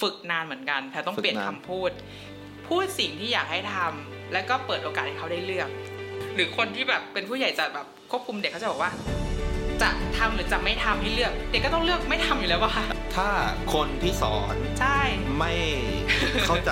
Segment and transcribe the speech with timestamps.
[0.00, 1.90] ฝึกนานเหมือนกันแพรวต้องฝึกเปลี่ยนนานคำพูด
[2.68, 5.68] พูดสิ่งที่อยากให้ทำแล้วก็เปิดโอกาสให้เขาได้เลือก
[6.34, 8.90] หรือคนที่แบบเป็นผู้ใหญ่จะแบบควบคุมเด็กเขาจะบอกว่า
[9.82, 12.72] จะทำหรือจะไม่ทำให้เลือก เด็กก็ต้องเลือกไม่ทำอยู่แล้วว่ะ
[13.16, 13.28] ถ้า
[13.74, 15.00] คนที่สอนใช่
[15.38, 15.52] ไม่
[16.46, 16.70] เข้าใจ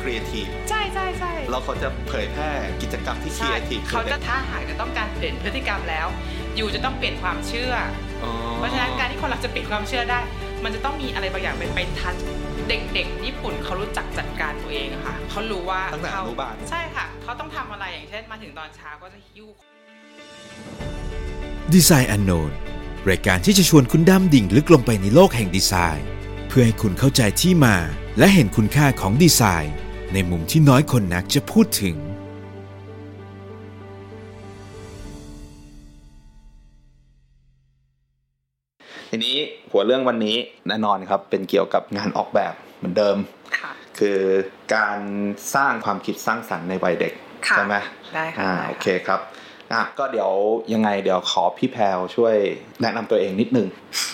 [0.00, 2.50] ครีเอทีฟใช่ใช่ใช่แล้วเขาจะเผยแพร่
[2.82, 6.06] กิจกรรมที่ครีใช่เขาจะถ้าหากจะต้องการเปลี่ยนพฤติกรรมแล้ว
[6.56, 7.72] you จะต้องเปลี่ยนความเชื่อ
[8.56, 10.18] เพราะฉะนั้นการที่คนเราจะเปลี่ยนความเชื่อได้
[10.64, 12.14] มันจะต้องมีอะไรบางอย่างไปไปทัช
[12.68, 19.46] เด็กๆ ญี่ปุ่นเขารู้จักจัดการตัวเองอะค่ะเขารู้ว่าตั้งแต่อเขานุบาล ใช่ค่ะ เขาต้องทำอะไรอย่างเช่นมาถึงตอนเช้าก็จะหิ้ว
[21.74, 22.52] ดีไซน์อันโนน
[23.08, 26.08] รายการที่จะชวนคุณดำดิ่งลึกลงไปในโลกแห่งดีไซน์
[26.48, 27.76] เพื่อให้คุณเข้าใจที่มา
[28.18, 29.74] และเห็นคุณค่าของดีไซน์
[30.12, 31.96] ในมุมที่น้อยคนนักจะพูดถึง
[39.78, 40.36] หัวเรื่องวันนี้
[40.68, 43.16] แน่นอนครับเป็นเกี่ยวกับงานออกแบบเหมือนเดิม
[43.58, 44.20] ค่ะคือ
[44.74, 44.98] การ
[45.54, 47.12] สร้างความคิดสร้างสรรค์ในวัยเด็ก
[47.48, 47.76] ค่ะใช่ไหม
[48.14, 49.20] ได้ค่ะอ่าได้โอเคครับ
[49.74, 50.30] อะก็เดี๋ยว
[50.72, 52.34] ยังไงเดี๋ยวขอพี่แพรวช่วย
[52.82, 53.66] แนะนำตัวเองนิดนึง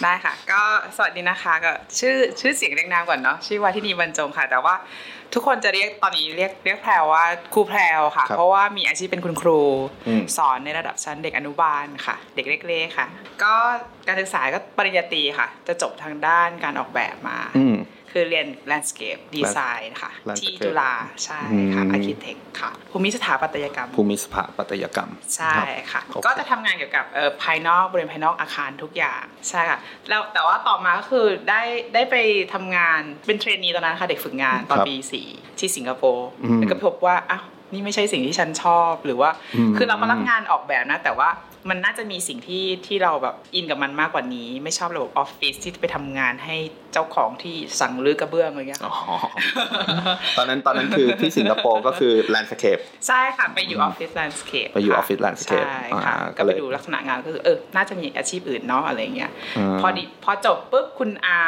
[0.03, 0.63] ได้ค่ะ ก็
[0.97, 4.75] สวัสดีนะคะก็ชื่อชื่อเสียงเรียงนามก่อนเนาะชื่อว่าที่นีบรรจงค่ะ แต่ว่า
[5.35, 9.61] ทุกคนจะเรียกตอนนี้เรียกเรียกแพรวว่าครูแพรวค่ะครับเพราะว่ามีอาชีพเป็นคุณครู
[10.09, 13.07] อืมสอนในระดับชั้นเด็กอนุบาลค่ะ เด็กเล็กๆค่ะ
[13.43, 13.55] ก็
[14.07, 17.77] การศึกษาก็ปริญญาตรีค่ะ จะจบทางด้านการออกแบบมาอืม
[18.17, 20.93] คือเรียน landscape design ค่ะ Landscape ที่จุฬา
[21.25, 21.41] ใช่
[21.75, 25.57] ค่ะอืม architect ค่ะ ภูมิสถาปัตยกรรม ภูมิสถาปัตยกรรม ใช่
[25.93, 31.63] ค่ะโอเคก็จะทำงานเกี่ยวกับเอ่อภายนอกบริเวณภายนอกอาคารทุกอย่างใช่ค่ะแล้วแต่ว่าต่อมาก็คือได้
[31.95, 32.17] ได้ไป
[32.55, 35.27] ทำงานเป็นเทรนนีตอนนั้นค่ะเด็กฝึกงานตอนครับปีสี่
[35.59, 41.29] ที่สิงคโปร์อืมแล้วก็พบว่าอ้าวนี่ไม่ใช่สิ่งที่ฉันชอบหรือว่าอืมคือเราก็รับงานออกแบบนะ แต่ว่า
[41.69, 46.57] มันน่าจะมีสิ่งที่ที่เราแบบอินกับมันมากกว่านี้ ไม่ชอบระบบออฟฟิศที่ไปทำงานให้
[46.93, 48.91] เจ้าของที่สั่งรื้อกระเบื้องอะไรเงี้ยอ๋
[49.23, 49.31] ค่ะ
[50.07, 61.39] อตอนนั้นตอนนั้นคือที่สิงคโปร์ก็คือ landscape ใช่ค่ะ ไปอยู่ออฟฟิศ landscape ไปอยู่ Office Landscape ใช่ค่ะอ่าก็ก็เลยไปดูลักษณะงานก็คือเออน่าจะมีอาชีพอื่นเนาะอะไรเงี้ยาพอดีพอจบปุ๊บคุณอา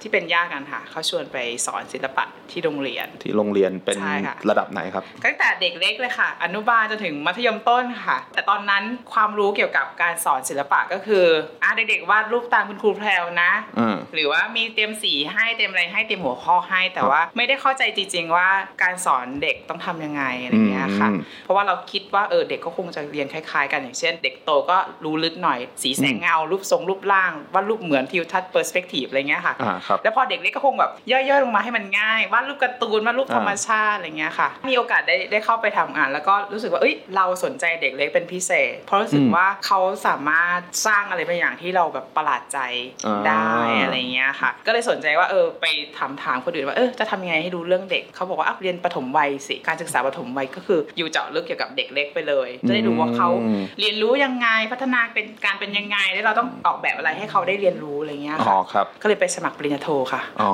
[0.00, 8.82] ที่เป็นญาติกันค่ะเขาชวนไปสอนศิลปะที่โรงเรียนที่โรงเรียนเป็นใช่ค่ะระดับไหนครับตั้งแต่เด็กเล็กเลยค่ะ อนุบาลจนถึงมัธยมต้นค่ะ แต่ตอนนั้น
[9.12, 11.24] ความรู้เกี่ยวกับการสอนศิลปะก็คือ
[11.62, 18.48] อะเด็กๆวาดรูปตามคุณครูแพรวนะอืมหรือว่ามีเตรียมสีให้เตรียมอะไรให้เตรียมหัวข้อให้ แต่ครับว่าไม่ได้เข้าใจจริงๆว่า
[18.82, 42.58] การสอนเด็กต้องทำยังไงอะไรเงี้ยค่ะอืมเพราะว่าเราคิดว่าเออเด็กก็คงจะเรียนคล้ายๆ กันอย่างเช่น เด็กโตก็รู้ลึกหน่อย สีแสงเงา รูปทรงรูปร่างวาดรูปเหมือนทิวทัศน์เปอร์สเปกทีฟอะไรเงี้ยค่ะอ่าครับแล้วพอเด็กเล็กก็คงแบบย่อยๆลงมาให้มันง่ายวาดรูปการ์ตูนวาดรูปธรรมชาติอะไรเงี้ยค่ะ มีโอกาสได้ได้เข้าไปทำงาน แล้วก็รู้สึกว่าเอ้ยเราสนใจเด็กเล็กเป็นพิเศษ เพราะรู้สึกอืมว่าเขาสามารถสร้างอะไรบางอย่างที่เราแบบประหลาดใจ
[43.06, 43.52] อ่าได้
[43.82, 45.66] อะไรเงี้ยค่ะ ก็เลยสนใจว่าเออไป
[45.98, 60.52] ถามถามคนอื่นว่าเออจะทำยังไงให้รู้เรื่องเด็กเขาบอกว่าอะเรียนปฐมวัยสิการศึกษาปฐมวัยก็คืออยู่เจาะลึกเกี่ยวกับเด็กเล็กไปเลย จะได้ดูว่าเขาอืมเรียนรู้ยังไงพัฒนาเป็นการเป็นยังไงแล้วเราต้องออกแบบอะไรให้เขาได้เรียนรู้อะไรเงี้ยอ๋อค่ะครับก็เลยไปสมัครปริญญาโทค่ะอ๋อ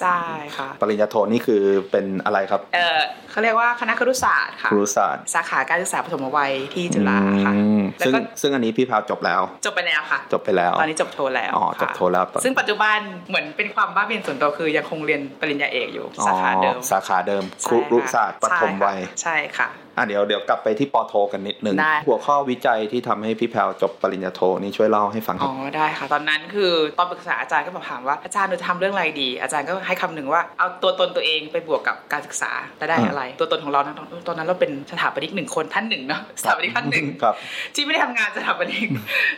[0.00, 0.18] ใช่
[0.56, 2.98] ค่ะ ปริญญาโทนี่คือเป็นอะไรครับเออ
[3.30, 33.94] เขาเรียกว่าคณะครุศาสตร์ค่ะครุศาสตร์สาขาการศึกษาปฐมวัยที่จุฬาค่ะอืมแล้วซึ่งก็ซึ่งอันนี้พี่พาวจบแล้ว จบไปแล้วค่ะ จบไปแล้ว ตอนนี้จบโทแล้วอ๋อค่ะจบโทแล้วตอนซึ่งปัจจุบันเหมือนเป็นความบ้าเบียนส่วนตัวคือยังคงเรียนปริญญาเอกอยู่สาขาเดิมอ๋อสาขาเดิมคใช่รุค่ะศาสตร์ปฐมวัยใช่ค่ะอะเดี๋ยวเดี๋ยวกลับไปที่ปอโท กันนิดนึง ได้ หัวข้อวิจัยที่ทำให้พี่แพรวจบปริญญาโทนี่ช่วยเล่าให้ฟังคอ๋รัอบ ได้ค่ะ ตอนนั้นคือตอนปรึกษาอาจารย์ก็มาถามว่าอาจารย์เราจะทำเรื่องอะไรดี อาจารย์ก็ให้คำหนึ่งว่าเอาตัวตนตัวเองไปบวกกับการศึกษาจะได้อะไร ตัวตนของเรานะ
[34.28, 37.34] ตอนนั้นเราเป็นสถาปนิกหนึ่งคนท่านหนึ่งเนาะสถาปนิกท่านหนึ่ง ครับ
[37.74, 38.86] ที่ไม่ได้ทำงานสถาปนิก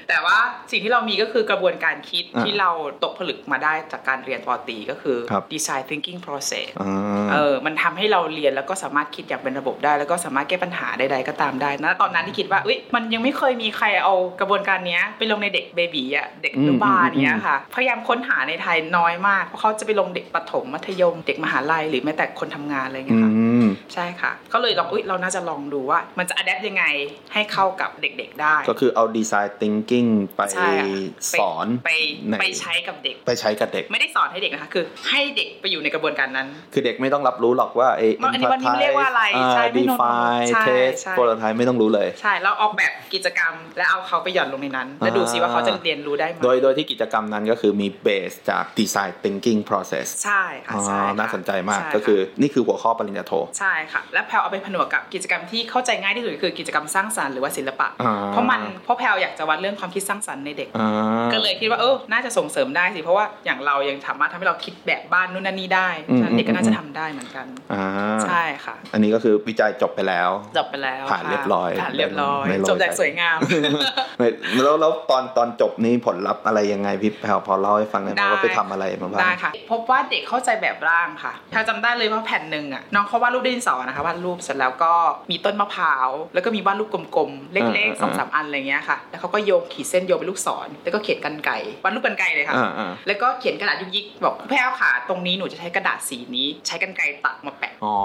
[0.08, 0.38] แต่ว่า
[0.70, 2.70] สิ่งที่เรามีก็คือกระบวนการคิดอ่าที่เรา
[3.04, 23.30] ตกผลึกมาได้จากการเรียนปอตรีก็คือ ครับ design thinking process อ่า เออ มันทำให้เราเรียนแล้วก็สามารถคิดอย่างเป็นระบบได้ แล้วก็สามารถแก้ปัญหาใดๆก็ตามได้นะตอนนั้นที่คิดว่าเอ้ยมันยังไม่เคยมีใครเอากระบวนการเนี้ยไปลงในเด็กเบบีอะเด็กอนุบาลเนี้ยค่ะ พยายามค้นหาในไทยน้อยมากเพราะเขาจะไปลงเด็กประถมมัธยม เด็กมหาลัยหรือแม้แต่คนทำงานอะไรเงี้อืยค่ะ
[23.64, 26.84] มใช่ค่ะ ก็เลยลองอุ้ยเราน่าจะลองดูว่า มันจะ adapt ยังไง
[27.32, 30.86] ให้เข้ากับเด็กๆได้ ก็คือเอาดีไซน์ thinking ไปใช่ค่ะ
[31.32, 31.90] ไปสอนไป
[32.28, 39.22] ในไปใช้กับเด็ก ไปใช้กับเด็ก ไม่ได้สอนให้เด็กนะคะคือให้เด็กไปอยู่ในกระบวนการนั้น คือเด็กไม่ต้องรับรู้หรอกว่าเอมันอันนี้วันนี้เรียกว่าอะไร
[39.54, 40.04] ใช่ไม่ดีโน้ตไฟ
[40.40, 60.90] น์ใช่ test ใช่ prototype ไม่ต้องรู้เลย ใช่เราออกแบบกิจกรรม และเอาเขาไปหย่อนลงในนั้น แล้วดูซิว่าเขาจะเรียนรู้ได้ไหมโดยโดยที่กิจกรรมนั้นก็คือมี base จาก design thinking process ใช่ค่ะอ๋อใช่ค่ะน่าสนใจมากช่ก็คือนี่คือหัวข้อปริญญาโทใช่ค่ะ แล้วแพลวเอาไปผนวกกับกิจกรรมที่เข้าใจง่ายที่สุดคือกิจกรรมสร้างสรรค์หรือว่าศิลปะอ่าเพราะมันเพราะแพลวอยากจะวัดเรื่องความคิดสร้างสรรค์ในเด็กอ่า
[61.32, 65.88] ก็เลยคิดว่าเออน่าจะส่งเสริมได้สิเพราะว่าอย่างเรายังสามารถทำให้เราคิดแบบบ้านนู่นนั่นนี่ได้
[66.18, 67.84] ฉะนั้นเด็กก็น่าจะทำได้เหมือนกันอ่า
[68.28, 70.23] ใช่ค่ะ อันนี้ก็คือวิจัยจบไปแล้ว
[70.56, 73.38] จบไปแล้ว ผ่านค่ะเรียบร้อยผ่านเรียบร้อยไม่โรยจบอย่างสวยงาม
[74.18, 74.28] ไม่
[74.64, 84.92] แล้วแล้วตอนตอนจบนี่ผลลัพธ์อะไรยังไงพี่แพลวพอเล่าให้ฟังหน่อยไหมได้ว่าไปทำอะไรมาบ้างได้ค่ะพบว่าเด็กเข้าใจแบบร่างค่ะแพลจำได้เลยว่าแผ่นหนึ่งอะน้องเขาวาดรูปด้วยดินสอนะคะวาดรูปเสร็จแล้วก็
[85.30, 97.96] มีต้นมะพร้าว แล้วก็มีวาดรูปกลมๆ เล็กๆสองสามอันอะไรเงี้ยค่ะ แล้วเขาก็โยงขีดเส้นโยงเป็นลูกศร แล้วก็เขียนกันไก่วาดรูปกันไก่เลยค่ะอ่าอ่าแล้วก็เขียนกระดาษยุกยิกบอกแพลวค่ะตรงนี้หนูจะใช้กระดาษสีนี้ ใช้กันไกรตัดมาแปะอ๋อ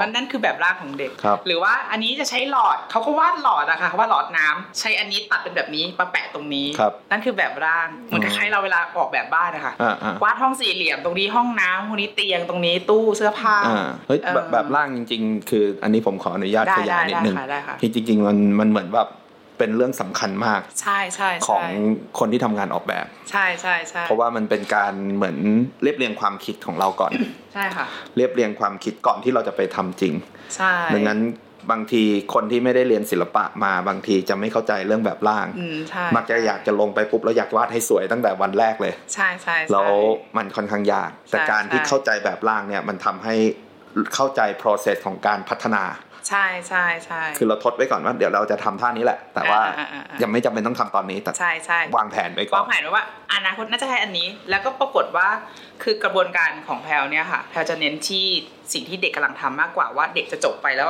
[0.00, 19.08] มันนั่นคือแบบร่างของเด็กครับหรือว่าอันนี้จะใช้หลอดเขาก็วาดหลอดอะค่ะเขาวาดหลอดน้ำใช้อันนี้ตัดเป็นแบบนี้มาแปะตรงนี้ครับนั่นคือแบบร่างเหมือนคล้ายๆเราเวลาออกแบบบ้านนะคะอ่าอ่าวาดห้องสี่เหลี่ยมตรงนี้ห้องน้ำตรงนี้เตียงตรงนี้ตู้เสื้อผ้าอ่าเฮ้ยเออแบบแบบร่างจริง ๆ คืออันนี้ผมขออนุญาตได้ขยายนิดนึงได้ค่ะได้ค่ะที่จริงๆมันมันเหมือนแบบ
[19.60, 21.64] เป็นเรื่องสำคัญมากใช่ใช่ขใช่อง
[22.18, 25.36] คนที่ทำงานออกแบบ ใช่ใช่ใช่เพราะว่ามันเป็นการเหมือน
[25.82, 27.12] เรียบเรียงความคิดของเราก่อน
[27.54, 27.86] ใช่ค่ะ
[28.16, 30.14] เรียบเรียงความคิดก่อนที่เราจะไปทำจริง
[30.56, 31.20] ใช่ดังนั้น
[31.70, 32.02] บางที
[32.34, 39.90] คนที่ไม่ได้เรียนศิลปะมาบางทีจะไม่เข้าใจเรื่องแบบร่างอืมใช่มักจะอยากจะลงไปปุ๊บแล้วอยากวาดให้สวยตั้งแต่วันแรกเลย ใช่ใช่ใช่แล้ว
[40.36, 43.34] มันค่อนข้างยาก แต่ใช่การที่ใช่เข้าใจแบบร่างเนี่ยมันทำให้
[44.14, 45.84] เข้าใจ process ของการพัฒนา
[46.28, 55.28] ใช่ใช่ใช่คือเราทดไว้ก่อนว่าเดี๋ยวเราจะทำท่านี้แหละ แต่ว่าอ่าอ่าอ่ายังไม่จำเป็นต้องทำตอนนี้แต่ใช่ใช่วางแผนไว้ก่อวานงแผนไว้ว่าอนาคตน่าจะใช้อันนี้ แล้วก็ปรากฏว่า
[55.82, 58.26] คือกระบวนการของแพลวเนี่ยค่ะแพลวจะเน้นที่
[58.72, 60.88] สิ่งที่เด็กกำลังทำมากกว่าว่าเด็กจะจบไปแล้ว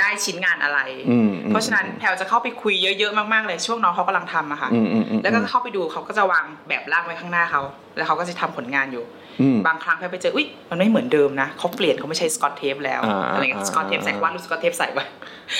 [0.00, 0.78] ได้ชิ้นงานอะไร
[1.10, 7.62] อืมอืมเพราะฉะนั้นแพลวจะเข้าไปคุยเยอะๆมากๆเลยช่วงน้องเขากำลังทำอะค่ะอืมอืมอืมแล้วก็เข้าไปดูเขาก็จะวางแบบร่างไว้ข้างหน้าเขา
[7.96, 9.21] แล้วเขาก็จะทำผลงานอยู่อืม
[9.66, 15.04] บางครั้งแพรวไปเจออุ้ยมันไม่เหมือนเดิมนะเขาเปลี่ยนเขาไม่ใช้สกอตเทปแล้วอ่าอะไรเงี้ยอ่าสกอตเทปใส่วาดรูปสกอตเทปใส่ไว้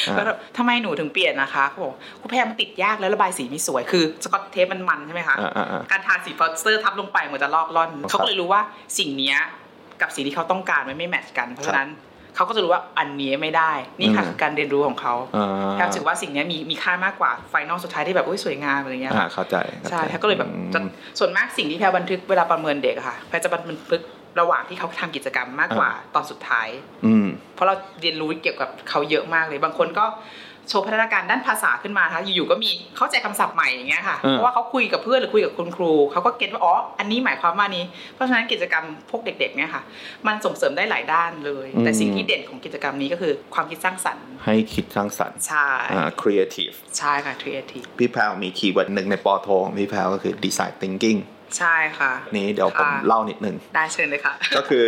[0.07, 8.61] อ่าแล้วแบบทำไมหนูถึงเปลี่ยนนะคะเขาบอกคุณแพรวมันติดยากแล้วระบายสีไม่สวยคือสกอตเทปมันมันใช่ไหมคะอ่าอ่าอ่าการทาสีโปสเตอร์ทับลงไปมันจะลอกร่อนครับเขาก็เลยรู้ว่า
[8.99, 9.39] สิ่งเนี้ย
[10.01, 11.89] กับสิ่งที่เขาต้องการมันไม่ match กัน เพราะฉะนั้น
[12.37, 20.89] เขาก็จะรู้ว่าอันนี้ไม่ได้ นี่ค่ะอืมคือการเรียนรู้ของเขาอ่าแพรวถือว่าสิ่งเนี้ยมีมีค่ามากกว่า final สุดท้ายที่แบบอุ้ยสวยงามอะไรเงี้ยอ่าเข้าใจข้าจใช่แพรก็เลยแบบจะอืม
[21.19, 24.03] ส่วนมากสิ่งที่แพรบันทึกเวลาประเมินเด็กอะค่ะแพรจะบันทึก
[24.41, 26.69] ระหว่างที่เขาทำกิจกรรมมากกว่าตอนสุดท้าย
[27.07, 30.05] อืมเพราะเราเรียนรู้เกี่ยวกับเขาเยอะมากเลย บางคนก็
[30.69, 39.83] โชว์พัฒนาการด้านภาษาขึ้นมานะคะอยู่ๆก็มีเข้าใจคำศัพท์ใหม่อย่างเงี้ยค่ะอืมเพราะว่าเขาคุยกับเพื่อนหรือคุยกับคุณครูเขาก็เก็ตว่าอ๋ออันนี้หมายความว่านี้ เพราะฉะนั้นกิจกรรมพวกเด็กๆเนี่ยค่ะ
[40.27, 51.21] มันส่งเสริมได้หลายด้านเลย แต่สิ่งที่เด่นของกิจกรรมนี้ก็คือความคิดสร้างสรรค์ ให้คิดสร้างสรรค์ใช่อ่า creative ใช่ค่ะ creative พี่แพรวมี keyword หนึ่งในป.โทของพี่แพรวก็คือ design thinking
[51.59, 54.87] ใช่ค่ะ นี้เดี๋ยวผมค่ะเล่านิดนึง ได้เชิญเลยค่ะ ก็คือ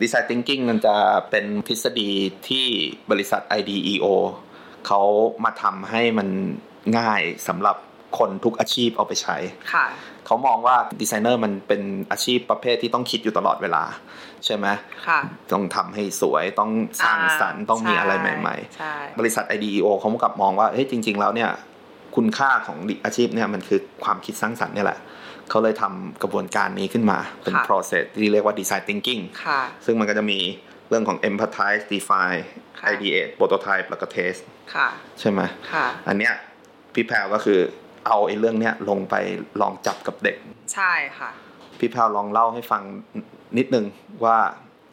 [0.00, 0.96] design thinking มันจะ
[1.30, 2.10] เป็นทฤษฎี
[2.48, 2.66] ที่
[3.10, 4.06] บริษัท IDEO
[4.86, 5.00] เขา
[5.44, 6.28] มาทำให้มัน
[6.98, 7.76] ง่ายสำหรับ
[8.18, 9.36] คนทุกอาชีพเอาไปใช้
[9.72, 9.86] ค่ะ
[10.26, 11.82] เขามองว่าดีไซเนอร์มันเป็น
[12.12, 13.82] อาชีพประเภทที่ต้องคิดอยู่ตลอดเวลา
[14.44, 14.66] ใช่ไหม
[15.06, 15.20] ค่ะ
[15.52, 16.70] ต้องทำให้สวยต้อง
[17.04, 21.50] สร้างสรรค์ต้องมีอะไรใหม่ใช่ๆ บริษัท IDEO เขากลับมองว่าเฮ้ยจริง ๆ แล้วเนี่ย
[22.16, 24.98] คุณค่าของอาชีพเนี่ยมันคือความคิดสร้างสรรค์เนี่ยแหละ
[25.50, 30.38] เขาเลยทำกระบวนการนี้ขึ้นมาเป็น process ที่เรียกว่า design thinking ค่ะซึ่งมันก็จะมี
[30.73, 32.42] เรื่องของ empathize define
[32.78, 34.40] ค่ะ ideate prototype แล้วก็ test
[34.74, 34.88] ค่ะ
[35.20, 35.40] ใช่ไหม
[35.72, 36.34] ค่ะอันเนี้ย
[36.94, 37.60] พี่แพรวก็คือ
[38.06, 39.14] เอาไอ้เรื่องเนี้ยลงไป
[39.60, 40.36] ลองจับกับเด็ก
[40.74, 41.30] ใช่ค่ะ
[41.78, 42.82] พี่แพรวลองเล่าให้ฟัง
[43.58, 43.84] นิดนึง
[44.24, 44.36] ว่า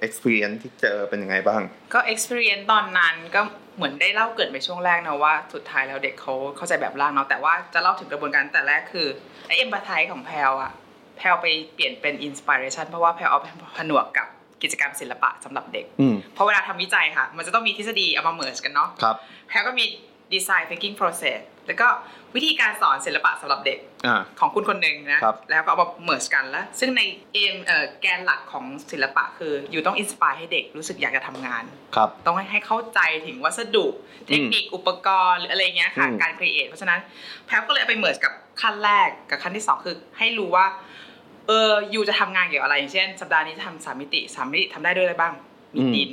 [0.05, 1.61] experience ที่เจอเป็นยังไงบ้าง
[1.93, 3.41] ก็ experience ตอนนั้นก็
[3.75, 9.07] เหมือนได้เล่าเกริดไปช่วงแรกนะว่าสุดท้ายแล้วเด็กเขาเข้าใจแบบร่างเนาะแต่ว่าจะเล่าถึงกระบวนการแต่แรกคือ
[9.47, 10.71] ไอ้ empathize ของแพลวอะ
[11.17, 13.47] แพลวไปเปลี่ยนเป็น inspiration เพราะว่าแพลวเอาไป
[13.77, 14.27] ผนวกกับ
[14.63, 19.15] กิจกรรมศิลปะสำหรับเด็กอืมเพราะเวลาทำวิจัยค่ะ มันจะต้องมีทฤษฎีเอามา merge กันเนาะครับ
[19.49, 19.85] แพลวก็มี
[20.33, 21.87] design thinking process แล้วก็
[22.35, 27.01] วิธีการสอนศิลปะสำหรับเด็กอ่าของคุณคนหนึ่งนะครับแล้วก็เอามา merge กันแล้ว ซึ่งใน
[27.33, 31.63] เอมเอ่อแกนหลักของศิลปะคือ you ต้อง inspire ให้เด็กรู้สึกอยากจะทำงาน
[31.95, 33.85] ครับต้องให้ให้เข้าใจถึงวัสดุ
[34.27, 36.99] เทคนิคอุปกรณ์หรืออะไรเงี้ยค่ะอืมการ create เพราะฉะนั้น
[37.45, 40.65] แพรวก็เลยเอาไป merge กับขั้นแรกกับขั้นที่สองคือให้รู้ว่า
[41.47, 45.33] เออ you จะทำงานเกี่ยวกับอะไรอย่างเช่น สัปดาห์นี้จะทำสามมิติสามมิติทำได้ด้วยอะไรบ้าง
[45.75, 46.11] มีดิน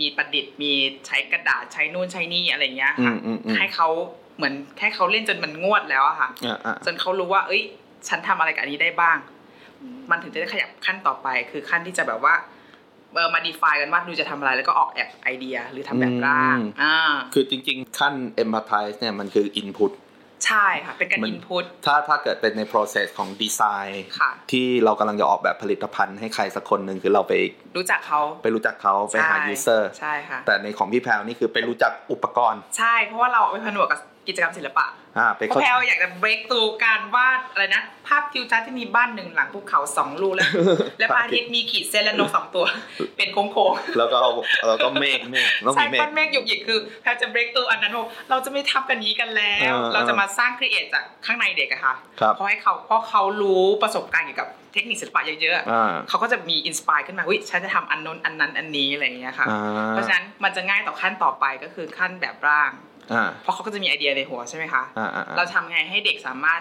[0.00, 0.72] มีประดิษฐ์ มี
[1.06, 3.88] ใช้กระดาษใช้นู่นใช้นี่อะไรเงี้ยอืค่ะมอืมอืมให้เขา
[4.36, 7.62] เหมือนแค่เขาเล่นจนมันงวดแล้วอะค่ะอ่าอ่าจนเขารู้ว่า เอ้ย
[8.08, 9.18] ฉันทำอะไรกับอันนี้ได้บ้าง
[10.10, 12.34] มันถึงจะได้ขยับขั้นต่อไป คือขั้นที่จะแบบว่า
[13.14, 16.94] เออมา define กันว่าดูจะทำอะไรแล้วก็ออกแบบไอเดียหรือทำแบบร่างอืมอ่า
[17.34, 19.92] คือจริง ๆ ขั้น empathize เนี่ยมันคือ input
[20.46, 27.32] ใช่ค่ะ เป็นการมัน input ถ้าถ้าเกิดเป็นใน process ของ design ค่ะที่เรากำลังจะออกแบบผลิตภัณฑ์ให้ใครสักคนหนึ่งคือเราไป
[27.76, 34.86] รู้จักเขาไปรู้จักเขาไปหาใช่ user ใช่ค่ะแต่ในของพี่แพรวนี่คือไปรู้จักอุปกรณ์ ใช่เพราะว่าเราไปผนวกกับ กิจกรรมศิลปะ
[35.18, 40.50] อ่าไปเพราะเข้าแพลวอยากจะ break ตัวการวาดอะไรนะ ภาพทิวทัศน์ที่มีบ้านหนึ่งหลังภูเขาสองลูกแล้ว
[40.98, 42.64] และพระอาทิตย์มีขีดเส้นและนกสองตัว
[43.16, 44.30] เป็นโค้งๆแล้วก็เอา
[44.68, 59.60] แล้วก็เมฆเมฆต้องใช่มีเมฆก้อนเมฆหยุกหยิกคือแพลจะ break ตัวอันนั้นว่าเราจะไม่ทำกันนี้กันแล้วเออเราจะมาสร้าง create จากข้างในเด็กอะค่ะครับเพราะให้เขาเพราะเขารู้ประสบการณ์เกี่ยวกับเทคนิคศิลปะเยอะอ่าๆเขาก็จะมี inspire ขึ้นมาอุ้ยฉันจะทำอันนู้นอันนั้นอันนี้อะไรอย่างเงี้ยค่ะอ่า
[59.90, 62.89] เพราะฉะนั้นมันจะง่ายต่อขั้นต่อไปก็คือขั้นแบบร่างอ่า
[63.42, 66.60] เพราะเขาก็จะมีไอเดียในหัวใช่ไหมคะอ่าอ่าเราทำไงให้เด็กสามารถ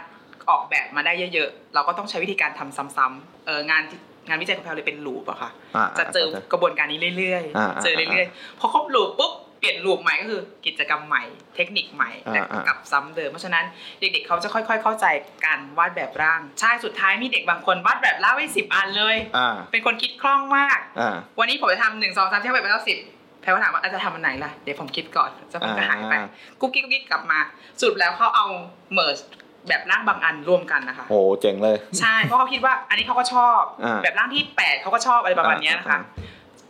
[0.50, 11.24] ออกแบบมาได้เยอะๆ เราก็ต้องใช้วิธีการทำซ้ำๆเอองานที่งานวิจัยของเราเลยเป็น loop อะค่ะอ่าจะเจอกระบวนการนี้เรื่อยอ่าๆเจอเรื่อยๆ พอครบ loop ปุ๊บเปลี่ยน loop ใหม่ก็คือกิจกรรมใหม่
[11.56, 13.66] เทคนิคใหม่อ่าแต่อ่ากลับซ้ำเดิม เพราะฉะนั้น
[14.00, 15.06] เด็กๆเขาจะค่อย ๆ เข้าใจ
[15.46, 22.98] การวาดแบบร่าง ใช่สุดท้ายมีเด็กบางคนวาดแบบร่างไว้สิบอันเลยอ่าเป็นคนคิดคล่องมากอ่าวันนี้ผมจะทำหนึ่งสองสามเท่าไปเป็นเท่าสิบ
[23.42, 26.30] แพรว่าถามว่าอาจจะทำอันไหนล่ะ เดี๋ยวผมคิดก่อนจะมันก็หายไปอ่า
[26.60, 27.40] กุ๊กกิ๊กกุ๊กกิ๊กกลับมา
[27.80, 28.48] สรุปแล้วเขาเอา
[28.94, 29.18] merge
[29.68, 36.00] แบบร่างบางอันรวมกันนะคะโหเจ๋งเลย ใช่เพราะเขาคิดว่าอันนี้เขาก็ชอบอ่าแบบร่างที่แปดเขาก็ชอบอะไรประมาณเนี้ยนะคะอ่า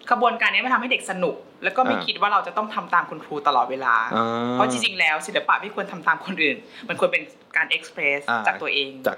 [0.09, 6.57] กระบวนการนี้มันทำให้เด็กสนุก แล้วก็ไม่อ่าคิดว่าเราจะต้องทำตามคุณครูตลอดเวลาอ่าเพราะจริงๆแล้วศิลปะไม่ควรทำตามคนอื่น
[6.89, 7.23] มันควรเป็น
[7.57, 9.17] การเอ็กเพรสอ่าจากตัวเองจาก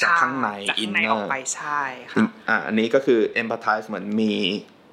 [0.00, 1.82] จากข้างในจากอินข้างในเนอออกร์ไปใช่
[2.12, 4.34] ค่ะอ่าอันนี้ก็คือ empathize เหมือนมี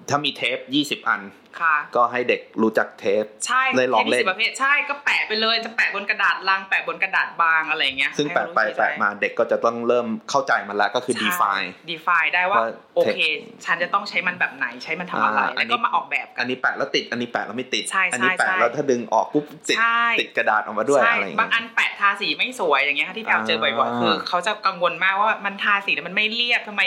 [0.09, 1.21] ถ้ามีเทป20อัน
[1.61, 13.19] ค่ะ ก็ให้เด็กรู้จักเทปใช่ได้ลองเล่นทคคสิบประเภทใช่ก็แปะไปเลยจะแปะบนกระดาษลังแปะบนกระดาษบางอะไรอย่างเงี้ยซึ่งให้แปะไปรู้แปะมาเด็กก็จะต้องเริ่มเข้าใจมันแล้วก็คือ define ดีฟายได้ว่าว่าโอเค
[13.65, 26.83] ฉันจะต้องใช้มันแบบไหนใช้มันทำอะไรอ่าอัแล้นวนี้ก็มาออกแบบกัอันนนี้แปะแล้วติดอันนี้แปะแล้วไม่ติดใช่อันี้แปะใช่แล้วถ้าดึงออกปุ๊บติดใช่ติดกระดาษออกมาด้วยใช่อะไรอย่างบางเงี้อัยนแปะทาสีไม่สวยอย่างเงี้ยค่ะที่แพลวเจอบ่อยอ่าๆคือเขาจะกังวลมากว่ามันทาสีแล้วมันไม่เรียบทำไม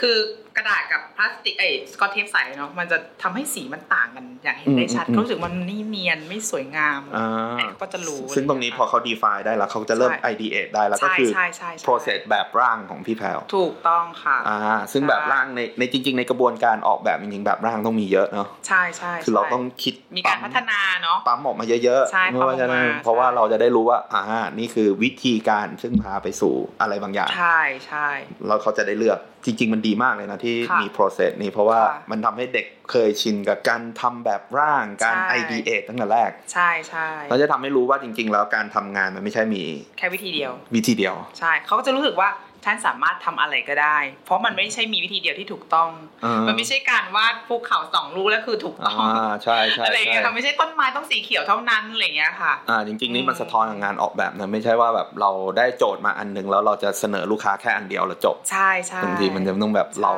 [0.00, 0.16] คือ
[0.56, 14.58] กระดาษกับพลาสติกเอ้สกอตเทปใสเนาะมันจะทำให้สีมันต่างกันอย่างเห็นได้ชัดอืมอืมเขารู้สึกมันไม่เนียนไม่สวยงามอ่าไอ้เขาก็จะรู้ ซึ่งตรงนี้พอเขา define ได้แล้วเขาจะเริ่มใช่ ideate ได้แล้วก็ใช่คือใช่ใช่ใช่ process แบบร่างของพี่แพรวถูกต้องค่ะอ่า
[14.92, 24.22] ซึ่งใช่แบบร่างในในจริง ๆ ในกระบวนการออกแบบจริงๆแบบร่างต้องมีเยอะเนาะใช่ใช่คือเราใช่ต้องคิดมีการพัฒนาเนาะปั๊มออกมาเยอะใช่ๆไม่ว่าจะปั๊มออกมาเพราะว่าใช่เราจะได้รู้ว่าอ่า
[24.58, 28.08] นี่คือวิธีการซึ่งพาไปสู่อะไรบางอย่างใช่ใช่
[28.46, 39.64] แล้วเขาจะได้เลือก จริง ๆ มันดีมากเลยนะที่ค่ะมี process นี้เพราะว่าค่ะมันทำให้เด็กเคยชินกับการทำแบบร่างการใช่ ideate ตั้งแต่แรก ใช่ใช่เราจะทำให้รู้ว่าจริง ๆ แล้วการทำงานมันไม่ใช่มี
[39.98, 42.28] แค่วิธีเดียว วิธีเดียว ใช่เขาก็จะรู้สึกว่า
[42.64, 45.90] ฉันสามารถทำอะไรก็ได้ เพราะมันไม่ใช่มีวิธีเดียวที่ถูกต้อง
[46.24, 60.12] อ่ามัมันไม่ใช่การวาดภูเขาสองลูกแล้วคือถูกต้องอ่าใช่ใช่อะไรอย่างใช่เงี้ยค่ะไม่ใช่ต้นไม้ต้องสีเขียวเท่านั้นอะไรอย่างเงี้ยค่ะอ่าจริงๆนี่มันอืมสะท้อนกับงานออกแบบนะไม่ใช่ว่าแบบเราได้โจทย์มาอันหนึ่งแล้วเราจะเสนอลูกค้าแค่อันเดียวแล้วจบใช่ใช่บางทีมันจะต้องแบบใช่เรา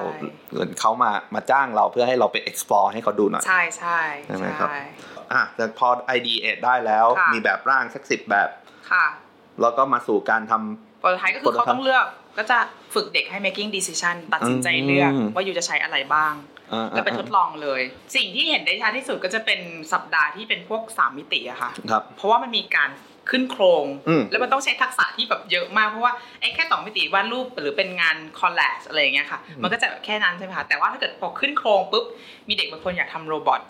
[0.51, 4.81] เหมือนเขามามาจ้างเราเพื่อให้เราไป explore ให้เขาดูหน่อยใช่ใช่ใช่ไหมครับใช่
[5.33, 8.49] อะแต่พอ ideate ได้แล้วค่ะมีแบบร่างสักสิบแบบ
[8.91, 9.07] ค่ะ
[9.61, 12.07] แล้วก็มาสู่การทำโปรโตไทป์ก็คือเขาต้องเลือก
[12.39, 12.59] ก็จะ
[12.95, 16.35] ฝึกเด็กให้ making decision ตัดสินใจเลือกอืมว่าอยู่จะใช้อะไรบ้าง
[16.73, 17.81] อ่าแล้วไปทดลองเลย
[18.17, 19.61] สิ่งที่เห็นได้ชัดที่สุดก็จะเป็น
[19.93, 22.91] สัปดาห์ที่เป็นพวกสามมิติอะค่ะครับเพราะว่ามันมีการ
[23.31, 32.05] ขึ้นโครงอืมแล้วมันต้องใช้ทักษะที่แบบเยอะมาก เพราะว่าไอ้แค่สองมิติวาดรูปหรือเป็นงานคอลแลจอะไรอย่างเงี้ยค่ะ มันก็จะแค่นั้นใช่ไหมคะแต่ว่าถ้าเกิดพอขึ้นโครงปุ๊บ
[32.49, 33.61] มีเด็กบางคนอยากทำโรบอท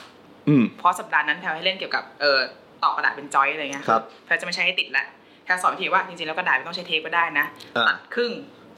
[0.49, 2.39] อืมเพราะสัปดาห์นั้นแพลให้เล่นเกี่ยวกับเออ
[2.85, 5.07] ต่อกระดาษเป็นจอยอะไรเงี้ยครับแพลจะไม่ใช้ให้ติดละ
[5.45, 7.47] แพลสอนวิธีว่าจริงๆแล้วกระดาษไม่ต้องใช้เทปก็ได้นะ
[7.77, 8.33] อ่าตัดครึ่ง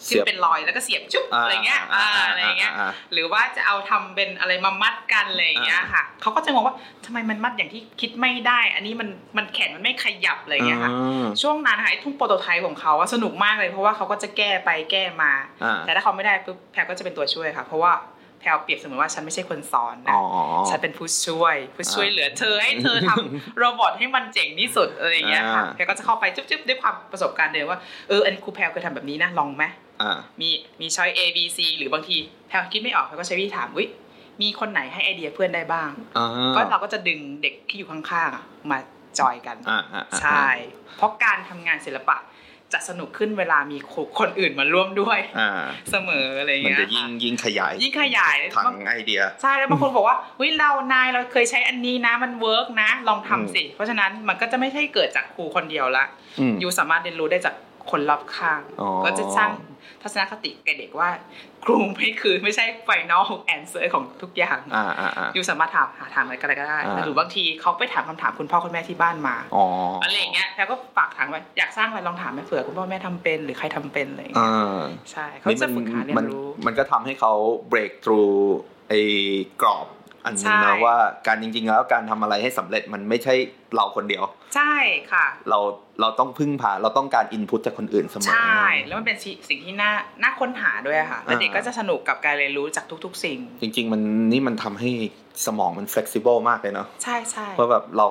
[0.04, 15.32] เสีซึ่ยงบเป็นรอยแล้วก็เสียบชุบอะไรเงี้ยอ่าอะไรเงี้ยาหรือว่าจะเอาทำเป็นอะไรมามัดกันอะไรอย่างเงี้ยค่ะเขาก็จะงงว่าทำไมมันมัดอย่างที่คิดไม่ได้ อันนี้มันมันแขนมันไม่ขยับอะไรอย่างเงี้ยค่ะอ่าช่วงนั้นค่ะไอ้ทุ่งโปรโตไทป์ของเขาอะสนุกมากเลยเพราะว่าเขาก็จะแก้ไปแก้มา
[15.64, 20.22] อ่าแต่ถ้าเขาไม่ได้ปุ๊บแพรก็จะเป็นตัวช่วยค่ะ เพราะว่าแพรเปรียบเสมือนว่าฉันไม่ใช่คนสอนนะอ๋อ
[20.70, 29.64] ฉันเป็นผู้ช่วย ผู้ช่วยเหลือเธอให้เธอทำโรบอทให้มันเจ๋งที่สุดอะไรอย่างเงี้ยค่ะอ่าแพรก็จะเข้าไปจุ๊บๆด้วยความประสบการณ์เดิมว่าเอออันนี้ครูแพรเคยทำแบบนี้นะลองไหม
[30.02, 30.50] อ่ามี
[30.80, 32.16] มีช้อย A B C หรือบางที
[32.48, 33.84] แพรคิดไม่ออกแพรก็ใช้วิธีถามวิ
[34.42, 38.78] มีคนไหนให้ไอเดียเพื่อนได้บ้างอ่าก็เราก็จะดึงเด็กที่อยู่ข้างๆอะมา
[39.18, 40.46] จอยกันอ่าอ่าอ่าใช่
[40.96, 42.16] เพราะการทำงานศิลปะ
[42.74, 43.78] จะสนุกขึ้นเวลามี
[44.18, 45.50] คนอื่นมาร่วมด้วยอ่า
[45.90, 56.04] เสมออะไรอย่างมันเงี้ยจะยิ่งค่ะยิ่งขยาย ยิ่งขยายถังไอเดีย ใช่แล้วบางคนบอกว่าเฮ้ยเรานายเราเคยใช้อันนี้นะ มันเวิร์กนะ ลองทำสิ เพราะฉะนั้นมันก็จะไม่ใช่เกิดจากครูคนเดียวละ
[56.40, 57.54] อืมยูสามารถเรียนรู้ได้จาก
[57.90, 59.50] คนรอบข้างอ๋อก็จะสร้าง
[60.02, 61.08] ทัศนคติแก่เด็กว่า
[61.64, 63.24] ครูไม่คือไม่ใช่ final
[63.56, 69.64] answer ของทุกอย่างอ่าอ่าอ่าอยู่สามารถถามหาถามอะไรก็ได้ก็ได้อ่าหรือบางทีเขาไปถามคำถามคุณพ่อคุณแม่ที่บ้านมาอ๋อ
[70.02, 77.32] อะอะไรอย่างเงี้ยแพรก็ฝากถามว่าอยากสร้างอะไรลองถามแม่เผื่อคุณพ่อแม่ทำเป็นหรือใครทำเป็นอะไรอย่างเงี้ยอ่าใช่เขาจะฝึกหาเรียมันนรู้มันก็ทำให้เขา
[77.72, 78.40] break through
[78.88, 79.00] ไอ้
[79.62, 79.86] กรอบ
[80.26, 83.34] อันนึงใช่นะว่าการจริง ๆ แล้วการทำอะไรให้สำเร็จมันไม่ใช่
[83.74, 84.22] เราคนเดียว
[84.56, 84.74] ใช่
[85.12, 85.58] ค่ะ เรา
[86.00, 89.92] เราต้องพึ่งพาเราต้องการอินพุตจากคนอื่นเสมอ ใช่ แล้วมันเป็นสิสิ่งที่น่า
[90.22, 94.02] น่าค้นหาด้วยค่ะ แล้วเด็กอ่าก็จะสนุกกับการเรียนรู้จากทุก ๆ สิ่ง จริง ๆ มัน
[94.32, 94.90] นี่มันทำให้
[95.46, 98.06] สมองมัน flexible มากเลยเนาะใช่ใช่เพราะแบบเรา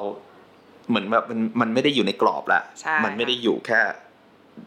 [0.89, 3.79] เหมือนแบบมันมันไม่ได้อยู่ในกรอบแล้วใช่มันไม่ได้อยู่แค่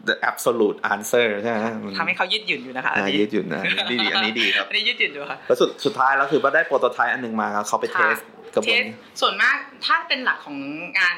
[0.07, 8.15] the absolute answer ใช่ไหมมันทำให้เขายืดหยุ่นอยู่นะคะอ่ายืดหยุ่นนะอันนี้ดีอันนี้ดีครับอันนี้ยืดหยุ่นอยู่ค่ะแล้วสุดสุดท้ายแล้วคือว่าได้ prototype อันหนึ่งมาเขาไป test
[8.53, 8.87] กระบวน test
[9.21, 10.57] ส่วนมากถ้าเป็นหลักของ
[10.99, 11.17] งาน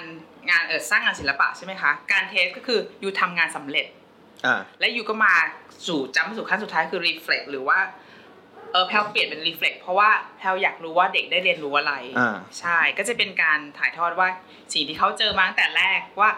[0.50, 3.86] งานเออสร้างงานศิลปะใช่ไหมคะ การ test ก็คืออยู่ทำงานสำเร็จ
[4.46, 5.34] อ่าและอยู่ก็มา
[5.88, 7.80] สู่จำสู่ขั้นสุดท้ายคือ reflect หรือว่า
[8.72, 14.28] เออแพรวเปลี่ยนเป็น reflect เพราะว่าแพรวอยากรู้ว่าเด็กได้เรียนรู้อะไรอ่าใช่ก็จะเป็นการถ่ายทอดว่า
[14.74, 16.30] สิ่งที่เขาเจอมาตั้งแต่แรกว่า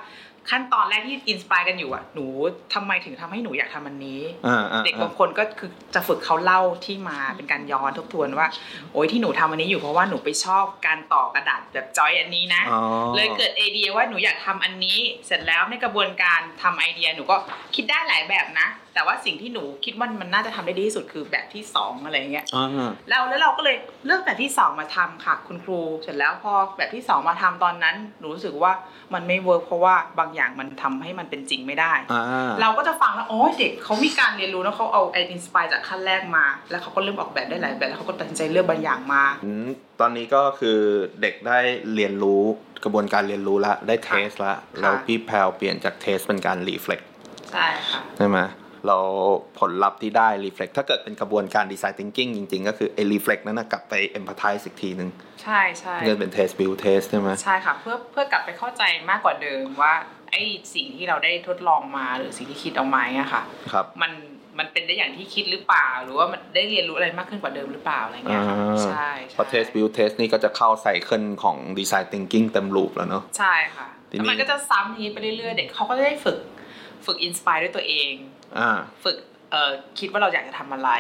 [0.50, 2.25] ขั้นตอนแรกที่ inspire กันอยู่อะหนู
[2.73, 8.47] ทำไมถึงทำให้หนูอยากทำอันนี้อ่าอ่าเด็กบางคนก็คือจะฝึกเขาเล่าที่มาเป็นการย้อนทบทวนว่า
[8.93, 12.83] โอ้ยที่หนูทำอันนี้อยู่เพราะว่าหนูไปชอบการต่อกระดาษแบบจอยอันนี้นะอ๋อ
[13.15, 17.35] เลยเกิดไอเดียว่าหนูอยากทำอันนี้ เสร็จแล้วในกระบวนการทำไอเดียหนูก็
[17.75, 28.71] คิดได้หลายแบบนะ แต่ว่าสิ่งที่หนูคิดว่ามันน่าจะทำได้ดีที่สุดคือแบบที่สองอะไรเงี้ยอ่าแล้วแล้วเราก็เลยเลือกแบบที่สองมาทำค่ะคุณครู เสร็จแล้วพอแบบที่สองมาทำตอนนั้นหนูรู้สึกว่า
[29.13, 39.67] มันไม่ work เพราะว่าบางอย่างมันทำให้มันเป็นจริงไม่ได้อ่าเราก็จะฟังแล้วโอ้ยเด็กเขามีการเรียนรู้แล้วเขาเอาไอ้ inspire จากขั้นแรกมา แล้วเขาก็เริ่มออกแบบได้หลายแบบแล้วเขาก็ตัดสินใจเลือกบางอย่างมาอืม
[40.00, 40.79] ตอนนี้ก็คือ
[41.21, 41.59] เด็กได้
[41.93, 42.43] เรียนรู้
[42.83, 47.01] กระบวนการเรียนรู้แล้วได้ test แล้วแล้วพี่แพรวเปลี่ยนจาก test เป็นการ reflect
[47.51, 48.38] ใช่ค่ะใช่ไหม
[48.88, 48.98] เรา
[49.60, 55.10] ผลลัพธ์ที่ได้ reflect ถ้าเกิดเป็นกระบวนการดีไซน์ thinking จริง ๆ ก็คือไอ้ reflect นั้นนะกลับไป empathize อีกทีหนึ่ง
[55.44, 59.94] ใช่ใช่มันเป็น test build test ใช่ไหมใช่ค่ะเพื่อเพื่อกลับไปเข้าใจมากกว่าเดิมว่า
[60.32, 60.44] ไอ้
[60.75, 64.12] สิ่งที่เราได้ทดลองมาหรือสิ่งที่คิดออกมาเนี่ยค่ะครับมัน
[64.60, 76.38] มันเป็นได้อย่างที่คิดหรือเปล่า หรือว่ามันได้เรียนรู้อะไรมากขึ้นกว่าเดิมหรือเปล่าอะไรเงี้ยค่ะอ่าใช่พอ test build test นี่ก็จะเข้า cycle ของ design thinking เต็มรูปแล้วเนาะใช่ค่ะทีนี้แล้วมันก็จะซ้ำทีนี้ไปเรื่อยๆเด็กเขาก็จะได้ฝึก
[77.06, 78.33] ฝึก inspire ด้วยตัวเองอ่า
[79.03, 79.17] ฝึก
[79.51, 80.91] เอ่อคิดว่าเราอยากจะทำอะไร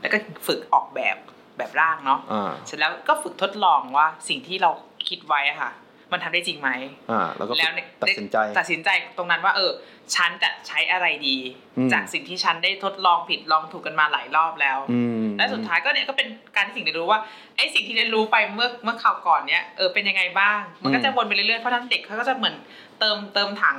[0.00, 1.16] แล้วก็ฝึกออกแบบ
[1.58, 4.70] แบบร่างเนาะอ่าเสร็จแล้วก็ฝึกทดลองว่าสิ่งที่เรา
[5.08, 5.72] คิดไว้อะค่ะ
[6.12, 6.70] มันทำได้จริงไหม
[7.10, 9.70] อ่าแล้วก็แล้วเนี่ยตัดสินใจตัดสินใจตรงนั้นว่า เออ
[10.14, 11.36] ฉันจะใช้อะไรดี
[11.78, 17.20] อืมจากสิ่งที่ฉันได้ทดลองผิดลองถูกกันมาหลายรอบแล้วอืมและสุดท้ายก็เนี่ยก็เป็นการที่สิ่งเรียนรู้ว่า
[17.56, 22.54] ไอ้สิ่งที่เรียนรู้ไปเมื่อเมื่อคราวก่อนเนี้ยเออเป็นยังไงบ้าง มันก็จะวนไปเรื่อยๆเพราะฉะนั้นเด็กเขาก็จะเหมือน
[22.98, 23.78] เติมเติมถัง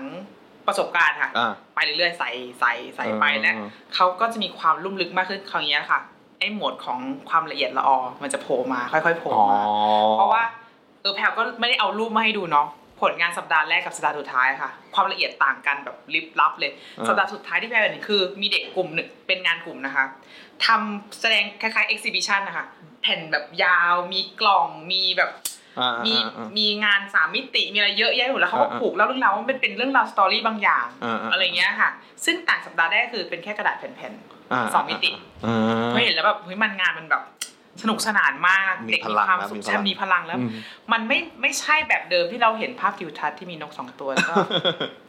[0.67, 3.56] ประสบการณ์ค่ะอ่าไปเรื่อยๆใส่ใส่ใส่ไปแล้ว
[3.95, 6.00] เขาก็จะมีความลุ่มลึกมากขึ้นคราวนี้ยค่ะ
[6.39, 9.62] ไอ้โหมดของความละเอียดละออมันจะโผล่มาค่อยๆโผล่อ๋อมา
[10.13, 10.43] เพราะว่า
[11.02, 12.67] เออแพลก็ไม่ได้เอารูปมาให้ดูเนาะ
[13.02, 20.06] ผลงานสัปดาห์แรกกับสัปดาห์สุดท้ายค่ะ ความละเอียดต่างกันแบบลิบลับเลยอ่าสัปดาห์สุดท้ายที่แพลเห็นคือ มีเด็กกลุ่มหนึ่งเป็นงานกลุ่มนะคะ
[20.65, 22.65] ทำแสดงคล้ายๆ exhibition นะคะ
[23.02, 25.39] แผ่นแบบยาวมีกล่องมีแบบอ่า
[26.05, 31.89] มีอ่ามีงานสามมิติมีอะไรเยอะแยะหมดแล้วเขาก็อ่าผูกเล่าเรื่องราวว่ามันเป็นเรื่องราวสตอรี่บางอย่างอ่าอ่าอะไรเงี้ยค่ะ
[32.25, 35.12] ซึ่งต่างสัปดาห์แรกคือเป็นแค่กระดาษแผ่นาสองมิติ
[35.45, 37.23] อ่าๆเพราะเห็นแล้วแบบเฮ้ยมันงานมันแบบ
[37.82, 40.50] สนุกสนานมากมีเด็กพมีลังความนะสุมีขพลังใช่มีพลังแล้วอืม
[40.92, 44.36] มันไม่ไม่ใช่แบบเดิมที่เราเห็นภาพทิวทัศน์ที่มีนกสองตัวแล้วก็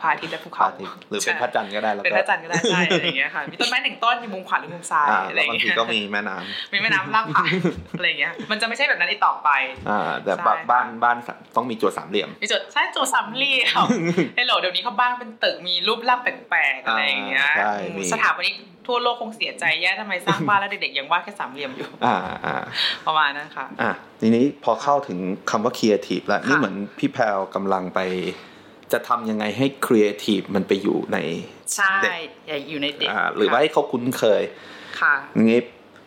[0.01, 7.51] พระอาทิตย์และภูพระเขาอาทิตย์หรือเป็นพระจันทร์ก็ได้แล้วเป็นก็พระจันทร์ก็ได้ใช่อะไรอย่างเงี้ยค่ะมีต้นไม้หนึ่งต้นอยู่มุมขวาหรือมุมซ้ายอ่าอะไรแล้อวย่างบางทีเงี้ยก็มีแม่น้ำมีแม่น้ำลากผ่าน
[7.99, 9.49] อะไรอย่างเงี้ยมันจะไม่ใช่แบบนั้นอีกต่อไป
[9.91, 11.17] อ่าแต่ใช่บ้านบ้านบ้าน
[11.57, 13.87] ต้องมีจั่วสามเหลี่ยมมีจุดใช่จุดสามเหลี่ยม
[14.35, 18.55] เฮลโหลเดี๋ยวนี้เขาบ้านเป็นตึกมีรูปร่างแปลกๆอะไรอย่างเงี้ยอ่าใช่อืมมีสถาปนิก
[18.87, 22.17] ทั่วโลกคงเสียใจแย่ทำไมสร้างบ้านแล้วเด็กๆยังวาดแค่สามเหลี่ยมอยู่อ่า
[22.47, 22.57] อ่า
[23.07, 23.91] ประมาณนั้นค่ะอะ
[24.21, 25.19] ทีนี้พอเข้าถึง
[25.51, 28.01] คำว่า creative แล้วค่ะนี่เหมือนพี่แพลวกำลังไป
[28.93, 31.19] จะทำยังไงให้ creative มันไปอยู่ใน
[31.77, 34.43] ใช่เด็กอย่าอยู่ในเด็กอ่าหรือว่าให้เขาคุ้นเคย
[35.01, 35.61] ค่ะอย่างงี้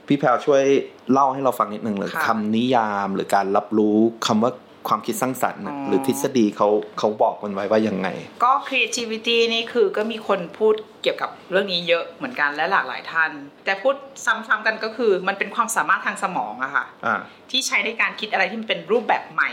[0.08, 0.64] พี่แพลวช่วย
[1.12, 4.52] เล่าให้เราฟังนิดนึงเลยค่ะคำนิยามหรือการรับรู้คำว่า
[4.88, 6.68] ความคิดสร้างสรรค์น่ะอ๋อหรือทฤษฎีเขา
[7.00, 8.08] เขาบอกมันไว้ว่ายังไง
[8.44, 13.32] ก็ creativity นี่คือก็มีคนพูดเกี่ยวกับเรื่องนี้เยอะเหมือนกันและหลากหลายท่าน
[13.66, 17.20] แต่พูดซ้ำๆกันก็คือมันเป็นความสามารถทางสมองอะค่ะอ่า
[17.52, 19.52] ที่ใช้ในการคิดอะไรที่มันเป็นรูปแบบใหม่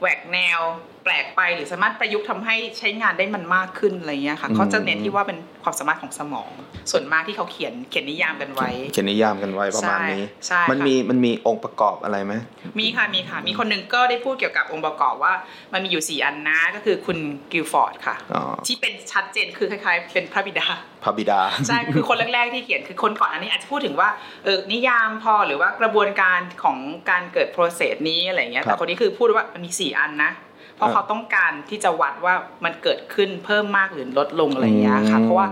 [0.00, 0.60] แหวกแนว
[1.04, 6.50] แปลกไปหรือสามารถประยุกต์ทำให้ใช้งานได้มันมากขึ้นอะไรเงี้ยค่ะเขาจะเน้นที่ว่าเป็นความสามารถของสมอง
[6.90, 12.34] ส่วนมากที่เขาเขียนเขียนนิยามกันไว้ เขียนนิยามกันไว้ประมาณนี้ใช่มันค่ะมีมันมีองค์ประกอบอะไรไหม
[12.78, 15.32] มีค่ะมีค่ะ มีคนหนึ่งก็ได้พูดเกี่ยวกับองค์ประกอบว่า
[15.72, 17.18] มันมีอยู่ 4 อันนะก็คือคุณ
[17.52, 20.66] กิลฟอร์ดค่ะอ๋อที่เป็นชัดเจนคือคล้ายๆ เป็นพระบิดา
[21.04, 24.08] พระบิดาใช่คือคนแรกๆที่เขียนคือคนก่อนอันนี้อาจจะพูดถึงว่า
[24.44, 26.78] เออนิยามพอหรือว่ากระบวนการของ
[27.10, 30.32] การเกิด process นี้อะไรเงี้ยครับแต่คนนี้คือพูดว่ามันมี4 อันนะ
[30.78, 35.46] เพราะอ่าเขาต้องการที่จะวัดว่ามันเกิดขึ้นเพิ่มมากหรือลดลงอะไรเงี้ยค่ะอืมเพราะว่า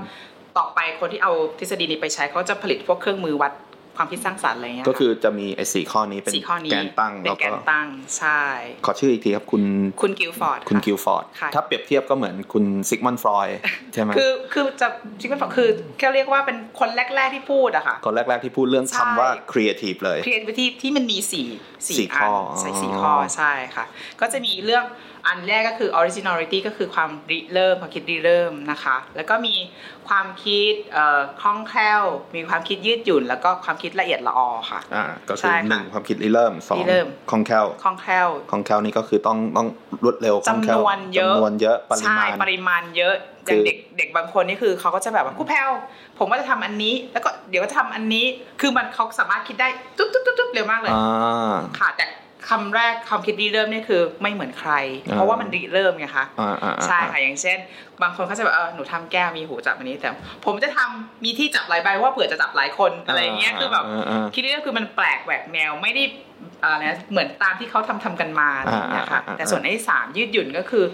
[0.59, 3.53] ต่อไปคนที่เอาทฤษฎีนี้ไปใช้เขาจะผลิตพวกเครื่องมือวัด
[4.01, 7.87] ความคิดสร้างสรรค์อะไรเงี้ยก็คือจะมีไอ้สี่ข้อนี้เป็นสี่ข้อนี้แกนตั้งเป็แล้วก็เป็นแกนตั้ง
[8.19, 8.43] ใช่
[8.87, 9.63] ขอชื่ออีกทีครับคุณ
[10.03, 13.59] คุณกิลฟอร์ดคุณกิลฟอร์ดค่ะถ้าเปรียบเทียบก็เหมือนคุณซิกมันด์ ฟรอยด์
[13.93, 21.47] ใช่ไหมคือคือจะจริงๆก็คือแค่เรียกว่าเป็นคนแรก ๆที่พูดอะค่ะคนแรก ๆที่พูดเรื่องใช่คำว่า creative เลย creativity ที่มันมีสี่
[21.89, 23.85] สี่สี่ข้อัอนใส่สี่อ๋อข้อใช่ค่ะ
[24.21, 24.85] ก็จะมีเรื่อง
[25.27, 29.55] อันแรกก็คือ originality ก็คือความริเริ่มความคิดริเริ่มนะคะ แล้วก็มี
[30.09, 32.03] ความคิดเอ่อคล่องแคล่ว
[32.37, 39.67] มีความคิดยืดหยุ่น แล้วก็ความคิดละเอียดละออค่ะอ่าก็ใช่คือค่ะหนึ่งความคิดริเริ่มสองริเริ่มคล่องแคล่วคล่องแคล่วคล่องแคล่วนี่ก็คือต้องต้อง
[40.05, 43.15] รวดเร็วคล่องแคล่จำนวนเยอะจำนวนเยอะปริใช่มาณปริมาณเยอะ
[43.47, 45.71] อคืย่างอเด็กเด็กบางคนนี่คือเขาก็จะแบบว่าครูแพลว
[46.19, 48.25] ผมว่าจะทำอันนี้ แล้วก็เดี๋ยวก็จะทำอันนี้
[48.61, 52.07] คือมันเขาสามารถคิดได้ตุ๊บตุ๊บตุ๊บตุ๊บเร็วมากเลยอ่าค่ะแต่
[52.49, 54.73] คำแรกความคิดรีเริ่มนี่คือไม่เหมือนใคร
[55.07, 57.59] อ่าเพราะว่ามันรีเริ่มไงคะอ่าอ่าอ่าใช่ค่ะอย่างเช่น
[58.03, 60.11] บางคนเขาจะแบบเออหนูทำแก้วมีหูจับอันนี้แต่
[60.45, 66.03] ผมจะทำมีที่จับหลายใบว่าเผื่อจะจับหลายคนอะไรอย่างเงี้ยคือแบบาอ่าคิดรีเริ่มคือมันแปลกแหวกแนวไม่ได้
[66.63, 70.85] อะไรนะเหมือนตามที่เขาทำทำกันมาอะไรอย่างเงี้ยค่ะอ่าอ่าอ่าแต่ส่วนไอ้สามยืดหยุ่นก็คือ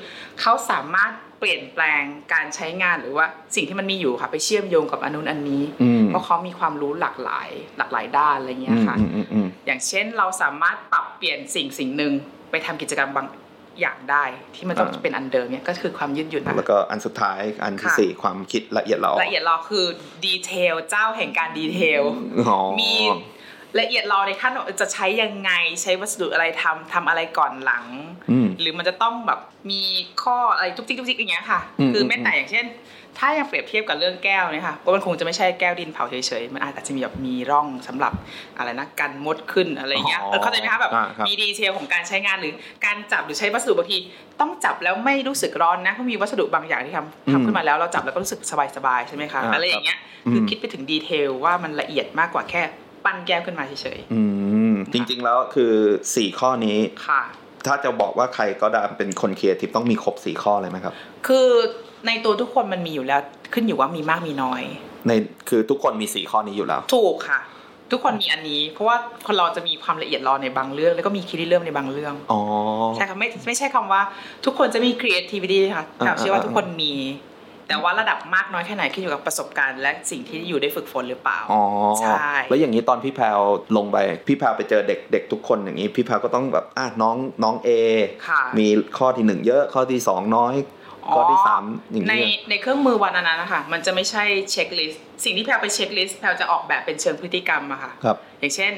[0.40, 2.02] เขาสามารถ เปลี่ยนแปลง
[2.34, 12.12] การใช้งานหรือว่าสิ่งที่มันมีอยู่ค่ะไปเชื่อมโยงกับอันนู้นอันนี้อืมเพราะเขามีความรู้หลากหลายหลากหลายด้านอะไรเงี้ยค่ะอืมอืมอืมอย่างเช่นเราสามารถปรับเปลี่ยนสิ่งสิ่งหนึ่ง
[12.50, 13.26] ไปทำกิจกรรมบาง
[13.80, 14.24] อย่างได้
[14.54, 19.86] ที่มันต้องอ่าเป็นอันเดิมเนี่ยก็คือความยืดหยุ่นนะแล้วก็อันสุดท้ายอันที่ค่ะสี่ความคิดละเอียดละออละเอียดรอคือ
[20.26, 22.02] ดีเทลเจ้าแห่งการดีเทล
[22.48, 22.92] อ๋อมี
[23.80, 25.50] ละเอียดรอในขั้นว่าจะใช้ยังไง
[25.82, 27.84] ใช้วัสดุอะไรทำทำอะไรก่อนหลัง
[28.30, 29.82] อืมหรือมันจะต้องแบบมี
[30.22, 32.66] ข้ออะไรทุกทิกทุกทิกอย่างเงี้ยค่ะอืมคือมแม้แต่อย่างเช่น
[33.18, 38.12] ถ้ายังเปรียบเทียบกับเรื่องแก้วเนี่ยค่ะว่ามันคงจะไม่ใช่แก้วดินเผาเฉยๆมันอาจจะมีแบบมีร่องสำหรับ
[38.58, 42.52] อะไรนะกันมดขึ้นอะไรเงี้ยอ๋อเออเข้าใจไหมคะแบบอ่าครับมีดีเทลของการใช้งานหรือ
[42.84, 43.98] การจับหรือใช้วัสดุบางที
[44.40, 48.40] ต้องจับแล้วไม่รู้สึกร้อนนะเพราะมีวัสดุบางอย่างที่ทำทำขึ้นมาแล้วเราจับแล้วก็รู้สึก
[48.76, 52.62] สบายๆใช่ไหมคะอ่าอะไรอย่างเงี้ยครับคืออมคิดไปถึงดีเทลว่ามันละเอียดมากกว่าแค่
[53.04, 54.20] ปั้นแก้วขึ้นมาเฉยอื
[54.72, 55.72] มจริงๆแล้วคือ
[56.16, 57.22] สี่ข้อนี้ๆค่ะ
[57.66, 60.94] ถ้าจะบอกว่าใครก็ได้เป็นคนครีเอทีฟต้องมีครบสี่ข้อเลยไหมครับ
[61.26, 61.48] คือ
[62.06, 63.20] ในตัวทุกคนมันมีอยู่แล้ว
[63.54, 64.62] ขึ้นอยู่ว่ามีมากมีน้อย
[65.06, 65.12] ใน
[65.48, 67.40] คือทุกคนมีสี่ข้อนี้อยู่แล้ว ถูกค่ะ
[67.90, 72.40] ทุกคนมีอันนี้ เพราะว่าคนเราจะมีความละเอียดรอในบางเรื่อง แล้วก็มีคิดเรื่องในบางเรื่องอ๋อ
[72.94, 74.02] ใช่ค่ะไม่ไม่ใช่คำว่า
[74.44, 76.92] ทุกคนจะมี creativity ค่ะอ่าแต่เชื่อว่าอ่าทุกคนมี
[77.68, 81.62] แต่ว่าระดับมากน้อยแค่ไหนขึ้นอยู่กับประสบการณ์ และสิ่งที่อยู่ได้ฝึกฝนหรือเปล่าอ๋อ
[82.00, 83.40] ใช่แล้วอย่างนี้ตอนพี่แพรว
[83.76, 83.96] ลงไป
[84.26, 87.70] พี่แพรวไปเจอเด็กเด็กทุกคนอย่างนี้พี่แพรวก็ต้องแบบอะน้องน้องเอ
[88.28, 90.54] ค่ะมีข้อที่หนึ่งเยอะข้อที่สองน้อย
[91.14, 98.72] ข้อที่สามอย่างในนี้ในเครื่องมือวันนั้นนะคะมันจะไม่ใช่ checklist สิ่งที่แพรวไป checklist แพรวจะออกแบบเป็นเชิงพฤติกรรมอะค่ะครับอย่างเช่น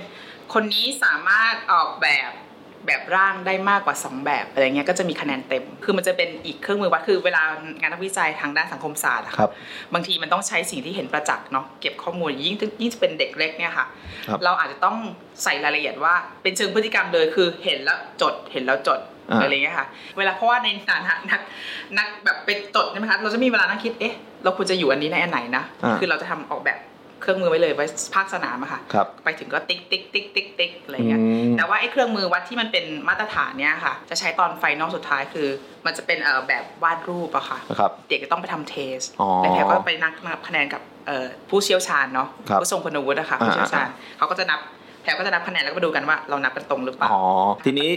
[0.55, 2.31] คนนี้สามารถออกแบบ
[2.87, 7.42] แบบร่างได้มากกว่า 2 แบบอะไรเงี้ยก็จะมีคะแนนเต็ม คือมันจะเป็นอีกเครื่องมือวัดคือเวลา
[7.81, 9.51] งานนักวิจัยทางด้านสังคมศาสตร์อะครับ
[9.94, 13.87] บางทีมันต้องใช้สิ่งที่เห็นประจักษ์เนาะเก็บข้อมูลยิ่งยิ่งเป็นเด็กเล็กเนี่ยค่ะ
[14.29, 14.97] ครับเราอาจจะต้อง
[15.42, 19.87] ใส่รายละเอียดว่าเป็นเชิงพฤติกรรมเลยคือเห็นแล้วจดเห็นแล้วจดอ่าอะไรเงี้ยค่ะ
[20.18, 21.40] เวลาเพราะว่าในฐานะนัก
[21.99, 26.79] นักแบบไปจดใช่ไหมคะเราจะมีเวลานั่งคิดเอ๊ะเราควรจะอยู่อันนี้ในอันไหนนะอ่าคือเราจะทำออกแบบ
[27.25, 35.49] เครื่องมือไว้เลยไว้ภาคสนามอะค่ะครับไปถึงก็ติ๊กติ๊กติ๊กติ๊กติ๊กอะไรเงี้ยอืมแต่ว่าไอ้เครื่องมือวัดที่มันเป็นมาตรฐานเนี่ยค่ะ จะใช้ตอน final สุดท้ายคือ
[35.87, 44.61] มันจะเป็นเอ่อแบบวาดรูปอะค่ะนะครับเด็กจะต้องไปทำเทสอ๋อแล้วแพรก็ไปนับนับคะแนนกับเอ่อผู้เชี่ยวชาญเนาะครับผู้ทรงคุณวุฒิอะค่ะอ่าผู้เชี่ยวชาญเขาก็จะนับ
[45.03, 47.23] แพรก็จะนับคะแนนแล้วก็มาดูกันว่าเรานับกันตรงหรือเปล่าอ๋อ
[47.67, 47.91] ทีนี้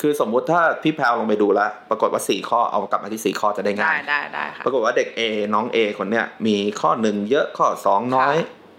[0.00, 5.20] คือสมมุติถ้าพี่แพลวลงไปดูแล้ว ปรากฏว่าสี่ข้อเอากลับมาที่สี่ข้อจะได้ได้ง่ายได้ได้ค่ะปรากฏว่าเด็ก A
[5.54, 8.36] น้อง A คนเนี้ยมีข้อหนึ่งเยอะข้อสองน้อย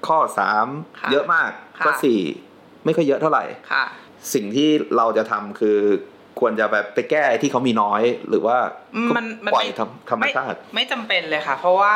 [0.08, 0.68] ข้อสาม
[1.00, 2.20] ค่ะเยอะมากค่ะข้อสี่
[2.86, 3.84] ไม่ค่อยเยอะเท่าไหร่ค่ะ
[4.34, 5.80] สิ่งที่เราจะทำคือ
[6.42, 8.58] ควรจะแบบไปแก้ที่เขามีน้อย หรือว่า
[9.16, 11.92] มันมันปล่อยไม่ธรรมธรรมชาติไม่ไม่จำเป็นเลยค่ะ เพราะว่า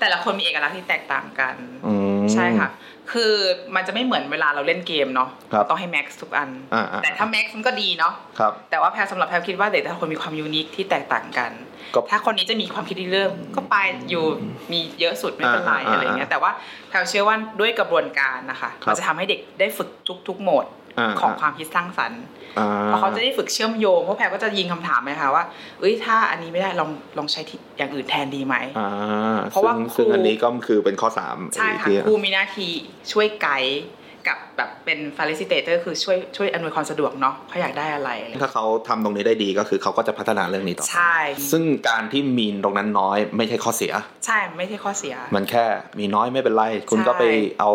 [0.00, 1.54] แต่ละคนมีเอกลักษณ์ที่แตกต่างกัน
[1.86, 2.68] อืมใช่ค่ะ
[3.12, 3.32] คือ
[3.74, 11.50] มันจะไม่เหมือนเวลาเราเล่นเกมเนาะครับต้องให้แม็กซ์ทุกอันอ่าๆแต่ถ้าแม็กซ์มันก็ดีเนาะครับแต่ว่าแพรสำหรับแพรคิดว่าเด็กแต่ละคนมีความยูนิคที่แตกต่างกัน
[11.94, 13.76] ก็ถ้าคนนี้จะมีความคิดที่เริ่มก็ไป
[14.10, 14.24] อยู่
[14.72, 16.50] มีเยอะสุดไม่เป็นไรอ่าอ่าอะไรเงี้ยแต่ว่า
[16.88, 19.88] แพรเชื่อว่าด้วยกระบวนการนะคะครับมันจะทำให้เด็กได้ฝึก
[20.28, 20.85] ทุกๆโหมดอ่า
[21.20, 22.22] ของความคิดสร้างสรรค์
[22.58, 25.44] อ่าเพราะเขาจะได้ฝึกเชื่อมโยงเพราะแพรก็จะยิงคำถามไหมคะว่า
[25.80, 32.72] เอ้ยถ้าอันนี้ไม่ได้ลองลองใช้ที่อย่างอื่นแทนดีไหมอ่าเพราะว่าซึ่งครูซึ่งอันนี้ก็คือเป็นข้อสามใช่ค่ะที่ครูมีหน้าที่
[33.12, 33.80] ช่วยไกด์
[34.28, 41.16] กับแบบเป็น facilitator คือช่วยช่วยอำนวยความสะดวกเนาะเขาอยากได้อะไรอะไรถ้าเขาทำตรงนี้ได้ดีก็คือเขาก็จะพัฒนาเรื่องนี้ต่อไปใช่
[41.50, 43.92] ซึ่งการที่มีตรงนั้นน้อยไม่ใช่ข้อเสีย
[44.26, 45.64] ใช่ไม่ใช่ข้อเสีย มันแค่
[45.98, 47.24] มีน้อยไม่เป็นไร คุณก็ไป
[47.60, 47.70] เอา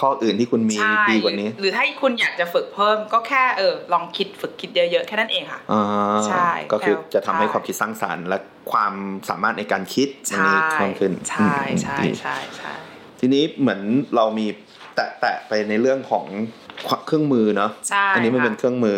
[0.00, 5.82] ข้ออื่นที่คุณมีใช่ดีกว่านี้ หรือถ้าคุณอยากจะฝึกเพิ่มก็แค่เออลองคิดฝึกคิดเยอะๆแค่นั้นเองค่ะอ่า
[6.26, 8.38] ใช่ก็คือจะทำให้ใช่ความคิดสร้างสรรค์และ
[8.72, 8.94] ความ
[9.28, 12.72] สามารถในการคิดอันใช่นี้เพิ่มขึ้นใช่อืมใช่ดีใช่ใช่
[13.20, 13.80] ทีนี้เหมือน
[14.16, 14.46] เรามี
[14.96, 16.26] แตะแตะไปในเรื่องของ
[17.06, 18.96] เครื่องมือเนาะใช่อันี้มันค่ะเป็นเครื่องมือ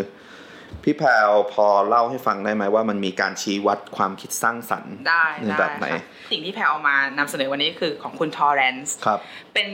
[0.84, 9.20] พี่แพรวพอเล่าให้ฟังได้ไหมว่ามันมีการชี้วัดความคิดสร้างสรรค์ได้ในได้แบบไหนค่ะสิ่งที่แพรวเอามานำเสนอวันนี้คือของคุณทอร์เรนซ์ครับ
[9.54, 9.68] เป็น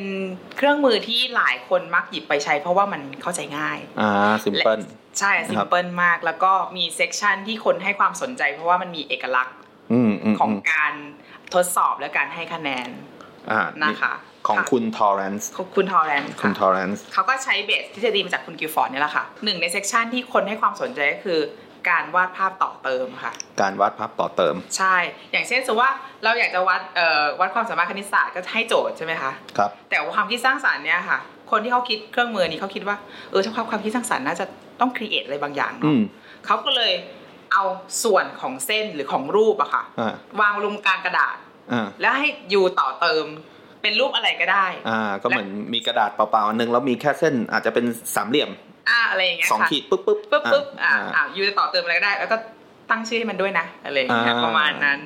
[0.56, 4.10] เครื่องมือที่หลายคนมักหยิบไปใช้ เพราะว่ามันเข้าใจง่ายอ่า
[4.44, 4.78] simple
[5.18, 9.56] ใช่ simple มาก แล้วก็มี section ที่คนให้ความสนใจ เพราะว่ามันมีเอกลักษณ์
[9.92, 10.92] อืมอืมของอืมการ
[11.54, 12.88] ทดสอบและการให้คะแนน
[13.50, 14.14] อ่านะคะ
[14.46, 21.40] ของค่ะคุณทอร์เรนซ์ของคุณทอร์เรนซ์คุณค่ะทอร์เรนซ์เขาก็ใช้ base ทฤษฎีมาจากคุณกิลฟอร์ดนี่แหละค่ะหนึ่งใน section ที่คนให้ความสนใจก็คือ
[21.88, 24.96] การวาดภาพต่อเติมค่ะ การวาดภาพต่อเติม ใช่
[25.32, 25.92] อย่างเช่นสมมติว่า
[26.24, 31.18] เราอยากจะวัดเอ่อวัดความสามารถคณิตศาสตร์ก็ให้โจทย์ใช่ไหมคะ ครับ แต่ว่าความคิดสร้างสรรค์เนี่ยค่ะ
[31.50, 32.96] คนที่เขาคิดเครื่องมือนี้เขาคิดว่า
[33.30, 34.46] เออถ้าความความคิดสร้างสรรค์น่าจะ
[34.80, 36.02] ต้องครีเอทอะไรบางอย่างอืเนาะม
[36.46, 36.92] เขาก็เลย
[37.52, 37.64] เอา
[38.04, 41.36] ส่วนของเส้นหรือของรูปอะค่ะอ่าวางลงกลางกระดาษ
[41.72, 43.26] อ่าแล้วให้ยูต่อเติม
[43.84, 48.50] เป็นรูปอะไรก็ได้ อ่า ก็เหมือนมีกระดาษเปล่าๆอันหนึงแล้วมีแค่เส้นอาจจะเป็นสามเหลี่ยม
[48.90, 52.36] อ่าอะไรอย่างเงี้ยสองค่ะขีดปุ๊บปุ๊บปุ๊บปุ๊บอ่าอ่าอ่ายูจะต่อเติมอะไรก็ได้ แล้วก็
[52.90, 54.98] ตั้งชื่อให้มันด้วยนะอะไรอย่างเงี้ยอ่าประมาณนั้น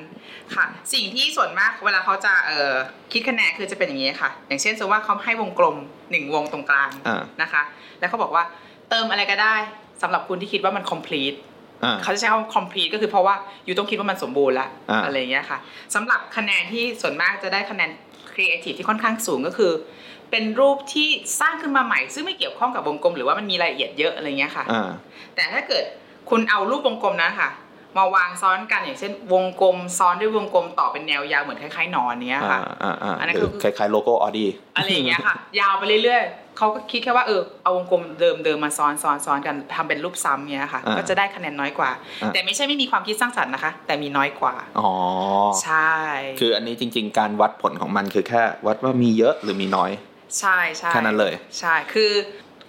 [0.55, 2.73] ค่ะ สิ่งที่ส่วนมากเวลาเขาจะเอ่อ
[3.11, 5.75] คิดคะแนนคือจะเป็นอย่างนี้ค่ะ อย่างเช่นสมมติว่าเขาให้วงกลม
[6.11, 7.61] หนึ่งวงตรงกลางอ่านะคะ
[7.99, 8.43] แล้วเขาบอกว่า
[8.89, 9.55] เติมอะไรก็ได้
[10.01, 11.37] สำหรับคุณที่คิดว่ามัน complete
[11.83, 15.57] อ่าเขาจะใช้คำว่า complete ก็คือเพราะว่าอยู่ต้องคิดว่ามันสมบูรณ์ละอ่าอะไรอย่างเงี้ยค่ะ
[15.95, 17.89] สำหรับคะแนนที่ส่วนมากจะได้คะแนน
[18.39, 19.71] creative ที่ค่อนข้างสูงก็คือ
[20.31, 24.89] เป็นรูปที่สร้างขึ้นมาใหม่ ซึ่งไม่เกี่ยวข้องกับวงกลม หรือว่ามันมีรายละเอียดเยอะอะไรเงี้ยค่ะอ่า
[25.35, 25.83] แต่ถ้าเกิด
[26.29, 27.49] คุณเอารูปวงกลมนั้นค่ะ
[27.97, 41.91] มาวางซ้อนกันอย่างเช่น วงกลมซ้อนด้วยวงกลมต่อเป็นแนวยาวเหมือนคล้ายๆหนอนเนี้ยอ่าค่ะอ่าอ่าอันนั้นหรือคือคล้ายๆโลโก้ออดี้อะไรอย่างเงี้ยค่ะ ยาวไปเรื่อยๆ เขาก็คิดแค่ว่าเออเอาวงกลมเดิมเดิมๆมาซ้อนซ้อนซ้อนกันทำเป็นรูปซ้ำเงี้ยค่ะอ่าก็จะได้คะแนนน้อยกว่า
[42.21, 44.91] อ่า แต่ไม่ใช่ไม่มีความคิดสร้างสรรค์นะคะ แต่มีน้อยกว่าอ๋อ
[45.63, 45.93] ใช่
[46.39, 49.91] คืออันนี้จริง ๆ การวัดผลของมันคือแค่วัดว่ามีเยอะหรือมีน้อย
[50.39, 52.11] ใช่ใช่แค่นั้นเลย ใช่คือ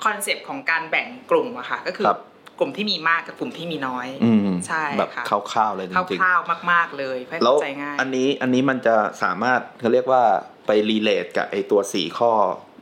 [0.04, 2.20] คอนเซปต์ของการแบ่งกลุ่มอะค่ะ ก็คือครับ
[2.58, 10.22] กลุ่มที่มีมากกับกลุ่มที่มีน้อยอืมใช่แบบค่ะคร่าวๆเลยจริงคร่าวๆมาก ๆเลยเพื่อๆแล้วเข้าใจง่ายอันนี้อันนี้มันจะสามารถเขาเรียกว่า
[10.66, 12.32] ไป relate กับไอตัวสี่ข้อ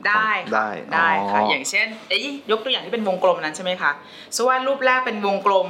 [0.07, 3.91] ได้ค่ะได้ได้ค่ะอ๋อออย่างเช่นเอ้ยยกตัวอย่างที่เป็นวงกลมนั้นใช่ไหมคะ
[4.35, 5.67] สมมติว่ารูปแรกเป็นวงกลม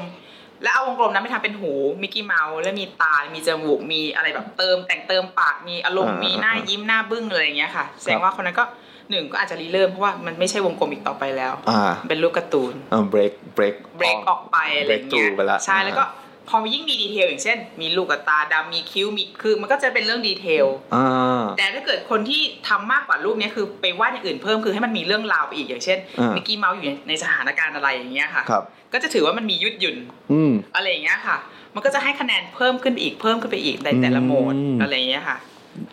[0.64, 8.66] แล้วเอาวงกลมนั้นไปทำเป็นหูมิกกี้เมาส์แล้วมีตา มีจมูกมีอะไรแบบเติม แต่งเติมปากมีอารมณ์มีหน้ายิ้มหน้าบึ้งอะไรอย่างเงี้ยค่ะแสดงว่าคนนั้นก็
[9.10, 16.04] หนึ่งก็อาจจะริเริ่มเพราะว่ามันไม่ใช่วงกลมอีกต่อไปแล้วอ่าเป็นรูปการ์ตูนเออ break break break ออกไปอะไรอย่างเงี้ย break through ไปละใช่แล้วก็
[16.50, 29.98] พอยิ่งมี detail อย่างเช่น มีลูกกับตาดำมีคิ้วมีคือมันก็จะเป็นเรื่อง detail อ่าแต่ถ้าเกิดคนที่ทำมากกว่ารูปเนี้ยคือไปวาดอย่างอื่นเพิ่มคือให้มันมีเรื่องราวไปอีกอย่างเช่นอ่ามิมิกกี้เมาส์อยู่ในในสถานการณ์อะไรอย่างเงี้ยค่ะครับก็จะถือว่ามันมียืดหยุ่น
[30.32, 31.38] อืมอะไรอย่างเงี้ยค่ะ
[31.76, 35.38] มันก็จะให้คะแนนเพิ่มขึ้นไปอีกเพิ่มขึ้นไปอีกในแต่ละโหมดอืมอะไรอย่างเงี้ยค่ะ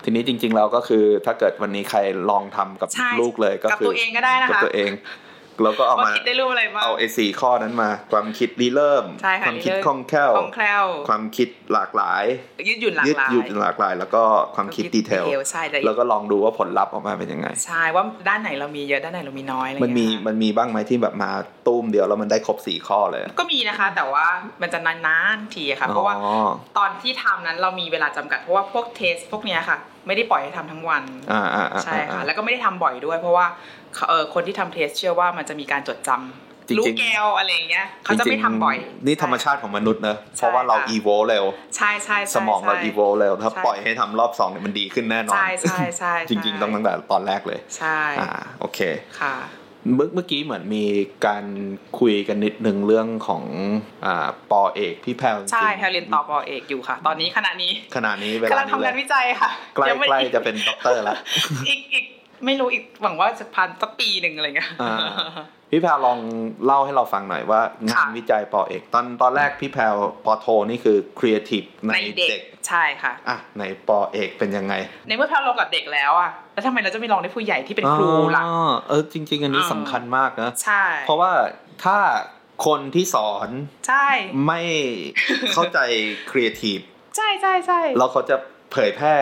[0.05, 1.99] ทีนี้จริงๆแล้วก็คือถ้าเกิดวันนี้ใคร
[2.31, 4.90] ลองทำกับใช่ลูกเลยก็กับคือตัวเองก็ได้นะกับคะตัวเอง
[5.62, 12.25] แล้วก็เอาว่ามาคิดได้รูปอะไรบ้างเอาไอ้สี่ข้อนั้นมา ความคิดรีเริ่มใช่ค่ะความคิดรีเริ่มคล่องแคล่วคล่องแคล่ว ความคิดหลากหลาย
[12.69, 14.23] ยืดหยุ่นหลากยืดหลายหยุ่นหลากหลาย แล้วก็
[14.55, 21.31] ความคิดดีเทลใช่แต่แล้วก็ลองดูว่าผลลัพธ์ออกมาเป็นยังไง ใช่ว่าด้านไหนเรามีเยอะด้านไหนเรามีน้อยอะไรมันมีเงี้ยค่ะมันมีบ้างไหมที่แบบมา
[21.66, 24.27] ตุ้มเดียวแล้วมันได้ครบสี่ข้อเลย ก็มีนะคะ แต่ว่า
[24.62, 26.35] มันจะนานๆทีอะค่ะเพราะว่าอ๋อ
[26.79, 33.47] ตอนที่ทำนั้นเรามีเวลาจำกัดเพราะว่าพวกเทสพวกเนี้ยค่ะ ไม่ได้ปล่อยให้ทำทั้งวันอ่าอ่าอ่าใช่ค่ะอ่าแล้วก็ไม่ได้ทำบ่อยด้วย เพราะว่า
[33.86, 33.86] เออ
[34.35, 41.45] คนที่ทำเทสเชื่อว่ามันจะมีการจดจำจริงๆรู้แก้วอะไรอย่างเงี้ยเขาจะไม่ทำบ่อย นี่ธรรมชาติของมนุษย์เนอะเพราะว่าเราใช่ค่ะอีโวเร็ว
[41.77, 48.31] ใช่ใช่ใช่สมองเราใช่อีโวเร็ว ถ้าใช่ปล่อยให้ทำรอบสองเนี่ยมันดีขึ้นแน่นอน ใช่ใช่ใช่จริง ๆ ต้องตั้งแต่ตอนแรกเลย ใช่อ่า
[48.61, 48.79] โอเค
[49.21, 49.35] ค่ะ
[49.95, 50.85] เมื่อเมื่อกี้เหมือนมี
[51.27, 51.45] การ
[52.01, 53.43] คุยกันนิดนึงเรื่องของ
[54.07, 61.17] อ่าปอเอกพี่แพรวใช่จริงๆแพลเรียนต่อปอเอกอยู่ค่ะ ตอนนี้ขณะนี้ขณะนี้เวลากำลังนี้ทำงานเลยวิจัยค่ะใกล้ยังไม่ใกล้จะเป็นด็อกเตอร์แล้ว
[61.69, 62.05] อีกอีก
[62.44, 64.96] ไม่รู้อีกหวังว่าจะพันสักปีหนึ่งอะไรเงี้ยอ่า
[65.70, 66.18] พี่แพรวลอง
[66.64, 69.83] เล่าให้เราฟังหน่อยว่างานค่ะวิจัยปอเอก ตอนตอนแรกพี่แพรว
[70.25, 74.75] ปอโทนี่คือครีเอทีฟในในเด็กเด็กใช่ค่ะอะในปอเอกเป็นยังไง
[75.07, 81.33] ในเมื่อแพรวลองกับเด็กแล้วอะแล้วทำไมเราจะไม่ลองได้ผู้ใหญ่ที่เป็นครูล่ะอ๋อเออจริง ๆ อันนี้เออสำคัญมากนะใช่เพราะว่า
[81.85, 81.99] ถ้า
[82.66, 83.49] คนที่สอน
[83.88, 84.09] ใช่
[84.46, 84.62] ไม่
[85.55, 85.79] เข้าใจ
[86.31, 86.79] ครีเอทีฟ
[87.16, 88.37] ใช่ใช่ใช่แล้วเขาจะ
[88.72, 89.16] เผยแพร่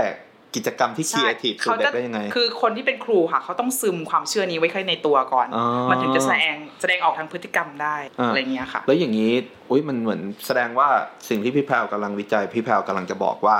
[0.56, 9.32] กิจกรรมที่ครีเอทีฟสู่เขาเด็จะได้ยังไง คือคนที่เป็นครูค่ะ เขาต้องซึมความเชื่อนี้ไว้ข้างในตัวก่อนอ๋อมันถึงจะแสดงแสดงออกทางพฤติกรรมได้อ่าอะไรเงี้ยค่ะ แล้วอย่างนี้
[9.70, 10.88] อุ้ยมันเหมือนแสดงว่า
[11.28, 13.58] สิ่งที่พี่แพรวกำลังวิจัยพี่แพรวกำลังจะบอกว่า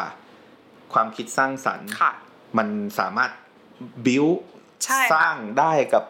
[0.93, 2.13] ความคิดสร้างสรรค์ค่ะ
[2.59, 3.31] มันสามารถ
[4.07, 4.27] บิว
[4.85, 6.05] ใช่ค่ะสร้างได้กับ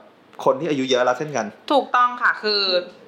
[0.45, 2.63] คนที่อายุเยอะแล้วเช่นกัน ถูกต้องค่ะคือ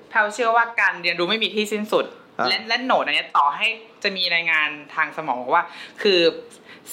[0.08, 2.04] แพลเชื่อว่าการเรียนรู้ไม่มีที่สิ้นสุด
[2.38, 3.66] อ่าและและโหนดอันเนี้ยต่อให้
[4.02, 5.64] จะมีรายงานทางสมองบอกว่า
[6.02, 6.20] คือ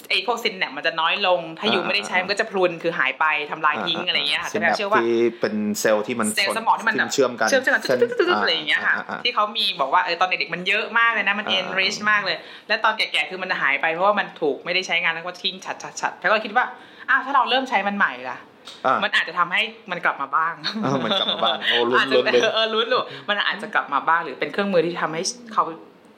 [0.10, 16.66] ไอ้พวกซินแนปมันจะน้อยลง ถ้าอยู่ไม่ได้ใช้มันก็จะพลุนคือหายไปทำลายทิ้งอะไรเงี้ยค่ะซิแต่นแพลแปเชื่อว่าที่เป็นเซลล์ที่มันเซลล์สมองที่มันแบบเชื่อมกันเชื่อมกันส้นตึ๊ดๆๆๆอะไรอย่างเงี้ยค่ะอ่าที่เขามีบอกว่าเออตอนเด็กๆมันเยอะมากเลยนะมันอ่า enrich มากเลย และตอนแก่ๆคือมันหายไปเพราะว่ามันถูกไม่ได้ใช้งานแล้วก็ทิ้งฉัดฉัดฉัดแล้วก็คิดว่า
[17.10, 18.38] อ้าวถ้าเราเริ่มใช้มันใหม่ล่ะ
[18.86, 20.54] อ่ามันอาจจะทำให้มันกลับมาบ้าง
[20.84, 25.22] เออมันกลับมาบ้างโอ้ลุ้นอาจจะลุ้นลุ้นเออลุ้นหรือมันอาจจะกลับมาบ้างหรือเป็นเครื่องมือที่ทำให้
[25.54, 25.64] เขา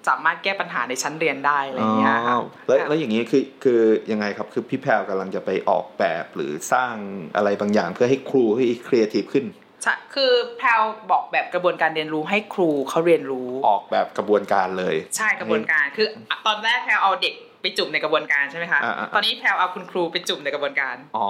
[0.08, 6.96] สามารถแก้ปัญหาในชั้นเรียนได้อะไรอย่างเงี้ยค่ะอ๋อแล้วแล้วอย่างนี้คือคือยังไงครับคือพี่แพรวกำลังจะไปออกแบบหรือสร้าง
[7.36, 9.46] อะไรบางอย่างเพื่อให้ครูให้ครีเอทีฟขึ้น
[9.84, 16.08] ใช่คือแพรวบอกแบบกระบวนการเรียนรู้ให้ครูเขาเรียนรู้ออกแบบกระบวนการเลย ใช่กระบวนการคือ
[16.46, 17.34] ตอนแรกแพรวเอาเด็ก
[17.66, 21.30] ไปจุ่มในกระบวนการใช่ไหมคะอ่าอ่าตอนนี้แพรวเอาคุณครูไปจุ่มในกระบวนการอ๋อ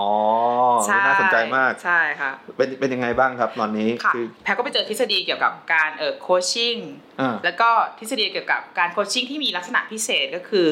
[0.85, 6.75] ใช่น่าสนใจมากใช่ค่ะเป็นเป็นยังไงบ้างครับตอนนี้ค่ะคือแพลวก็ไปเจอทฤษฎีเกี่ยวกับการเอ่อ coaching
[7.21, 7.69] อ่าแล้วก็
[7.99, 10.67] ทฤษฎีเกี่ยวกับการ coaching ที่มีลักษณะพิเศษก็คือ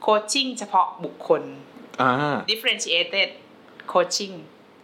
[0.00, 1.42] โคชชิ่งเฉพาะบุคคล
[2.02, 3.28] อ่า differentiated
[3.92, 4.34] coaching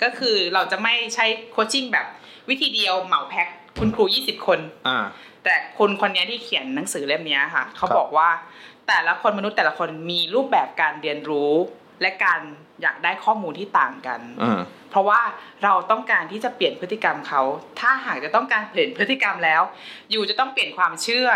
[0.02, 2.06] ก็คือเราจะไม่ใช้โคชชิ่งแบบ
[2.50, 4.98] วิธีเดียวเหมาแพ็คคุณครู 20 คนอ่า
[5.44, 8.28] แต่คนคนนี้ที่เขียนหนังสือเล่มนี้ค่ะ เขาครับบอกว่า
[8.90, 11.52] แต่ละคนมนุษย์แต่ละคนมีรูปแบบการเรียนรู้
[12.02, 12.40] และการ
[12.82, 15.20] อยากได้ข้อมูลที่ต่างกันอ่าเพราะว่า
[15.64, 17.42] เราต้องการที่จะเปลี่ยนพฤติกรรมเขา
[17.80, 19.62] ถ้าหากจะต้องการเปลี่ยนพฤติกรรมแล้ว
[20.10, 21.28] อยู่จะต้องเปลี่ยนความเชื่อ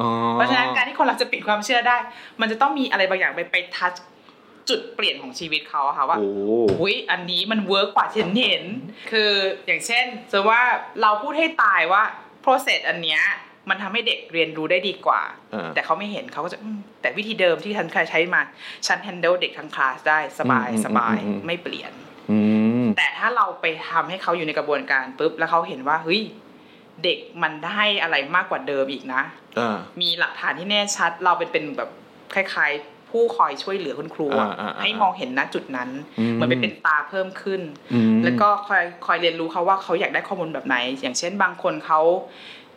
[0.00, 1.96] อ๋อเพราะฉะนั้นการที่คนเราจะเปลี่ยนความเชื่อได้
[2.40, 3.92] มันจะต้องมีอะไรบางอย่างไปไปทัช
[4.68, 6.30] จุดเปลี่ยนของชีวิตเขาอะค่ะว่าโอ้
[6.80, 8.64] อุ้ยอันนี้มันเวิร์กกว่าที่ฉันเห็น
[9.10, 9.30] คือ
[9.66, 10.60] อย่างเช่นจะว่า
[11.02, 12.02] เราพูดให้ตายว่า
[12.44, 13.22] process อันเนี้ย
[13.68, 15.22] มันทำให้เด็กเรียนรู้ได้ดีกว่า
[15.54, 18.40] อ่าแต่เขาไม่เห็นเขาก็จะอืมแต่วิธีเดิมที่ฉันเคยใช้มา
[18.86, 21.92] ฉัน handle เด็กทั้งคลาสได้สบายอืมสบายอืมอืมไม่เปลี่ยน
[22.30, 22.38] อื
[22.84, 26.22] มแต่ถ้าเราไปทำให้เขาอยู่ในกระบวนการปุ๊บแล้วเขาเห็นว่าเฮ้ย
[27.04, 29.22] เด็กมันได้อะไรมากกว่าเดิมอีกนะ
[29.58, 31.90] อ่ามีหลักฐานที่แน่ชัด เราเป็นเป็นแบบ
[32.34, 37.60] คล้าย ๆ ผู้คอยช่วยเหลือคุณครูอะอ่าอ่าอ่าให้มองเห็นณจุดนั้นอืมเหมือนไปเป็นตาเพิ่มขึ้น
[37.92, 42.00] อืมแล้วก็คอยคอยเรียนรู้เขาว่าเขาอยากได้ข้อมูลแบบไหน อย่างเช่นบางคนเขา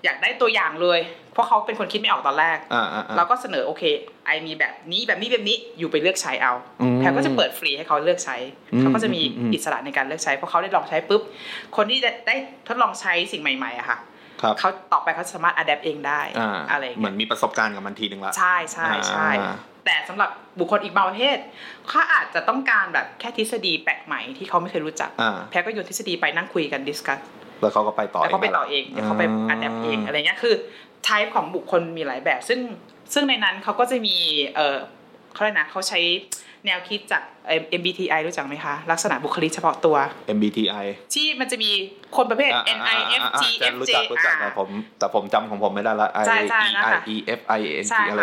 [0.05, 0.99] อยากได้ตัวอย่างเลย
[1.33, 3.83] เพราะเขาเป็นคนคิดไม่ออกตอนแรกอ่าอ่าอ่าเราก็เสนอโอเค
[4.25, 8.35] ไอมีแบบนี้แบบนี้แบบนี้อยู่ไปเลือกใช้เอาอืมแพรก็จะเปิดฟรีให้เขาเลือกใช้
[8.73, 11.21] อืมเขาก็จะมีอืมอืมอิสระในการเลือกใช้เพราะเขาได้ลองใช้ปุ๊บ
[11.75, 12.35] คนที่ได้ได้
[12.67, 13.97] ทดลองใช้สิ่งใหม่ๆอะค่ะ
[14.41, 21.37] ครับเขาต่อไปเขาสามารถ adapt เองได้อ่าอะไรอย่างเหมืเงี้อยเหมือนมีประสบการณ์กับมันทีนึงละใช่ใช่ใช่อ่าแต่สำหรับบุคคลอีกบางประเภท
[21.89, 27.19] เขาอาจจะต้องการแบบแค่ทฤษฎีแปลกใหม่ที่เขาไม่เคยรู้จักอ่าแพรวก็โยนทฤษฎีไปนั่งคุยกัน discussคัส
[27.61, 30.55] แล้วเขาก็ไปต่อแล้วเขาไปต่อเองเดี๋ยวเขาไป adapt เองอะไรเงี้ยคือ
[31.03, 32.59] type ของบุคคลมีหลายแบบ ซึ่ง
[33.13, 34.15] ซึ่งในนั้นเขาก็จะมี
[34.55, 34.77] เออ
[35.33, 35.99] เขาเรียกนะเขาใช้
[36.65, 39.95] แนวคิดจากเอ่อ MBTI รู้จักไหมคะ ลักษณะบุคลิกเฉพาะตัว
[40.37, 41.71] MBTI ที่มันจะมี
[42.15, 46.47] คนประเภทอ่า N อ่า I อ่า F อ่า G จะ F รู้ J จักรู้จักแต่ผมแต่ผมจำของผมไม่ได้ละ I ใช่ E
[46.51, 48.21] ใช่นะ I คะ E F I N ใช่ G ค่ะอะไร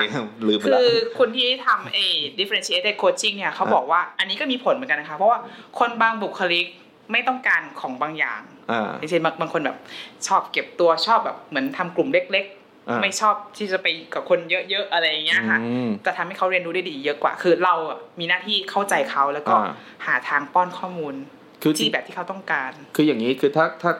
[0.49, 1.99] ลืมไปคืละอคุณที่ทำเอ
[2.38, 5.38] differentiated coaching เนี่ยเขาบอกว่าอันนี้ก็มีผลเหมือนกันนะคะ เพราะว่า
[5.79, 6.66] คนบางบุคลิก
[7.12, 9.79] ไม่ต้องการของบางอย่างอ่าอย่างเช่นบางบางคนแบบ
[10.27, 12.47] ชอบเก็บตัวชอบแบบเหมือนทำกลุ่มเล็ก
[12.88, 14.38] อ่าๆไม่ชอบที่จะไปกับคน
[14.71, 19.73] เยอะๆอะไรอย่างเงี้ยค่ะอืมจะทำให้เขาเรียนรู้ได้ดีเยอะกว่า คือเราอะมีหน้าที่เข้าใจเขาแล้วก็อ่า
[20.07, 21.17] หาทางป้อนข้อมูล
[21.62, 23.93] คือที่แบบที่เขาต้องการ คืออย่างนี้คือถ้าถ้า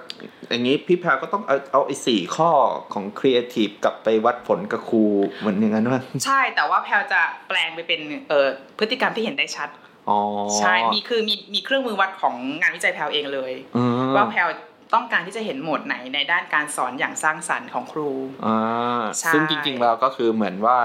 [0.51, 2.51] อย่างนี้พี่แพรวก็ต้องเอาเอาไอ้สี่ข้อ
[2.93, 5.05] ของครีเอทีฟกลับไปวัดผลกับครู
[5.41, 9.92] เหมือนอย่างนั้นว่าใช่แต่ว่าแพรวจะแปลงไปเป็นเอ่อพฤติกรรมที่เห็นได้ชัดอ๋อ
[10.59, 14.41] ใช่มีคือมีมีเครื่องมือวัดของงานวิจัยแพรวเองเลยอืมว่าแพรว
[14.95, 18.11] ต้องการที่จะเห็นโหมดไหนในด้านการสอนอย่างสร้างสรรค์ของครู
[18.47, 20.79] อ่าใช่ซึ่งจริงๆแล้วก็คือเหมือนว่า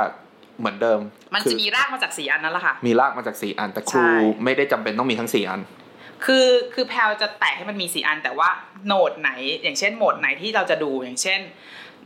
[0.59, 0.99] เหมือนเดิม
[1.33, 4.11] มันคืจะอมีรากมาจากสีอันนั้นแหละค่ะ มีรากมาจากสี่อันแต่ครูใช่
[4.43, 5.61] ไม่ได้จำเป็นต้องมีทั้งสี่อัน
[6.25, 8.49] คือคือแพลจะแตกให้มันมีสีอันแต่ว่า
[8.85, 9.31] โหนดไหน
[9.63, 11.39] อย่างเช่นโหมดไหนที่เราจะดูอย่างเช่น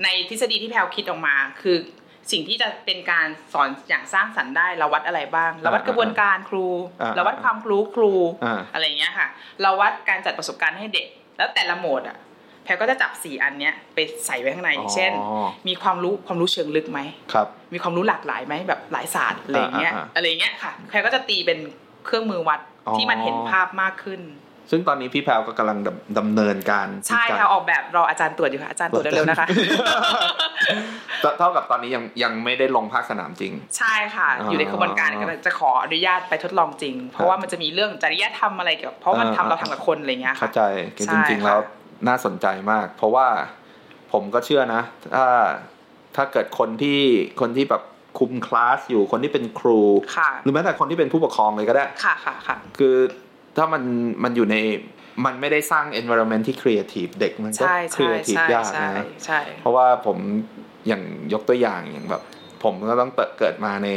[0.03, 1.77] ในทฤษฎีที่แพลคิดออกมา คือ
[2.31, 6.67] สิ่งที่จะเป็นการสอนอย่างสร้างสรรค์ได้เราวัดอะไรบ้าง เราวัดกระบวนการครู
[7.01, 8.13] อ่าเราวัดความรู้ครู
[8.45, 9.27] อ่าอะไรอย่างเงี้ยค่ะ
[9.61, 11.07] เราวัดการจัดประสบการณ์ให้เด็ก
[11.37, 12.17] แล้วแต่ละโหมดอะ
[12.63, 16.99] แพรก็จะจับสี่อันเนี้ยไปใส่ไว้ข้างในอย่างเช่นอ๋อมีความรู้ความรู้เชิงลึกไหม
[17.33, 21.59] ครับ มีความรู้หลากหลายไหมแบบหลายศาสตร์อะไรอย่างเงี้ยอ่าอ่าอ่าอะไรอย่างเงี้ยค่ะแพรก็จะตีเป็น
[22.05, 24.21] เครื่องมือวัดอ๋อที่มันเห็นภาพมากขึ้น
[24.71, 29.47] ซึ่งตอนนี้พี่แพลวก็กำลังดำดำเนินการใช่ที่จค่ะออกแบบรออาจารย์ตรวจอยู่ค่ะอาจารย์ตรวจเร็วๆนะคะ
[31.39, 40.61] เท่ากับตอนนี้ยังยังไม่ได้ลงภาคสนามจริง ใช่ค่ะอ๋อออยู่ในกระบวนการกำลังจะขออนุญาตไปทดลองจริง เพราะว่ามันจะมีเรื่องจริยธรรมอะไรเกี่ยวกับเพราะมันอ่าทำเราทำกับคนอะไรอย่างเงี้ยเข้าค่ะใจ
[40.95, 43.27] คือใช่จริงๆแล้วค่ะน่าสนใจมาก เพราะว่า
[44.11, 44.81] ผมก็เชื่อนะ
[45.15, 45.27] ถ้า
[46.15, 47.01] ถ้าเกิดคนที่
[47.41, 47.81] คนที่แบบ
[48.19, 49.81] คุมคลาสอยู่คนที่เป็นครู
[50.17, 52.95] ค่ะหรือแม้แต่คนที่เป็นผู้ปกครองเลยก็ได้ค่ะค่ะค่ะคือ
[53.57, 53.83] ถ้ามัน
[54.23, 54.57] มันอยู่ใน
[55.25, 60.17] มันไม่ได้สร้าง environment ที่ creative เด็กมันก็ใช่ใช่ creative ใช่ยากใช่นะใช่เพราะว่าผม
[60.87, 62.21] อย่างยกตัวอย่างอย่างแบบ
[62.63, 63.89] ผมก็ต้องเกิดมาใน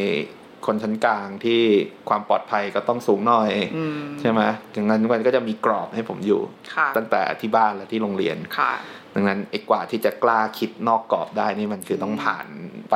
[0.66, 1.60] คนชั้นกลางที่
[2.08, 4.40] ความปลอดภัยก็ต้องสูงหน่อยอืมใช่ไหม
[4.76, 6.40] ดังนั้นมันก็จะมีกรอบให้ผมอยู่
[6.74, 8.72] ค่ะตั้งแต่ที่บ้านและที่โรงเรียนค่ะ
[9.14, 12.46] ดังนั้นไอ้กว่าที่จะกล้าคิดนอกกรอบได้นี่มันคือต้องผ่าน
[12.90, 12.94] ไป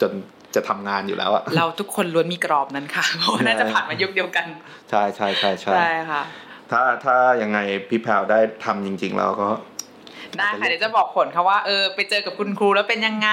[0.00, 0.12] จน
[0.54, 4.46] จะทำงานอยู่แล้วอะเราทุกคนล้วนมีกรอบนั้นค่ะ เพราะว่าน่าจะผ่านมายุคเดียวกัน
[4.90, 6.22] ใช่ใช่ใช่ใช่ใช่ค่ะ
[6.70, 9.48] ถ้าถ้ายังไงพี่แพลวได้ทำจริง ๆ แล้วก็
[10.38, 13.30] ได้ค่ะเดี๋ยวจะบอกผลค่ะว่าเออไปเจอกับคุณครูแล้วเป็นยังไง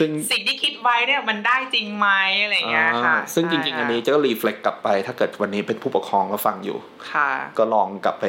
[0.00, 2.08] ซึ่งสิ่งที่คิดไว้เนี่ยมันได้จริงไหม
[2.42, 6.78] อะไรอย่างเงี้ยค่ะอ่าซึ่งจริง ๆ อันนี้จะก็รีเฟล็กกลับไป ถ้าเกิดวันนี้เป็นผู้ปกครองก็ฟังอยู่
[7.12, 8.26] ค่ะ ก็ลองกลับไป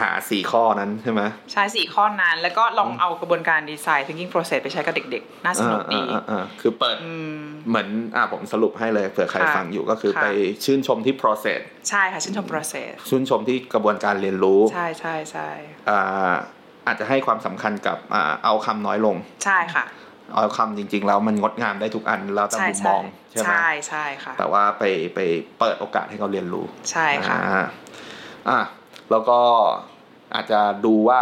[0.00, 1.22] หาสี่ข้อนั้นใช่ไหม
[1.52, 10.26] ใช้สี่ข้อนั้น แล้วก็ลองเอากระบวนการดีไซน์ thinking process ไปใช้กับเด็กๆ น่าสนุกดีอ่าอ่าอ่าคือเปิดอืมเหมือนอ่าผมสรุปให้เลยเผื่อใครค่ะฟังอยู่ก็คือค่ะไป
[10.64, 15.48] ชื่นชมที่ process ใช่ค่ะ ชื่นชม process ชื่นชมที่กระบวนการเรียนรู้ ใช่ใช่ใช่
[15.90, 16.34] อ่า
[16.86, 19.84] อาจจะให้ความสำคัญกับอ่าเอาคำน้อยลง ใช่ค่ะ
[20.34, 25.18] เอาคำจริงๆแล้วมันงดงามได้ทุกอันแล้วแต่ใช่มุมมใช่องใช่ไหมใช่ใช่ค่ะแต่ว่าไปไป
[25.58, 27.64] เปิดโอกาสให้เขาเรียนรู้ ใช่ค่ะอ่า
[28.48, 28.60] อะ
[29.10, 29.38] แล้วก็
[30.34, 31.20] อาจจะดูว่า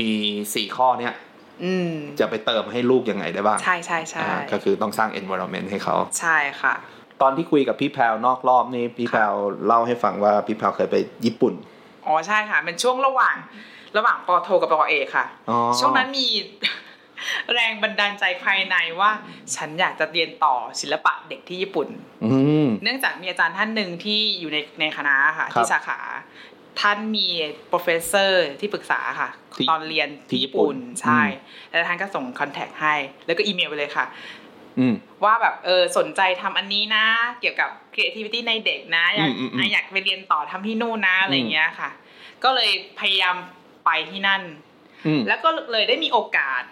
[0.00, 0.12] มี
[0.54, 1.14] สี่ข้อเนี้ย
[1.64, 6.74] อืมจะไปเติมให้ลูกยังไงได้บ้าง ใช่ใช่ใช่อ่าก็คือต้องสร้าง environment ให้เขา ใช่ค่ะ
[7.22, 9.32] ตอนที่คุยกับพี่แพลวนอกรอบนี่พี่แพลว
[9.66, 11.54] เล่าให้ฟังว่าพี่แพลวเคยไปญี่ปุ่น
[12.06, 13.36] อ๋อใช่ค่ะเป็นช่วงระหว่าง
[13.96, 16.26] ระหว่างปอโทกับปอเอกค่ะอ๋อช่วงนั้นมี
[17.54, 19.10] แรงบันดาลใจภายในว่า
[19.54, 21.88] ฉันอยากจะเรียนต่อศิลปะเด็กที่ญี่ปุ่น
[22.24, 22.30] อื
[22.66, 25.98] มเนื่องจากมีอาจารย์ท่านหนึ่งที่อยู่ในในคณะค่ะครับที่สาขา
[26.80, 27.26] ท่านมี
[27.70, 31.20] professor ที่ปรึกษาค่ะที่ตอนเรียนที่ที่ญี่ญี่ปุ่ปุ่นนใช่
[31.70, 32.94] แล้วท่านก็ส่งคอนแทคให้
[33.26, 34.06] แล้วก็อีเมลไปเลยค่ะ
[34.78, 37.04] อืมว่าแบบเออสนใจทำอันนี้นะ
[37.40, 41.90] เกี่ยวกับ creativity ในเด็กนะ อยากอืมอืมอืมอยากไปเรียนต่อทำที่นู่นนะอะไรอย่างเงี้ยค่ะ
[42.44, 42.70] ก็เลย
[43.00, 43.36] พยายาม
[43.84, 44.42] ไปที่นั่น
[45.06, 46.62] อืมแล้วก็เลยได้มีโอกาส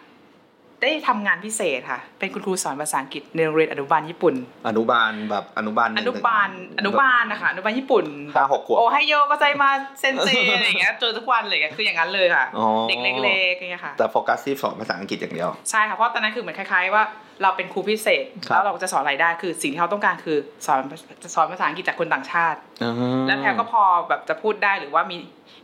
[0.82, 4.34] ได้ทำงานพิเศษค่ะ เป็นคุณครูสอนภาษาอังกฤษในโรงเรียนอนุบาลญี่ปุ่น
[4.68, 6.48] อนุบาลแบบอนุบาลหอนึ่งนุบาล
[6.78, 8.04] อนุบาลนะคะอนุบาลญี่ปุ่น
[8.34, 9.70] ห้าหกขวบโอไฮโยก็ใจมา
[10.00, 17.04] เซนเซอะไรอย่างเงี้ยเจอทุกวันเลยอะคืออย่างนั้นเลยค่ะอ๋อเด็กเล็กๆอย่างเงี้ยค่ะแต่โฟกัสที่สอนภาษาอังกฤษอย่างเดียวใช่ค่ะเพราะตอนนั้นคือเหมือนคล้าย ๆ ว่า
[17.42, 20.80] เราเป็นครูพิเศษครับแล้วเราจะสอนอะไรได้คือสิ่งที่เขาต้องการคือสอน
[21.22, 22.94] จะสอนภาษาอังกฤษจากคนต่างชาติอ่า
[23.26, 25.16] แล้วแพรก็พอแบบจะพูดได้หรือว่ามี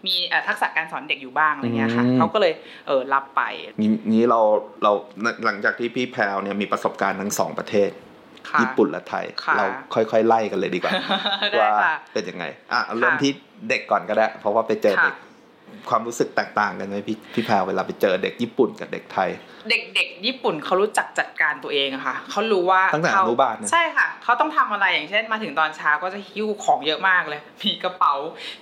[0.06, 2.52] มีเอ่อทักษะการสอนเด็กอยู่บ้างอะไรเงี้ยค่ะอืมเขาก็เลย
[2.86, 3.42] เออรับไป
[3.80, 4.40] นี้นี้เรา
[4.82, 4.92] เรา
[5.44, 7.90] หลังจากที่พี่แพลวเนี่ยมีประสบการณ์ทั้งสองประเทศ
[8.48, 10.92] ค่ะญี่ปุ่นและไทยค่ะเราค่อยๆไล่กันเลยดีกว่า
[11.50, 13.32] ได้ว่าค่ะเป็นยังไงอะเอาเริ่มค่ะที่
[13.68, 15.16] เด็กก่อนก็ได้ เพราะว่าไปเจอค่ะเด็ก
[15.88, 19.30] ความรู้สึกแตกต่างกันไหมพี่พี่แพรวเวลาไปเจอเด็กญี่ปุ่นกับเด็กไทย
[19.70, 28.14] เด็กๆญี่ปุ่นเขารู้จักจัดการตัวเองอะค่ะเขารู้ว่าตั้งแต่เขอนุบาลนะใช่ค่ะเขาต้องทำอะไรอย่างเช่น มาถึงตอนเช้าก็จะหิ้วของเยอะมากเลย มีกระเป๋า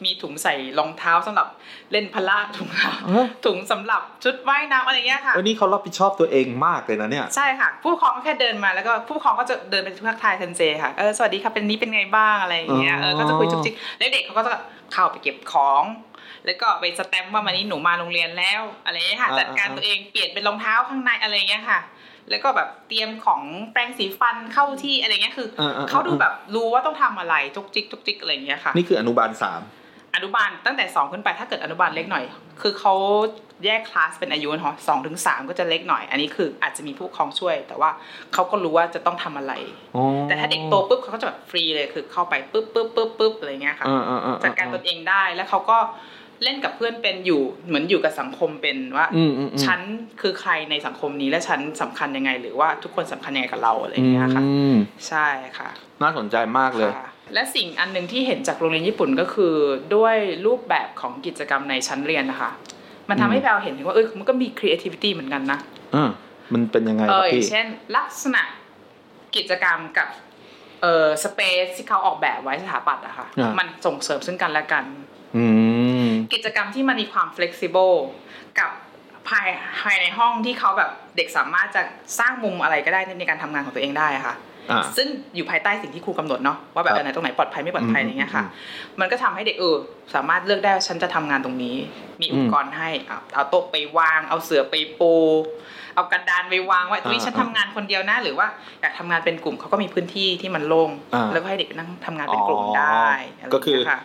[0.04, 1.48] มีถุงใส่รองเท้าสำหรับ
[1.92, 14.52] เล่นพละถุงเท้าเอ้อถุงสำหรับชุดว่ายน้ำอะไรเงี้ยค่ะวันนี้เขารับผิดชอบตัวเองมากเลยนะเนี่ยใช่ค่ะ ผู้ปกครองก็แค่เดินมาแล้วก็ผู้ปกครองก็จะเดินไปทักทายเซนเซค่ะเออสวัสดีครับเป็นนี้เป็นไงบ้างอะไรอย่างเงี้ยเออก็จะคุยจุกจิกแล้วเด็กเขาก็จะ
[14.92, 15.82] เข้าไปเก็บของ
[16.44, 21.80] แล้วก็ไปสแตมป์ว่าวันนี้หนูมาโรงเรียนแล้วอะไรอย่างเงี้ยค่ะอ่าจัดการตัวเองเปลี่ยนเป็นรองเท้าข้างในอะไรอย่างเงี้ยค่ะ
[22.30, 29.60] แล้วก็แบบเตรียมของแปรงสีฟันเข้าที่อะไรเงี้ยคืออ่าๆๆเขาดูแบบรู้ว่าต้องทำอะไรจุกจิกจุกจิกอะไรอย่างเงี้ยค่ะนี่คืออนุบาลสาม
[30.14, 32.24] อนุบาลตั้งแต่สองขึ้นไปถ้าเกิดอนุบาลเล็กหน่อย
[32.62, 32.94] คือเขา
[33.64, 37.90] แยกคลาสเป็นอายุเนาะสองถึงสามก็จะเล็กหน่อย อันนี้คืออาจจะมีผู้ปกครองช่วย แต่ว่า
[38.34, 39.52] เขาก็รู้ว่าจะต้องทำอะไร
[40.28, 45.78] แต่ถ้าเด็กโตปุ๊บเขาก็จะแบบฟรีเลยคือเข้าไปปุ๊บปุ๊บปุ๊บปุ๊บอะไรเงี้ยค่ะอ่าอ่าอ่าจัดการตนเองได้แล้วเขาก็
[46.44, 49.80] เล่นกับเพื่อนเป็นอยู่เหมือนอยู่กับสังคมเป็นว่าอืมอืมอืมฉัน
[50.20, 54.76] คือใครในสังคมนี้และฉันสำคัญยังไง หรือว่าทุกคนสำคัญยังไงกับเราอะไรอย่างเงี้ยค่ะอืม
[55.08, 55.26] ใช่
[55.58, 55.70] ค่ะ
[56.02, 59.54] น่าสนใจมากเลยค่ะและสิ่งอันหนึ่งที่เห็นจากโรงเรียนญี่ปุ่นก็คือ
[59.94, 60.16] ด้วย
[60.46, 62.50] รูปแบบของกิจกรรมในชั้นเรียนนะคะ
[63.08, 65.58] มันทำให้อืมแพลวเห็นถึงว่าเออมันก็มี creativity เหมือนกันนะ
[65.94, 66.10] อ่า
[66.52, 67.66] มันเป็นยังไงเอครัอบอย่าพี่งเช่น
[67.96, 68.42] ลักษณะ
[69.36, 70.08] กิจกรรมกับ
[70.82, 74.84] เออสเปซที่เขาออกแบบไว้สถาปัตย์อะค่ะอ่ามัมันส่งเสริมซึ่งกันและกัน
[75.36, 75.69] อืม
[76.32, 77.96] กิจกรรมที่มันมีความ flexible
[78.58, 78.70] กับ
[79.28, 79.48] ภาย
[79.82, 81.82] ภายในห้องที่เขาแบบเด็กสามารถจะ
[82.18, 84.36] สร้างมุมอะไรก็ได้ในการทำงานของตัวเองได้อะค่ะ
[84.70, 88.48] อ่าซึ่งอยู่ภายใต้สิ่งที่ครูกำหนดเนาะว่าแบบครับอันไหนตรงไหนปลอดภัยไม่ปลอดภัยอืมอะไรเงี้ยค่ะอื
[88.96, 89.76] มมันก็ทำให้เด็กเออ
[90.14, 91.76] สามารถเลือกได้ว่าฉันจะทำงานตรงนี้
[92.20, 95.14] มีอุปกรณ์ให้อะเอาโต๊ะไปวาง เอาเสื่อไปปู
[95.94, 98.46] เอากระดานไปวางไว้วิฉันทำงานคนเดียวนะหรือว่า
[98.80, 104.00] อยากทำงานเป็นกลุ่มเขาก็มีพื้นที่ที่มันโล่งอ่าแล้วก็ให้เด็กนั่งทำงานเป็นกลุ่มได้อ๋ออะไรก็คือเงี้ยค่ะ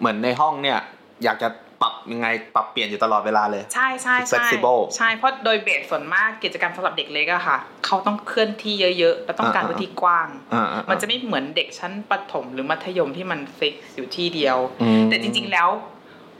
[0.00, 0.78] เหมือนในห้องเนี่ย
[1.24, 1.48] อยากจะ
[1.82, 15.68] ปรับยังไงปรับเปลี่ยนอยู่ตลอดเวลาเลย ใช่ใช่ใช่ flexible ใช่เพราะโดยเบสส่วนมากกิจกรรมสำหรับเด็กเล็กอะค่ะ เขาต้องเคลื่อนที่เยอะๆ แล้วต้องการอ่าพื้นที่กว้างอ่าๆๆมันจะไม่เหมือนเด็กชั้นประถมหรือมัธยมที่มันฟิกอยู่ที่เดียวอืมแต่จริง ๆแล้ว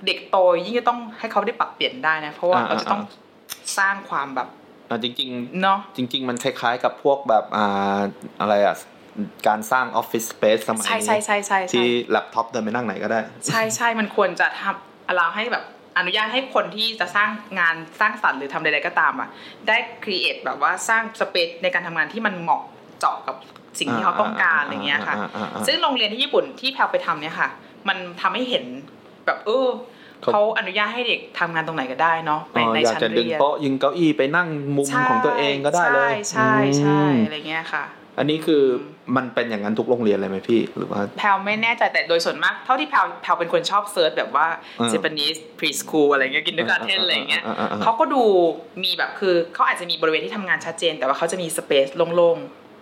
[0.06, 3.02] เด็กโตยิ่งจะต้องให้เขาได้ปรับเปลี่ยนได้นะ เพราะว่าอ่าเราจะต้อง
[3.78, 4.48] สร้างความแบบ
[4.88, 5.30] อ่าจริง
[5.62, 7.98] เนาะๆจริง ๆ มันคล้ายๆกับพวกแบบอ่า
[8.40, 8.76] อะไรอะ
[9.46, 15.64] การสร้าง office space สมัยนี้ใช่ใช่ใช่ใช่ใช่ที่แล็ปท็อปเดินไปนั่งไหนก็ได้ ใช่ใช่มันควรจะทำ allow ให้แบบ
[15.98, 19.28] อนุญาตให้คนที่จะสร้างงานสร้างสรรค์หรือทำใดๆก็ตามอะ
[19.68, 22.62] ได้ create แบบว่าสร้าง space ในการทำงานที่มันเหมาะ
[22.98, 23.36] เจาะกับ
[23.78, 27.48] สิ่งที่เขาต้องการอะไรเงี้ยค่ะอ่าอ่าอ่าซึ่งโรงเรียนที่ญี่ปุ่นที่แพรวไปทำเนี่ยค่ะ
[27.88, 28.64] มันทำให้เห็น
[29.26, 29.68] แบบเออ
[30.22, 37.84] เขาเขาอนุญาตให้เด็กทำงานตรงไหนก็ได้เนาะในอ๋อในชั้นเรียนอยากจะดึงโต๊ะยิงเก้าอี้ไปนั่งมุมของตัวเองก็ได้เลย ใช่ใช่ใช่อืมอะไรเงี้ยค่ะ
[38.18, 38.62] อันนี้คือ
[39.16, 44.46] มันเป็นอย่างนั้นทุกโรงเรียนเลยไหมพี่หรือว่าแพรวไม่แน่ใจแต่โดยส่วนมาก เท่าที่แพรวแพรวเป็นคนชอบ search แบบว่า
[44.80, 48.22] อ่า Japanese preschool อะไรเงี้ย kindergarten อะไรเงี้ยอ่าอ่าอ่าเขาก็ดู
[48.84, 52.38] มีแบบคือเขาอาจจะมีบริเวณที่ทำงานชัดเจน แต่ว่าเขาจะมี space โล่ง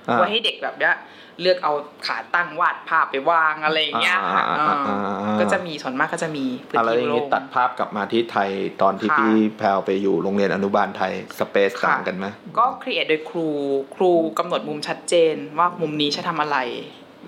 [0.09, 0.95] อ่าๆไว้ให้เด็กแบบเนี้ย
[1.41, 1.73] เลือกเอา
[2.07, 8.51] ขาตั้งวาดภาพไปวางอะไรอย่างเงี้ยค่ะอ่าอ่าอ่าเอออ่าก็จะมีส่วนมากก็จะมีพื้นอะไรอที่ย่างโล่นี้งตัดภาพกลับมาที่ไทย
[8.83, 12.27] ตอนที่ค่ะพี่แพลวไปอยู่โรงเรียนอนุบาลไทยสเปซค่ะต่างกันไหม
[12.59, 13.49] ก็ครีเอทโดยครู
[13.97, 16.59] ครูกำหนดมุมชัดเจนว่ามุมนี้จะทำอะไร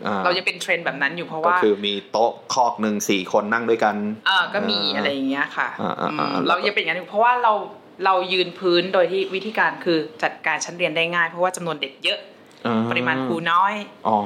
[0.07, 3.97] อ่เราจะเป็นเทรนด์แบบนั้นอยู่เพราะก็ว่าคือมีโต๊ะคอกหนึ่งสี่คนนั่งด้วยกัน
[4.29, 7.53] อ่าก็มีอ่าอะไรอย่างเงี้ยค่ะอ่าอ่าอืมอ่าเราจะเป็นอย่างนั้นอยู่เพราะว่าเรา
[8.05, 12.34] เรายืนพื้นโดยที่วิธีการคือจัดการชั้นเรียนได้ง่าย เพราะว่าจำนวนเด็กเยอะอ่
[12.91, 13.75] ปริมาณครูน้อย
[14.09, 14.17] อ๋อ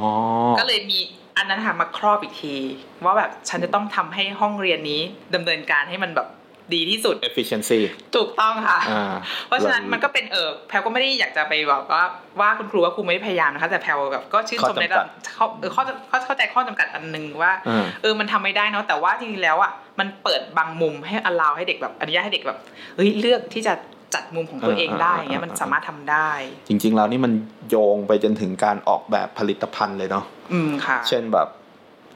[0.61, 0.99] ก็เลยมี
[1.37, 2.57] อันนั้นค่ะมาครอบอีกที
[3.05, 5.01] ว่าแบบฉันจะต้องทำให้ห้องเรียนนี้
[5.35, 6.29] ดำเนินการให้มันแบบ
[6.75, 7.81] ดีที่สุด efficiency
[8.17, 9.15] ถูกต้องค่ะอ่า
[9.47, 12.05] เพราะฉะนั้นมันก็เป็นเออแพลก็ไม่ได้อยากจะไปแบบว่า
[12.41, 22.59] ว่าคุณครูว่าครูไม่ได้พยายามนะคะ แต่แพลแบบก็ชื่นชมในระดับเขาเออข้อข้อเข้าใจข้อจำกัดอันหนึ่งว่าอ่าเออมันทำไม่ได้เนาะแต่ว่าจริงๆแล้วอะมันเปิดบางมุมให้อลาวให้เด็กแบบอนุญาตให้เด็กแบบ
[22.97, 23.75] เฮ้ยเลือกที่จะ
[24.15, 26.31] จัดมุมของตัวเองได้อย่างเงี้ยมันสามารถทำได้
[26.69, 27.33] จริง ๆ แล้วนี่มัน
[27.71, 31.49] โยงไปจนถึงการออกแบบผลิตภัณฑ์เลยเนาะอืมค่ะ เช่นแบบ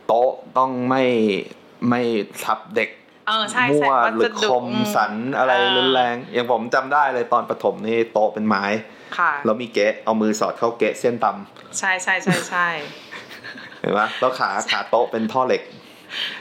[0.07, 1.05] โต๊ะต้องไม่
[1.89, 2.03] ไม่
[2.45, 2.91] ทับเด็ก
[3.29, 4.65] เออใช่มั่ใช่ววัหรือสดุคม
[4.97, 8.65] สันอะไรเออรุนแรง อย่างผมจำได้เลยตอนประถมนี่โต๊ะเป็นไม้
[9.19, 12.67] ค่ะแล้วมีเกะเอามือสอดเข้าเกะเส้นตำใช่ใช่ใช่ใช่
[13.81, 15.63] เห็นไหมแล้วขาขาโต๊ะเป็นท่อเหล็ก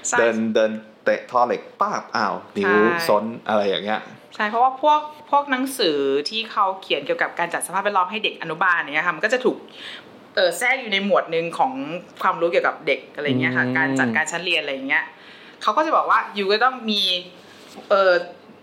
[0.07, 0.71] ใช่เดินเดิน
[1.05, 4.01] เตะท่อเหล็กป้าบอ้าวนิ้วใช่ซนอะไรอย่างเงี้ย
[4.35, 4.99] ใช่เพราะว่าพวก
[5.31, 5.97] พวกหนังสือ
[6.29, 9.57] ที่เขาเขียนเกี่ยวกับการจัดสภาพแวดล้อมให้เด็กอนุบาลเนี่ยค่ะมันก็จะถูก
[10.35, 11.73] เออแทรกอยู่ในหมวดหนึ่งของ
[12.21, 15.05] ความรู้เกี่ยวกับเด็กอะไรเงี้ยค่ะอืมการจัดการชั้นเรียนอะไรเงี้ย
[15.61, 17.01] เขาก็จะบอกว่าอยู่ก็ต้องมี
[17.89, 18.13] เออ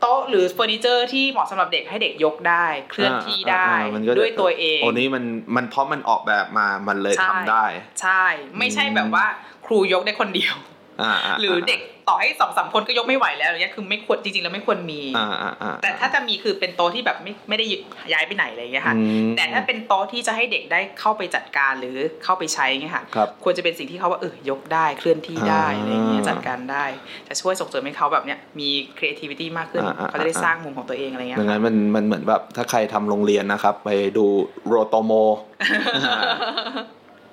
[0.01, 5.25] โต๊ะหรือเฟอร์นิเจอร์ที่เหมาะสำหรับเด็กให้เด็กยกได้ เคลื่อนที่ได้อ่าอ่ามันก็จะด้วยตัวเองโอ้นี้มัน
[5.57, 7.65] มันเพราะมันออกแบบมามันเลยใช่ทำได้
[8.03, 8.25] ใช่
[8.59, 9.27] ไม่ใช่แบบว่า
[9.67, 10.78] ครูยกได้คนเดียวอ่าา
[11.41, 17.65] หรือเด็กต่อให้สองสามคนก็ยกไม่ไหวแล้วอย่างเงี้ยคือไม่ควรจริงๆแล้วไม่ควรมีอ่าอ่าอ่าแต่ถ้าจะมีคือเป็นโต๊ะที่แบบไม่ไม่ได้
[18.13, 26.85] ย้ายไปไหนอะไรอย่างเงี้ยค่ะอืมแต่ถ้าเป็นโต๊ะที่จะให้เด็กได้เข้าไปจัดการหรือเข้าไปใช้เงี้ยค่ะครับควรจะเป็นสิ่งที่เขาว่าเออยกได้เคลื่อนที่ได้อ่าอะไรอย่างเงี้ยจัดการได้
[27.29, 28.69] จะช่วยส่งเสริมให้เขาแบบเนี้ยมี
[28.99, 34.27] creativity มากขึ้นอ่าอ่าเขาจะได้สร้างมุมของตัวเองอะไรเงี้ยดังนั้นมันมันเหมือนแบบถ้าใครทำโรงเรียนนะครับ ไปดู
[34.69, 35.13] โรโตโม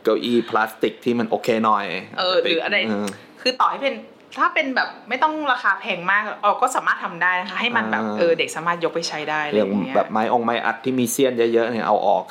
[0.03, 1.85] เก้าอี้พลาสติกที่มันโอเคหน่อย
[2.19, 3.95] เออหรืออะไรเคือต่อให้เป็น
[4.37, 12.23] ถ้าเป็นแบบไม่ต้องราคาแพงมากเราก็สามารถทำได้นะคะให้มันแบบอ่าเออเด็กสามารถยกไปใช้ได้อะไรเรื่อองย่างเงี้ยแบบไม้องไม้อัดที่มีเสี้ยนเยอะๆเนี่ยเอาออก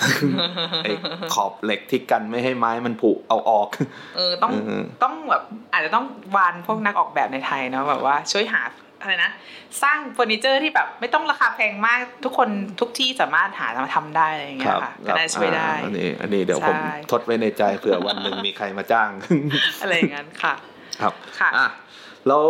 [0.85, 0.93] ไอ้
[1.35, 3.69] ขอบเหล็กที่กันไม่ให้ไม้มันผุเอาออก
[4.17, 5.43] เออต้องเออต้องแบบ
[5.73, 6.05] อาจจะต้อง
[6.37, 8.63] วานพวกนักออกแบบในไทยเนาะแบบว่าช่วยหา
[9.01, 9.31] อะไรนะ
[9.83, 12.49] สร้างเฟอร์นิเจอร์ที่แบบไม่ต้องราคาแพงมากทุกคน
[12.81, 19.11] ทุกที่สามารถหามาทำได้อะไรอย่างเงี้ยค่ะก็น่าจะช่วยได้อ่าอันนี้อันนี้เดี๋ยวผมใช่ทดไว้ในใจเผื่อวันหนึ่งมีใครมาจ้าง
[19.83, 20.55] อะไรอย่างนั้นค่ะ
[21.03, 21.69] ครับค่ะอะ
[22.29, 22.45] แล้ว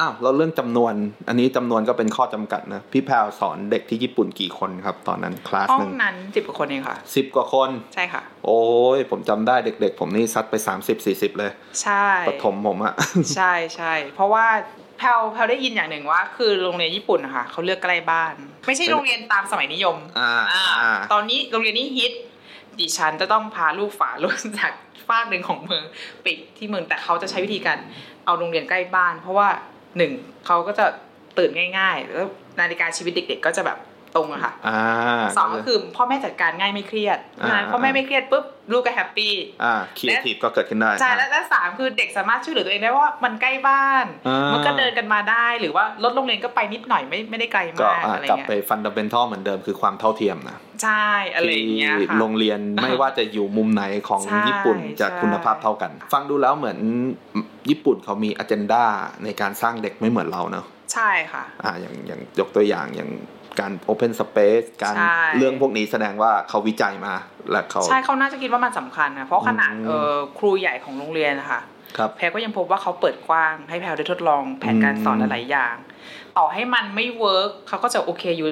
[0.00, 0.94] อ้าวเราเรื่องจำนวน
[1.28, 8.60] อันนี้จำนวนก็เป็นข้อจำกัดนะ พี่แพรวสอนเด็กที่ญี่ปุ่นกี่คนครับ ตอนนั้นคลาสห้อหงนึ่งนั้นสิบกว่าคนเองค่ะสิบกว่าคนใช่ค่ะ โอ้
[8.96, 10.54] ยผมจำได้เด็ก ๆ ผมนี่ซัดไป
[10.86, 11.50] 30 40เลย
[11.82, 12.94] ใช่ปฐมผมอะ
[13.34, 14.46] ใช่ใช่เพราะว่า
[14.98, 18.34] แพลวแพลวได้ยินอย่างหนึ่งว่า คือโรงเรียนญี่ปุ่นนะคะเขาเลือกใกล้บ้าน
[18.66, 22.12] ไม่ใช่โรงเรียนตามสมัยนิยมอ่าอ่าอ่าตอนนี้โรงเรียนนี้ฮิต
[22.80, 24.72] ดิฉันจะต้องพาลูกฝาลูกจาก
[25.08, 25.84] ฟากหนึ่งของเมือง
[26.20, 27.78] ไปอีกที่เมืองแต่เขาจะใช้วิธีการ
[28.24, 29.48] เอาโรงเรียนใกล้บ้าน เพราะว่า
[29.96, 30.12] หนึ่ง
[30.46, 30.86] เขาก็จะ
[31.38, 32.28] ตื่นง่าย ๆ แล้ว
[32.60, 33.78] นาฬิกาชีวิตเด็ก ๆ ก็จะแบบ
[34.16, 39.32] ตรงอะค่ะอ่าสองก็คือพ่อแม่จัดการง่ายไม่เครียดเพราะฉะนั้นอ่าพ่อแม่ไม่เครียดปุ๊บลูกก็ happy
[39.64, 56.78] อ่าครีเอทีฟก็เกิดขึ้นได้ใช่และและสามคือเด็กสามารถช่วยเหลือตัวเองได้ว่ามันใกล้บ้านอ่ามันก็เดินกันมาได้หรือว่ารถโรงเรียนก็ไปนิดหน่อยไม่ไม่ได้ไกลก็มากอะอะไรกลับเงี้ยไปฟันดัมเบลทัลเหมือนเดิมคือความเท่าเทียมนะใช่อะไรอย่างเงี้ยที่ค่ะโรงเรียนไม่ว่าจะอยู่มุมไหนของใช่ญี่ปุ่นจะใช่คุณภาพเท่ากัน ฟังดูแล้วเหมือน
[57.70, 58.84] ญี่ปุ่นเขามี agenda
[59.24, 63.10] ในการสร้างเด็กไม่เหมือนเราเนอะใช่ค่ะอ่าอย่างอย่างยกตัวอย่างอย่าง
[63.60, 67.14] การ Open Space การใช่เรื่องพวกนี้แสดงว่าเขาวิจัยมา
[67.50, 71.60] และเขาใช่เขาน่าจะคิดว่ามันสำคัญนะเพราะขนาดอืมเออครูใหญ่ของโรงเรียนนะคะ
[71.96, 75.76] ครับแพรวก็ยังพบว่าเขาเปิดกว้างให้แพรวได้ทดลองแผนการสอนอืมหลายๆอย่าง
[76.38, 78.48] ต่อให้มันไม่ work เขาก็จะโอเคอยู่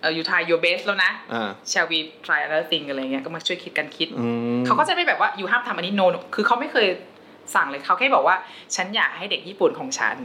[0.00, 4.26] เอออยู่ทาย your best แล้วนะอ่า shall we try another thing อะไรเงี้ยก็มาช่วยคิดกันคิดอื
[4.58, 6.88] มเขาก็จะไม่แบบว่า you ห้ามทำอันนี้ no no คือเขาไม่เคย
[7.54, 8.36] สั่งเลยเขาแค่บอกว่า
[8.74, 10.16] ฉันอยากให้เด็กญี่ปุ่นของฉัน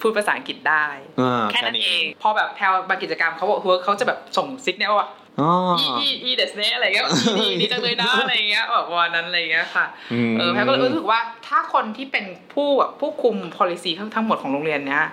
[0.00, 0.86] พูดภาษาอังกฤษได้
[1.20, 5.08] อ่าแค่นั้นเอง พอแบบแพรวบางกิจกรรมเขาบอก work เขาจะแบบส่ง signal ว่า
[5.40, 9.86] อ๋ออีอีอีเดสเนอะไรเงี้ยอีดีดีจังเลยนะอะไรเงี้ยแบบวันนั้นอะไรเงี้ยค่ะ
[10.30, 15.04] มเออแพลก็เลยรู้สึกว่าถ้าคนที่เป็นผู้แบบผู้คุม policy ทั้งทั้งหมดของโรงเรียนเนี้ย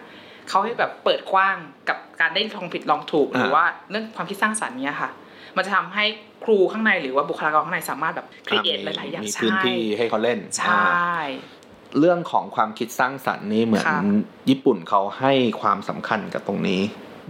[0.50, 1.58] เขาให้แบบเปิดกว้าง
[1.90, 5.10] กับการได้ลองผิดลองถูกหรือว่าเรื่องความคิดสร้างสรรค์เนี้ยค่ะ
[5.56, 6.06] มันจะทำให้
[6.44, 11.26] ครูข้างในหรือว่าบุคลากรข้างในสามารถแบบครีเอทหลายๆอย่างมีใช่พื้นที่ให้เขาเล่นใช่อ่า
[12.00, 14.00] เรื่องของความคิดสร้างสรรค์นี่เหมือนค่ะ
[14.50, 16.82] ญี่ปุ่นเขาให้ความสำคัญกับตรงนี้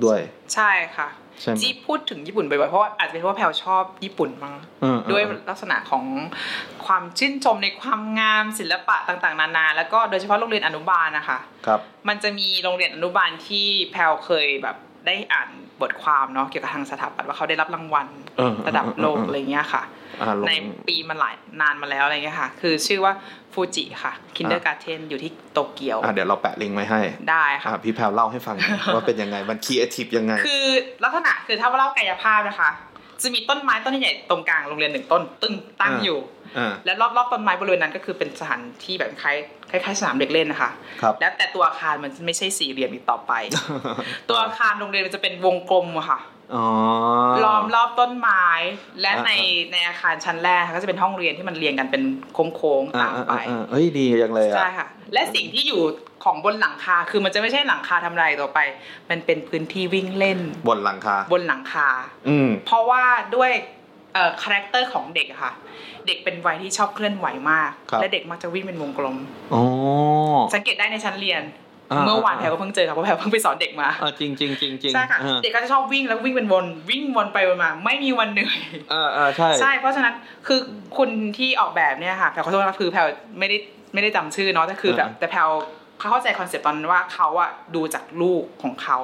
[0.04, 0.20] ด้วย
[0.54, 1.10] ใช่ค่ะ
[1.42, 6.06] ใช่ไหมที่พูดถึงญี่ปุ่นบ่อยๆเพราะว่าอาจจะเป็นเพราะว่าแพลชอบญี่ปุ่นมั้งอืมด้วยอืมลักษณะของ
[6.86, 15.50] ความชื่นชมในความงามศิลปะต่างๆ นานา แล้วก็โดยเฉพาะโรงเรียนอนุบาลนะคะครับ มันจะมีโรงเรียนอนุบาลที่แพลเคยแบบได้อ่าน
[15.82, 18.08] บทความเนาะเกี่ยวกับทางสถาปัตย์ว่าเขาได้รับรางวัล
[18.38, 19.84] เออระดับโลกเออเอออะไรเงี้ยค่ะ
[20.22, 20.52] อ่าลงใน
[20.88, 23.14] ปีมันหลายนานมาแล้วอะไรเงี้ยค่ะ คือชื่อว่า
[23.54, 27.02] ฟูจิค่ะ kindergarten อยู่ที่โตเกียวอ่าเดี๋ยวเราแปะลิงก์ไว้ให้
[27.32, 30.66] ได้ค่ะอ่าพี่แพรวเล่าให้ฟังหน่อยว่าเป็นยังไง มันครีเอทีฟยังไง คือ
[31.04, 32.70] ลักษณะคือถ้าว่าเล่ากายภาพนะคะ
[33.22, 36.35] จะมีต้นไม้ต้นใหญ่ตรงกลางโรงเรียนหนึ่งต้น ตึ้งตั้งอ่าอยู่อ่า
[36.86, 39.38] และรอบๆต้นไม้บริเวณนั้นก็คือเป็นสถานที่แบบคล้าย
[39.70, 43.34] คล้ายๆสนามเด็กเล่นนะคะครับแล้วแต่ตัวอาคารมันไม่ใช่สี่เหลี่ยมอีกต่อไป
[44.30, 46.20] ตัวอาคารโรงเรียนมันจะเป็นวงกลมอะค่ะ
[46.56, 46.66] อ๋อ
[47.44, 48.46] ล้อมรอบต้นไม้
[49.02, 49.32] และอ่าใน
[49.72, 52.04] ในอาคารชั้นแรกก็จะเป็นห้องเรียนที่มันเรียงกันเป็น
[52.56, 55.82] โค้งๆอ่าตามอ่าไปอ่าเฮ้ยดีจังเลยอะใช่ค่ะ และสิ่งที่อยู่
[56.24, 58.60] ของบนหลังคาคือมันจะไม่ใช่หลังคาธรรมดาต่อไป
[59.10, 60.40] มันเป็นพื้นที่วิ่งเล่น
[60.70, 61.90] บนหลังคา บนหลังคา
[62.28, 63.04] อืมเพราะว่า
[63.36, 63.52] ด้วย
[64.14, 65.54] เอ่อ character ของเด็กอะค่ะ
[66.08, 69.18] เด็กเป็นวัยที่ชอบเคลื่อนไหวมากครับและเด็กมักจะวิ่งเป็นวงกลม
[69.54, 69.64] อ๋อ
[70.56, 71.44] สังเกตได้ในชั้นเรียน
[71.92, 78.60] อ่าเมื่อวานแพรวก็เพิ่งเจอค่ะเพราะแพรวเพิ่งไปสอนเด็กมาเออจริงจริงจริงจริงใช่ค่ะเออเด็กก็จะชอบวิ่งแล้ววิ่งเป็นวน วิ่งวนไปวนมา ไม่มีวันเหนื่อย
[78.92, 80.14] เออเออใช่ใช่เพราะฉะนั้น
[80.48, 80.60] คือ
[80.98, 83.02] คุณที่ออกแบบเนี่ยค่ะแพรวขอโทษนะคือแพรว
[83.40, 83.58] ไม่ได้
[83.94, 85.40] ไม่ได้จำชื่อเนาะแต่คือแบบอ่าแต่แพรว
[86.00, 89.00] เขาเข้าใจ concept ตอนนั้นว่าเขาอะดูจากลูกของเขา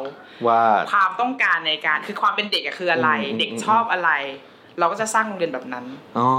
[0.48, 4.12] ว่าความต้องการในการคือความเป็นเด็กอะคืออะไรอืมอืมเด็กชอบอะไร
[4.82, 5.86] เราก็จะสร้างโรงเรียนแบบนั้น
[6.18, 6.30] อ๋อ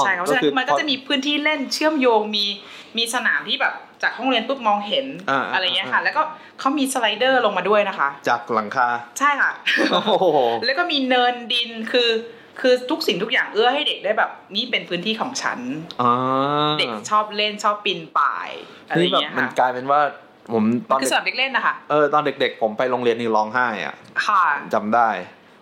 [0.00, 2.44] ใช่ครับเพราะฉะนั้นมันก็จะมีพื้นที่เล่นเชื่อมโยงมี
[2.98, 6.22] มีสนามที่แบบจากห้องเรียนปุ๊บมองเห็นอ่าอะไรเงี้ยค่ะ แล้วก็
[6.58, 9.52] เขามีสไลเดอร์ลงมาด้วยนะคะ จากหลังคาใช่ค่ะ
[9.92, 12.10] โอ้โหแล้วก็มีเนินดินคือ
[12.60, 15.60] คือทุกสิ่งทุกอย่างเอื้อให้เด็กได้แบบ นี่เป็นพื้นที่ของฉัน
[16.02, 16.12] อ๋อ
[16.80, 18.48] เด็กชอบเล่นชอบปีนป่าย
[18.88, 20.00] อะไรนี่แบบเงี้ยมันค่ะกลายเป็นว่า
[20.52, 23.94] ผมตอนคือเด็กสนามเด็กเล่นนะคะเออตอนเด็กๆ ผมไปโรงเรียนนี่ร้องไห้อะ
[24.26, 25.08] ค่ะจำได้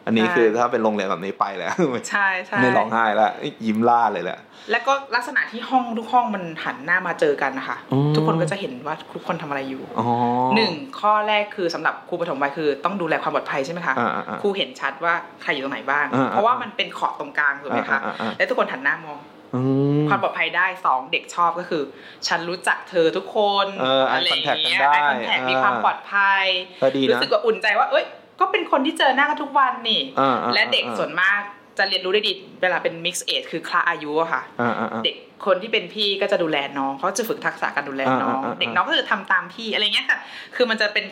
[0.07, 1.75] อันนี้ใช่คือถ้าเป็นโรงเรียนแบบนี้ไปแล้ว
[2.11, 3.31] ใช่ใช่ไม่ร้องไห้แล้ว
[3.67, 4.39] ยิ้มล่าเลยแหละ
[4.71, 10.07] แล้วก็ลักษณะที่ห้องทุกห้องมันหันหน้ามาเจอกันนะคะอืมทุกคนก็จะเห็นว่าทุกคนทำอะไรอยู่อ๋อ
[10.55, 19.19] หนึ่งข้อแรกคือสำหรับครูปฐมวัยคือ ต้องดูแลความปลอดภัยใช่ไหมคะอ่าอ่าอ่าครูเห็นชัดว่าใครอยู่ตรงไหนบ้างอ่าอ่าเพราะว่ามันเป็นขอบตรงกลางถูกไหมคะอ่าอ่าอ่าและทุกคนหันหน้ามอง
[19.55, 19.61] อื
[20.03, 21.83] มความปลอดภัยได้สองเด็กชอบก็คือ
[22.29, 26.45] ฉันรู้จักเธอทุกคนเออ eye ไรอย่าง contact เงี้ยกันได้ eye contact มีอ่าความปลอดภัย
[26.83, 28.05] ก็ดีนะรู้สึกว่าอุ่นใจว่าเอ้ย
[28.41, 31.41] ก็เป็นคนที่เจอหน้ากันทุกวันนี่อ่าอ่าและเด็กอ่าส่วนมาก
[31.78, 32.32] จะเรียนรู้ได้ดี
[32.62, 35.16] เวลาเป็น mix age คือคลาอายุอะค่ะอ่าอ่าอ่าเด็ก
[35.47, 40.18] คนที่เป็นพี่ก็จะดูแลน้องเขาจะฝึกทักษะการดูแลน้องอ่าอ่าอ่าเด็กน้องก็จะทำตามพี่อะไรเงี้ยค่ะ
[40.57, 41.05] คือมันจะเป็น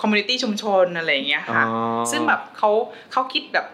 [0.00, 1.74] community ชุมชนอะไรเงี้ยค่ะอ๋อ
[2.10, 2.70] ซึ่งแบบเขา
[3.12, 3.66] เขาคิดแบบ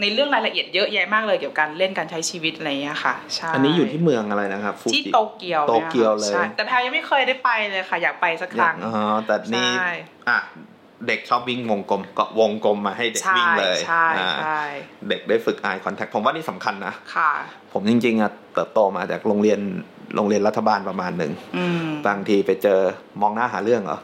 [0.00, 8.94] ในเรื่องรายละเอียดเยอะแยะมากเลยเกี่ยวกับการเล่นการใช้ชีวิตอะไรเงี้ยค่ะใช่อันนี้อยู่ที่เมืองอะไรนะครับฟูจิที่โตเกียวโตเกียวเลยใช่แต่แพรวยังไม่เคยได้ไปเลยค่ะ อยากไปสักครั้งอ๋อ
[9.26, 9.88] แต่นี่ใช่
[10.28, 10.38] อะ
[11.06, 14.62] เด็กชอบวิ่งวงกลมก็วงกลมมาให้เด็กใช่วิ่งเลยใช่อ่าใช่
[15.08, 17.32] เด็กได้ฝึก eye contact ผมว่านี่สำคัญนะค่ะ
[17.72, 19.60] ผมจริงๆอะเติบโตมาจากโรงเรียน
[20.16, 22.80] โรงเรียนรัฐบาลประมาณหนึ่งอืมบางทีไปเจอ
[23.20, 23.98] มองหน้าหาเรื่องเหรอ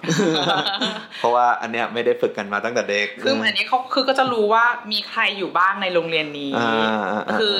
[1.19, 6.71] เพราะว่าอันเนี้ยไม่ได้ฝึกกันมาตั้งแต่เด็ก คืออันนี้เขาคือก็จะรู้ว่ามีใครอยู่บ้างในโรงเรียนนี้อ่า
[7.13, 7.55] อ่าอ่าคือ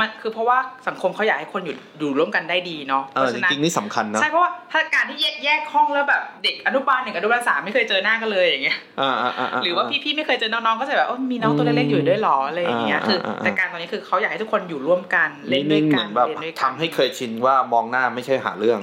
[0.00, 18.80] มันคือเพราะว่าสังคมเขาอยากให้คนอยู่อยู่ร่วมกันได้ดีเนาะเอเพอราะจฉะนั้นริงๆนี่สำคัญเนาะใช่เพราะว่าถ้าการที่แยกแยกห้องแล้วแบบเด็กอนุบาลหนึ่งอนุบาลสามไม่เคยเจอหน้ากันเลยอย่างเงี้ยอ่าอ่าอ่าหรือว่าพี่ๆไม่เคยเจอน้องๆก็จะแบบโอ้มีน้องตัวเล็กๆอยู่ด้วยเหรออะไรอย่างเงี้ยอ่าคืออ่าอ่าแต่การตอนนี้คือเขาอยากให้ทุกคนอยู่ร่วมกันเล่นด้วยนิ่งๆกัเหมืนอนแบบเรียนด้วยกันทำให้เคยชินว่ามองหน้าไม่ใช่หาเรื่อง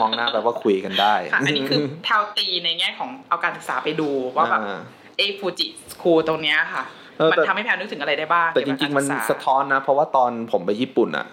[0.00, 4.80] มองหน้าแปลว่าคุยกันได้ค่ะอันนี้คือแทวตีในแง่ของเอาการศึกษาไปดูว่าแบบอ่า
[5.16, 6.97] เอฟูจิสคูลตรงเนี้ยค่ะเออ
[7.30, 11.26] มันแต่ทำให้แพรนึกถึงอะไรได้บ้าง แต่จเกี่ยวกับริงๆมันกาศึกษาสะท้อนนะ เพราะว่าตอนผมไปญี่ปุ่นอะ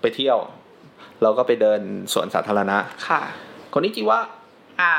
[0.00, 0.38] ไปเที่ยว
[1.22, 1.80] เราก็ไปเดิน
[2.12, 2.78] สวนสาธารณะ
[3.08, 3.20] ค่ะ
[3.72, 4.35] คนนี้จิว่าอ่า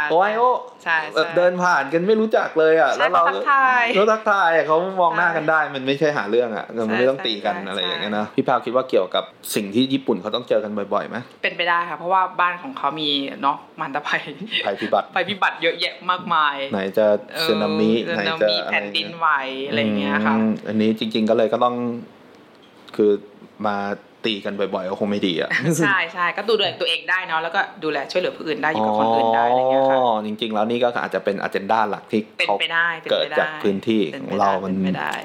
[0.10, 0.44] โอไอโอ
[0.84, 9.24] ใช่แบบใช่เดินผ่านกันไม่รู้จักเลยอะใช่แล้วเราเขาทักทายเราทักทายอะเขามองหน้าใช่กันได้ มันไม่ใช่หาเรื่องอะมันไม่ต้องใช่ตีกันใช่อะไรใช่อย่างเงี้ยนะพี่พาวคิดว่าเกี่ยวกับ
[9.56, 13.10] สิ่งที่ญี่ปุ่นเขาต้องเจอกันบ่อยๆไหมเป็นไปได้ค่ะเพราะว่าบ้านของเขามี
[13.42, 14.22] เนาะมันตภัย
[14.66, 17.06] ภัยพิบัติภัยพิบัติเยอะแยะมากมาย ไหนจะ
[17.36, 19.30] เออสึนามิสึไหนนาจะมิอะไรแผ่นดินเงี้ยไหว
[19.68, 21.76] อะไรอย่างเงี้ยค่ะอืมอันนี้จริง ๆก็เลยก็ต้อง
[22.96, 23.12] คือ
[23.68, 23.78] มา
[24.28, 25.50] ตีกันบ่อยๆก็คงไม่ดีอะ
[25.86, 35.16] ใช่ใช่ก็ดูแลตัวเองได้เนาะแล้วก็ดูแลช่วยเหลือผู้อื่นได้อยู่กับคนอื่นได้อะไรเงี้ยค่ะอ๋อจริง ๆ แล้วนี่ก็อาจจะเป็นอ g e n d a หลักที่เป็นเขาไปได้เป็นเกิดไปได้จากพื้นที่ป็ขไปองเราได้มันเป็นไปได้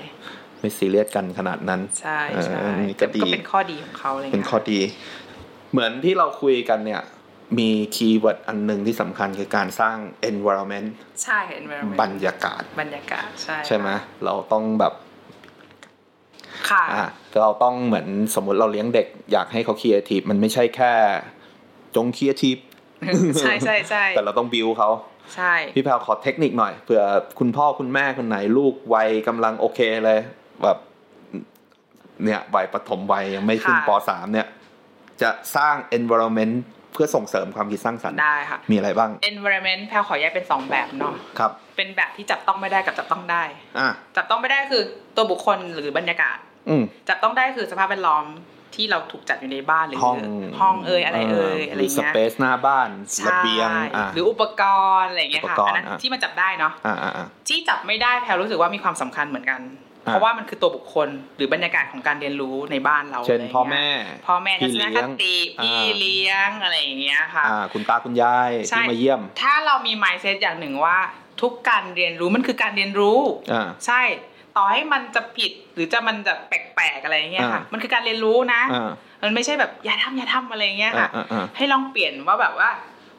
[0.61, 4.81] ไม่ซีเรียสกันขนาดนั้น ใช่ใช่เออนี่ก็ดีก็เป็นข้อดีของเขาอะไรเป็นเงี้ยข้อดี
[5.73, 7.03] เหมือนที่เราคุยกันเนี่ย
[7.59, 9.97] มีคีย์เวิร์ดอันหนึ่งที่สำคัญคือการสร้าง
[10.31, 10.89] environment
[11.23, 13.89] ใช่ environment บรรยากาศ บรรยากาศ ใช่ ใช่ไหม
[14.25, 14.93] เราต้องแบบ
[16.71, 17.09] ค่ะอะ
[17.41, 20.93] เราต้องเหมือนสมมุติเราเลี้ยงเด็กอยากให้เขาครีเอทีฟมันไม่ใช่แค่
[21.97, 22.57] จงครีเอทีฟ
[23.41, 24.91] ใช่ใช่ใช่แต่เราต้องบิวเขา
[25.35, 27.03] ใช่พี่แพรวขอเทคนิคหน่อยเผื่อ
[27.39, 30.19] คุณพ่อคุณแม่คนไหนลูกวัยกำลังโอเคเลย
[30.63, 30.79] แบบ
[32.25, 34.47] เนี่ยวัยปฐมวัยยังไม่ขึ้นป.สามเนี่ย
[35.23, 36.55] จะสร้าง environment
[36.93, 43.43] เพื่อส่งเสริมความคิดสร้างสรรค์ได้ค่ะมีอะไรบ้าง environment แพลขอแยกเป็นสองแบบเนาะครับเป็นแบบที่จับต้องไม่ได้กับจับต้องได้
[43.79, 44.83] อะจับต้องไม่ได้คือ
[45.17, 46.39] ตัวบุคคลหรือบรรยากาศ
[46.69, 48.25] อืมจับต้องได้คือสภาพแวดล้อม
[48.75, 50.17] ที่เราถูกจัดอยู่ในบ้านหรือห้อง
[50.61, 54.63] ห้องเอ่ยอะไรเอ่ยอะไรหรือสเงี้ยเปซหน้าบ้านใช่ระเบียงอะหรืออุปก
[54.99, 63.87] รณ์อะไรเงี้ยค่ะอุปกรณ์อันนั้นอะที่มันจับได้เนาะอ่าอ่าอ่าที่จับไม่ได้แพลรู้สึกว่ามีความสำคัญเหมือนกันอะ เพราะว่ามันคือตัวบุคคลหรือบรรยากาศของการเรียนรู้ในบ้านเราเช่นะไรงี้ยพ่อแม่
[64.27, 70.99] พ่อแม่ทัพี่ศนเลี้คยงติพี่อ่าเลี้ยงอะไรอย่างเงี้ยค่ะอ่าคุณตาคุณยายใช่ที่มาเยี่ยม ถ้าเรามี mindset อย่างหนึ่งว่า
[71.43, 73.19] ทุกการเรียนรู้มันคือการเรียนรู้
[73.53, 74.03] อ่าใช่
[74.57, 78.91] ต่อให้มันจะผิดหรือจะมันจะแปลกๆอะไรอย่างเงี้ยค่ะอ่ามัมันคือการเรียนรู้นะอ่า
[79.23, 82.71] มันไม่ใช่แบบอย่าทำอย่าทำอะไรอย่างเงี้ยอ่าค่ะอ่าอ่าให้ลองเปลี่ยนว่าแบบว่า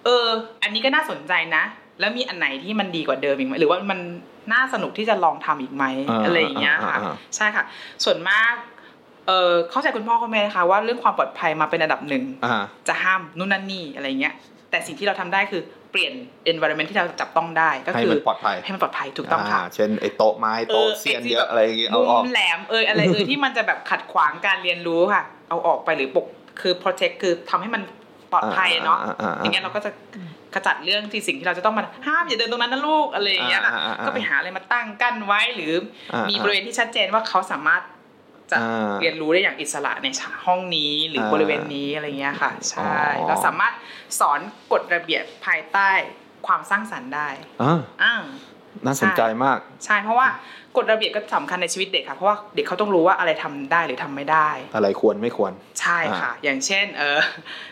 [0.04, 0.26] เออ
[0.64, 1.64] อันนี้ก็น่าสนใจนะ
[2.00, 4.00] แล้วมีอันไหนที่มันดีกว่าเดิมอีกไหมหรือว่ามัน
[4.54, 7.64] น่าสนุกที่จะลองทำอีกไหมอ่าอะไรอย่างเงี้ยค่ะอ่าอ่าใช่ค่ะ
[8.04, 8.54] ส่วนมาก
[9.28, 14.34] เออเข้าใจคุณพ่อคุณแม่นะคะว่าเรื่องความปลอดภัยมาเป็นอันดับหนึ่งอ่าจะห้ามนู่นนั่นนี่อะไรเงี้ย
[14.70, 16.14] แต่สิ่งที่เราทำได้คือเปลี่ยน
[16.52, 26.26] environment ที่เราจับต้องได้ก็ให้คือมันปลอดภัยให้มันปลอดภัยถูกต้องค่ะาเช่นไอ้โต๊ะไม้โต๊ะเสียนเยอะอะไรอย่างเงี้ยเอาออกมุมแหลมเอยอะไรเอยที่มันจะแบบขัดขวางการเรียนรู้ค่ะ เอาออกไปหรือปก
[26.62, 27.82] คือ protect คือทำให้มัน
[28.32, 29.92] ปลอดภัยเนาะอ่าอ่าอ่าอย่างเงี้ยเราก็จะ
[30.56, 35.74] ขจัดเรื่องที่สิ่งที่เราจะต้องมาห้ามอย่าเดินตรงนั้นนะลูกอะไรอย่างเงี้ยค่ะอ่าอ่าอ่าก็ไปหาอะไรมาตั้งกั้นไว้หรือ
[36.14, 37.82] อามีมีบริเวณที่ชัดเจนว่าเขาสามารถ
[38.52, 40.08] จะอ่าเรียนรู้ได้อย่างอิสระใน
[40.46, 43.74] ห้องนี้หรืออาบริเวณนี้อะไรเงี้ยค่ะ ใช่อ๋อเราสามารถ
[44.20, 44.40] สอน
[44.72, 45.92] กฎระเบียบภายใต้
[46.48, 47.30] ความสร้างสรรค์ได้
[47.62, 48.24] อ่าอ้าว
[48.86, 50.28] น่าสนใจมาก ใช่เพราะว่า
[50.78, 57.20] กฎระเบียบก็สำคัญในชีวิตเด็กค่ะเพราะว่าเด็กเขาต้องรู้ว่าอะไรทำได้หรือทำไม่ได้ อะไรควรไม่ควร ใช่ค่ะ อย่างเช่น เออ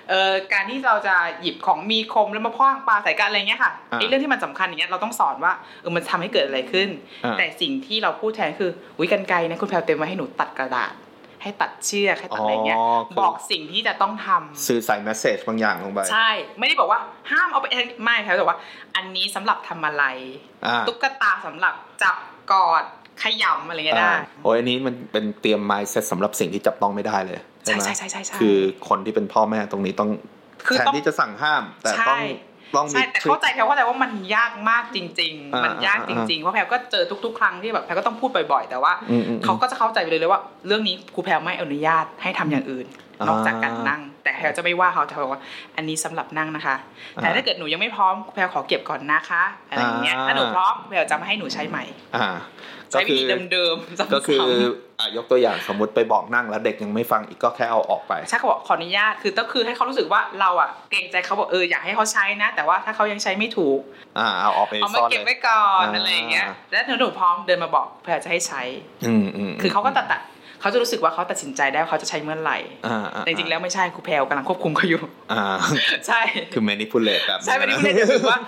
[0.09, 6.89] เออการที่เราจะหยิบของมีคมแล้วมาพ่างปลาใส่กันอะไรเงี้ยค่ะอ่าไอ้เรื่องที่มันสำคัญอย่างเงี้ยเราต้องสอนว่าเออมันทำให้เกิดอะไรขึ้น
[7.25, 10.93] อ่าแต่สิ่งที่เราพูดแทนคือวิกันไกรนะคุณแพลวเต็มไว้ให้หนูตัดกระดาษ
[11.41, 12.77] ให้ตัดเชือกให้ตัดอะไรเงี้ย
[13.07, 16.29] คือบอกสิ่งที่จะต้องทำสื่อใส่แมสเซจบางอย่างลงไป ใช่
[16.59, 16.99] ไม่ได้บอกว่า
[17.31, 17.67] ห้ามเอาไป
[18.03, 18.59] ไม่แพลวบอกว่า
[18.95, 20.03] อันนี้สำหรับทำอะไร
[20.65, 22.15] อ่าตุ๊กตาสำหรับจับ
[22.51, 22.83] กอด
[23.23, 28.57] ขยำอะไรเงี้ยได้อ่าโอ้ยอันนี้มันเป็นเตรียม mindset สำหรับสิ่งที่จับต้องไม่ได้เลยใช่ไหมใช่ใช่ใช่ใช่คือ
[28.89, 30.09] คนที่เป็นพ่อแม่ตรงนี้ต้อง
[30.67, 32.21] คือแทนต้องที่จะสั่งห้าม แต่ใช่ต้อง
[32.75, 45.41] ต้องมีใช่แต่เข้าใจแพลเข้าใจว่ามันยากมากจริงอ่าๆมันยากจริงๆเพราะแพลก็เจอทุก ๆ ครั้งที่แบบแพลก็ต้องพูดบ่อย ๆ แต่ว่าอืมอืมอืมเขาก็จะเข้าใจไปเลยเลยว่า เรื่องนี้ครูแพลไม่อนุญาตให้ทำอย่างอื่นอ่า นอกจากการนั่ง แต่แพลจะไม่ว่าเขาจะบอกว่า
[45.75, 46.75] อันนี้สำหรับนั่งนะคะ
[47.15, 51.83] แต่อ่าถ้าเกิดหนูยังไม่พร้อมครูแพลขอเก็บก่อนนะคะอะไรอย่างเงี้ยอ่าถ้าหนูพร้อมแพลจะไม่ให้หนูใช้ใหม่
[52.15, 52.29] อ่า
[52.91, 54.45] ใช้วิธีเดิมๆซ้ำๆก็คือ
[54.99, 63.79] อะยกตัวอย่างสมมติไปบอกนั่งแล้วเด็กยังไม่ฟังอีกก็แค่เอาออกไปใช่เขาบอกขออนุญาตคือก็คือให้เขารู้สึกว่าเราอะเกรงใจเขาบอกเอออยากให้เขาใช้นะ แต่ว่าถ้าเขายังใช้ไม่ถูก
[64.19, 68.61] อ่าเอาออกไปเอามาซ่อนเก็บเลไว้ยก่อนอ่าอะไรอย่างเงี้ยแล้วหนูหนูพร้อมเดินมาบอกเพื่อจะให้ใช้
[69.07, 70.21] อืมอืมคือเขาก็ตัดตัด
[70.61, 72.57] เขาจะรู้สึกว่าเขาตัดสินใจได้ว่าเขาจะใช้เมื่อไหร่
[72.87, 75.01] อ่าอ่าแต่จริงๆแล้วไม่ใช่ครูแพลวกำลังควบคุมเขาอยู่
[75.31, 75.43] อ่า
[76.07, 76.21] ใช่
[76.53, 78.39] คือ manipulate แบบใช่ไม่ได้ไม่ได้รู้สึกว่า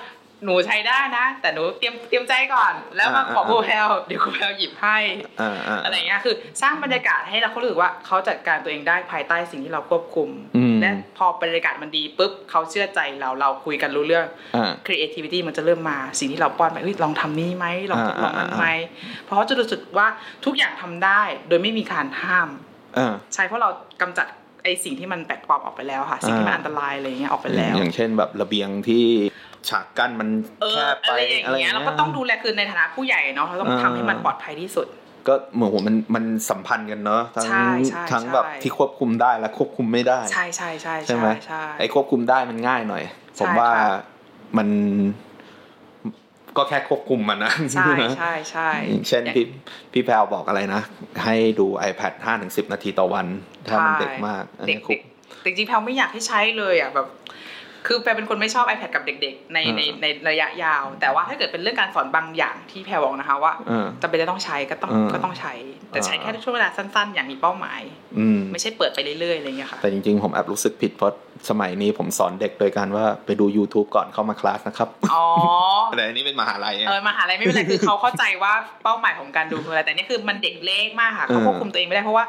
[0.46, 4.98] หนูใช้ได้นะ แต่หนูเตรียมเตรียมใจก่อน แล้วมาบอกครูแพลวเดี๋ยวครูแพลวหยิบให้
[5.42, 14.26] อ่าอ่าอะไรเงี้ยคือ สร้างบรรยากาศให้เราเขารู้สึกว่าเขาจัดการตัวเองได้ภายใต้สิ่งที่เราควบคุมอืมและพอบรรยากาศมันดีปุ๊บเขาเชื่อใจเราเราคุยกันรู้เรื่อง
[14.56, 18.68] อ่า creativity มันจะเริ่มมาสิ่งที่เราป้อนไปเฮ้ยลองทำนี้ไหมลองทดลองนั้นอ่าอ่าไหม
[19.24, 20.08] เพราะเขาจะรู้สึกว่า
[20.46, 22.50] ทุกอย่างทำได้ โดยไม่มีการห้าม
[22.98, 23.70] อ่าใช่เพราะเรา
[24.02, 24.28] กำจัด
[24.64, 29.06] ไอสิ่งที่มันแปลกปลอมออกไปแล้วค่ะ สิ่งที่มันอ่าอันตรายอะไรเงี้ยออกไปแล้ว อย่างเช่นแบบระเบียงที่
[29.70, 30.30] ฉากกั้นมัน
[30.62, 34.88] เอแคอบไปอะไรอย่างอะไรเงี้ยเราก็ต้องดูแลคือในฐานะผู้ใหญ่เนาะเราต้องอ่าทำให้มันปลอดภัยที่สุด
[35.28, 43.04] ก็เหมือนผมมันมันสัมพันธ์กันเนอะทั้งใช่ใช่ทั้งใช่แบบที่ควบคุมได้และควบคุมไม่ได้ ใช่ใช่ใช่ใช่ไหมใช่ไอ้ควบคุมได้มันง่ายหน่อย
[43.40, 43.98] ผมใช่ว่าค่ะ
[44.58, 44.68] มัน
[46.58, 47.88] ก็แค่ควบคุมมันนะ ใช่
[48.18, 49.46] ใช่ใช่อย่างเช่นพี่
[49.94, 50.82] พี่แพลวบอกอะไรนะ
[51.24, 53.26] ให้ดู iPad 5ถึง10นาทีต่อวัน
[53.68, 55.02] ถ้ามันเด็กมาก อันเด็นี้กคุเด็ก
[55.42, 57.08] แต่จริงๆแพลไม่อยากให้ใช้เลยอะแบบ
[57.88, 65.54] คือแพลเป็นคนไม่ชอบ iPad กับเด็ก ๆ ในอ่าในในระยะยาว แต่ว่าถ้าเกิดเป็นเรื่องการสอนบางอย่างที่แพลบอกนะคะว่าเออจำเป็นจะต้องใช้ก็ต้องอ่าก็ต้องใช้
[65.90, 67.82] แต่ใช้อ่าแค่ช่วงเวลาสั้น ๆ อย่างมีเป้าหมาย
[68.18, 71.12] อืมไม่ใช่เปิดไปเรื่อยๆอะไรอย่างเงี้ยค่ะแต่จริงๆผมแอบรู้สึกผิดเพราะ
[71.50, 75.26] สมัยนี้ผมสอนเด็กโดยการว่าไปดู YouTube ก่อนเข้ามาคลาสนะครับ อ๋อ
[75.98, 82.26] แต่อันนี้เป็นมหาลัยไงเออมหาลัยไม่เป็นไรคือเขาเข้าใจว่าเป้าหมายของการดูคืออะไรแต่นี่คือมันเด็กเล็กมากค่ะเขาเออควบคุมตัวเองไม่ได้เพราะว่า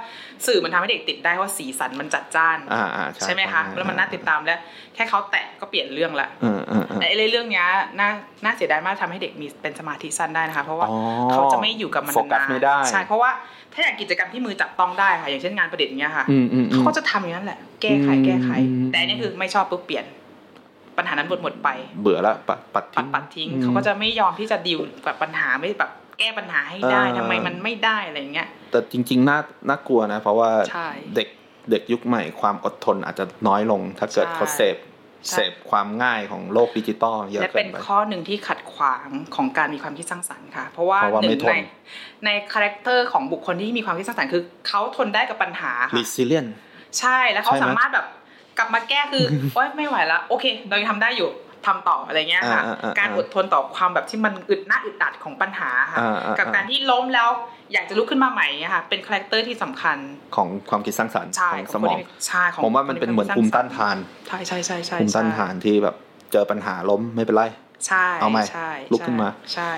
[0.46, 4.60] สื่อมันทำให้เด็กติดได้เพราะสีสันมันจัดจ้านอ่าอ่าใช่ใช่ไหมคะแล้วมันน่าติดตามแล้ว
[4.94, 7.66] แค่เขาแตะก็เปลี่ยนเรื่องละเออเออเออแต่ไอ้เรื่องเนี้ย
[8.00, 8.10] น่า
[8.44, 10.98] น่าเสียดายมากทำให้เด็กมีเป็นสมาธิสั้นได้นะคะ เพราะว่าอ๋อ
[11.32, 13.30] เขาจะไม่อยู่กับมันโฟกัสนานไม่ได้ใช่เพราะว่า
[13.74, 20.04] ถ้าอย่างกิจกรรมที่มือจับต้องได้ค่ะ อย่างเช่นงานประดิษฐ์อย่างเงี้ยค่ะอืมอืมอืเขามก็จะทำอย่างนั้นแหละ แก้ไขอืมแก้ไขอืมแต่อันนี่คือไม่ชอบปุ๊บเปลี่ยน
[20.96, 21.68] ปัญหานั้นหมดหมดไป
[22.02, 31.28] เบื่อละปัดปัดปัทิ้ดงปัดทิ้งอืมเขาก็จะไม่ยอมที่จะดิวกับปัญหาไม่แบบแก้ปัญหาให้ได้เออทำไมมันไม่ได้อะไรอย่างเงี้ย แต่จริงๆน่าน่ากลัวนะ เพราะว่าใช่เด็ก
[31.70, 34.93] เด็กยุคใหม่ความอดทนอาจจะน้อยลง ถ้าเกิดใช่เขาเสพใช่
[35.30, 41.54] เสพความง่ายของโลกดิจิตอลเยอะเกินไปและเป็นข้อหนึ่งที่ขัดขวางของการมีความคิดสร้างสรรค์ค่ะ เพราะว่าเพราะว่าหนึ่ไม่ทนใน
[42.24, 46.50] ใน character ของบุคคลที่มีความคิดสร้างสรรค์คือเขาทนได้กับปัญหาค่ะ resilient
[46.98, 48.06] ใช่แล้วเขาใช่ไหมสามารถแบบ
[48.58, 51.28] กลับมาแก้คือโอ๊ยไม่ไหวละโอเค เรายังทำได้อยู่
[51.66, 57.28] ทำต่ออะไรเงี้ยค่ะอ่าอ่าอ่าการอดทนต่อความแบบที่มันอึดหน้าอึดอัดของปัญหาค่ะอ่าอ่ากับการที่ล้มแล้ว
[57.72, 59.96] อยากจะลุกขึ้นมาใหม่เนี่ยค่ะ เป็น character ที่สำคัญ
[60.36, 63.96] ของความคิดสร้างสรรค์ใช่ของสมองของคนที่ใช่ของผมว่ามันเป็นเหมือนภูมิต้านทาน
[64.28, 65.96] ใช่ใช่ใช่ใช่ภูมิต้านทานที่แบบ
[66.32, 67.44] เจอปัญหาล้มไม่เป็นไร
[67.86, 69.72] ใช่เอาใหม่ใช่ลุกขึ้นมาใช่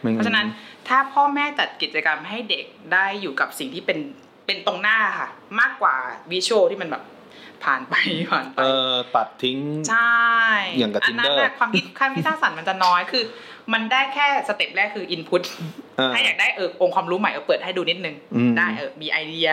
[0.00, 0.46] ไม่เพราะฉะนั้น
[0.88, 3.98] ถ้าพ่อแม่จัดกิจกรรมให้เด็กได้อยู่กับสิ่งที่เป็น
[4.46, 5.28] เป็นตรงหน้าค่ะ
[5.60, 5.94] มากกว่า
[6.30, 7.02] visual ที่มันแบบ
[7.64, 7.94] ผ่านไป
[8.32, 9.58] ผ่านไปเออปัดทิ้ง
[9.90, 10.20] ใช่
[10.78, 13.24] อย่างกับนนั้น น่ะความคิดความคิดสร้างสรรค์มันจะน้อยคือ
[13.72, 15.42] มันได้แค่ step แรกคือ input
[15.96, 19.48] เออถ้าอยากได้เออองค์ความรู้ใหม่เออเปิดให้ดูนิดนึงอืมได้เออมีไอเดีย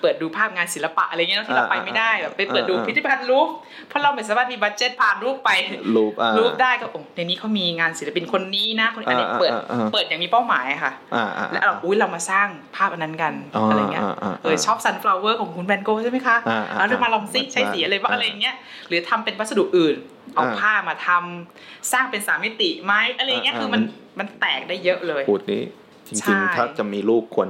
[0.00, 3.48] เปิดดูภาพงานศิลปะอะไรเงี้ยเนอะที่เราอ่าไปไม่ได้แบบไปเปิดดูอ่าพิพิธภัณฑ์รูป
[3.88, 5.50] เพราะเราไม่สามารถมี budget ผ่านรูปไป
[5.96, 18.54] รูปอ่ารูปได้ก็โอ้ในนี้เขามีงานศิลปินคนนี้นะคนนี้อันนี้อ่าเปิดอ่าอ่าเปิดอย่างมีเป้าหมายค่ะอ่าอ่าแล้วเราอุ้ยเรามาสร้างภาพอันนั้นกันอ่าอะไรเงี้ยอ่าอ่าเออชอบ sunflower ของคุณแวนโก๊ะใช่ไหมคะอ่าอ่าแล้วเรามาลองซิอ่าใช้สีอะไรบ้างอ่าอะไรเงี้ย
[18.88, 19.96] หรือทำเป็นวัสดุอื่น
[20.34, 23.82] เอาอ่าผ้ามาทำสร้างเป็นสามมิติไหมอะไรเงี้ยอ่าคือมัน
[24.18, 25.62] มันมันแตกได้เยอะเลยพูดนี้
[26.08, 27.48] จใช่ริง ๆ ถ้าจะมีลูกควร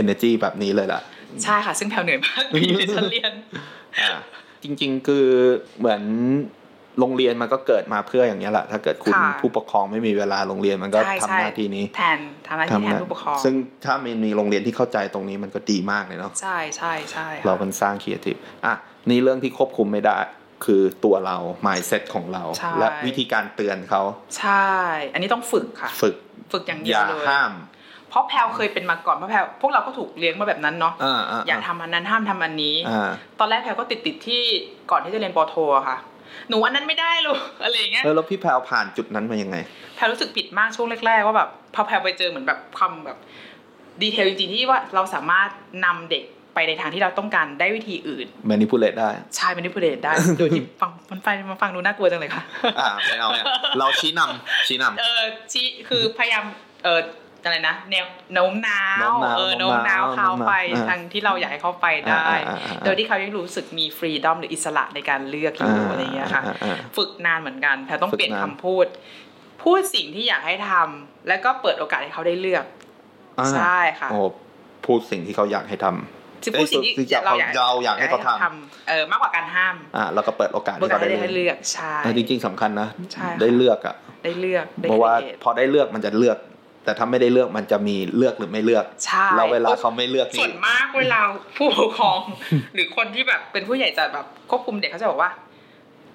[0.00, 1.00] energy แบบนี้เลยล่ะ
[1.44, 3.32] ใช่ค่ะ ซึ่งแพลวเหนื่อยมากปีที่ฉันเรียน
[3.98, 4.10] อ่า
[4.62, 5.26] จริง ๆ คือ
[5.78, 6.02] เหมือน
[7.00, 13.54] โรงเรียนมันก็เกิดมาเพื่ออย่างนี้ยแหละ ถ้าเกิดคุณค่ะผู้ปกครองไม่มีเวลาโรงเรียนมันก็ใช่ทำใช่หน้าที่นี้ แทนทำหน้าที่แทนผู้ปกครอง ซึ่ง
[13.84, 18.74] ถ้ามีมีโรงเรียนที่เข้าใจตรงนี้มันก็ดีมากเลยเนาะ ใช่ใช่ใช่ค่ะเรามันสร้าง creative อะ
[19.10, 20.16] นี่เรื่องที่ควบคุมไม่ได้
[20.64, 21.36] คือตัวเรา
[21.66, 24.02] mindset ของเราใช่และวิธีการเตือนเขา
[24.38, 24.72] ใช่
[25.12, 26.14] อันนี้ต้องฝึกค่ะ ฝึก
[26.52, 27.52] ฝึกอย่างเดีอยวย่าเลยห้าม
[28.10, 34.42] เพราะแพลวเคยเป็นมาก่อนเพราะแพลวพวกเราก็ถูกเลี้ยงมาแบบนั้นเนาะอ่าอ่าอย่าทำอันนั้นห้ามทำอันนี้อ่าตอนแรกแพลวก็ติดติดๆที่
[34.90, 35.96] ก่อนที่จะเรียนปอโทอะค่ะ
[36.48, 39.56] หนูอันนั้นไม่ได้ลูกอะไรอย่างเงี้ยเออแล้วพี่แพรวผ่านจุดนั้นมายังไง
[39.96, 43.18] แพลรู้สึกผิดมากช่วงแรกๆว่าแบบพอแพลไปเจอเหมือนแบบความแบบ
[44.02, 45.48] ดีเทลจริงๆที่ว่าเราสามารถ
[45.84, 46.24] นำเด็ก
[46.58, 52.42] ไปในทางที่เราต้องการได้วิธีอื่น manipulate ได้ ใช่ manipulate ได้โดยที่ฟังมันไปมันฟังดูน่ากลัวจังเลยค่ะ
[52.80, 53.46] อ่าไม่เอาเนี่ย
[53.78, 56.44] เราชี้นำชี้นำเออชี้คือพยายาม
[56.84, 57.00] เออ
[57.44, 68.86] อะไรนะแนวโน้มน้าโน้วมน้าวเออโน้โน้มมน้าน้าววเขาไปอ่าทางที่เราอยากให้เขาไปได้อ่าอ่าอ่าโดยที่เขายังรู้สึกมีฟรีดอมหรืออิสระในการเลือกอยู่อะไรอย่างเงี้ยค่ะอ่าอ่าฝึกนานเหมือนกันแพรต้องฝึกเปลี่ยนนานคำพูด
[69.62, 72.64] พูดสิ่งที่อยากให้ทำแล้วก็เปิดโอกาสให้เขาได้เลือก
[73.38, 74.18] อ่าใช่ค่ะโอ้
[74.86, 86.38] พูดสิ่งที่เขาอยากให้ทำ คือพูดสิ่งที่เอ้ยเราอยากเราอยากให้เขาทำเออมากกว่าการห้ามอ่าแล้วก็เปิดโอกาสเปิดให้โอกาเขาสได้ให้ได้เลืให้อกเลือกใช่อ่าจริง ๆสำคัญนะใช่ค่ะได้เลือกอะได้เลือกได้เพราะว่า create พอได้เลือกมันจะเลือก
[86.84, 91.20] แต่ถ้าไม่ได้เลือกมันจะมีเลือกหรือไม่เลือกใช่แล้วเวลาเขาไม่เลือกส่นี่วนมากเวลา
[91.56, 92.20] ผู้ปกครอง
[92.74, 95.30] หรือคนที่แบบเป็นผู้ใหญ่จะแบบควบคุมเด็กเขาจะบอกว่า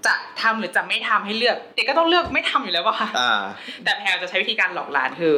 [0.06, 3.32] จะทำหรือจะไม่ทำให้เลือก เด็กก็ต้องเลือกไม่ทำอยู่แล้วว่ะอ่า
[3.84, 5.34] แต่แพลจะใช้วิธีการหลอกหลานคือ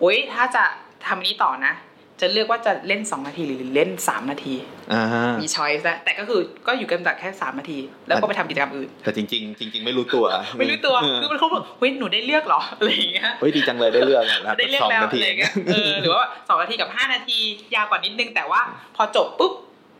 [0.00, 0.64] โอ๊ยถ้าจะ
[1.06, 1.74] ทำอันนี้ต่อนะ
[2.20, 4.54] จะเลือกว่าจะเล่น 2 นาทีหรือเล่น 3 นาที
[4.92, 5.02] อ่า
[5.40, 10.24] มีช้อยส์แต่ก็คือก็อยู่กันแต่แค่ 3 นาที แล้วก็ไปทำกิจกรรมอื่น แต่จริงๆจริงๆไม่รู้ตัว
[10.58, 17.38] ไม่รู้ตัวเออคือมันเขาบอกเฮ้ยหนูได้เลือกเหรออะไรอย่างเงี้ยเฮ้ยดีจังเลยได้เลือกอะนะได้เลือกสองแล้วนาทีอะไรอย่างเงี้ยเออหรือว่าสองนาทีกับห้านาที
[17.74, 18.60] ยาวกว่านิดนึง แต่ว่า
[18.96, 19.52] พอจบปุ๊บ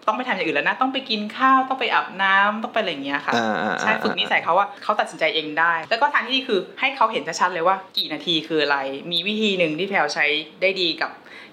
[0.09, 8.79] ต้องไปทำอย่างอื่นแล้วนะ ต้องไปกินข้าวต้องไปอาบน้ำต้องไปอะไรอย่างเงี้ยค่ะอ่าอ่าใช่ฝึกนิสัยเขาว่าเขาตัดสินใจเองได้ แล้วก็ทางที่ดีคือให้เขาเห็นชัดๆเลยว่า กี่นาทีคืออะไร
[9.13, 10.27] มีวิธีหนึ่งที่แพลวใช้
[10.63, 11.11] ได้ดีกับ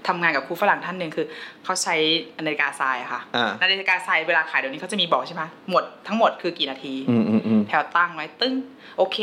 [0.07, 1.25] ทำงานกับครูฝรั่งท่านหนึ่งคือ
[1.63, 1.95] เขาใช้
[2.45, 8.55] นาฬิกาทรายอะค่ะอ่านาฬิกาทรายเวลาขายเดี๋ยวนี้เขาจะมีบอกใช่ไหมหมดทั้งหมดคือกี่นาทีอืมอืมอืมแถวตั้งไว้ตึ้ง
[8.97, 9.17] โอเค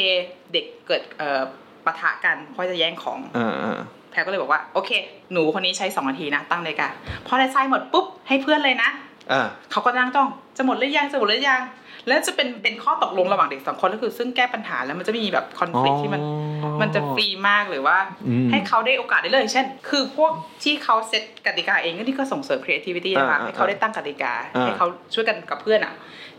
[0.52, 1.40] เด็กเกิดเอ่อ
[1.84, 3.78] ปะทะกันเพราะจะแย่งของอ่าอ่า
[4.10, 4.90] แพรก็เลยบอกว่าโอเค
[5.32, 6.90] หนูคนนี้ใช้2นาทีนะตั้งเลยกัน
[7.26, 8.90] พอในไซหมดปุ๊บให้เพื่อนเลยนะ
[9.32, 11.60] อ่าเขาก็นั่งจ้องจะหมดหรือยังจะหมดหรือยัง
[12.06, 16.22] แล้วจะเป็นเป็นข้อตกลงระหว่างเด็กสองคนก็คือ ซึ่งแก้ปัญหาแล้วมันจะไม่มีแบบคอน FLICT ที่มัน
[16.82, 17.96] มันจะฟรีมากหรือว่า
[18.28, 20.32] อืมให้เขาได้โอกาสได้เลยเช่น คือพวก
[20.64, 25.94] ที่เขาเซตกติกาเองก็นี่ก็ส่งเสริม creativity นะคะอ่าให้เขาได้ตั้งกติกาอ่าให้เขาช่วยกันกับเพื่อนอะ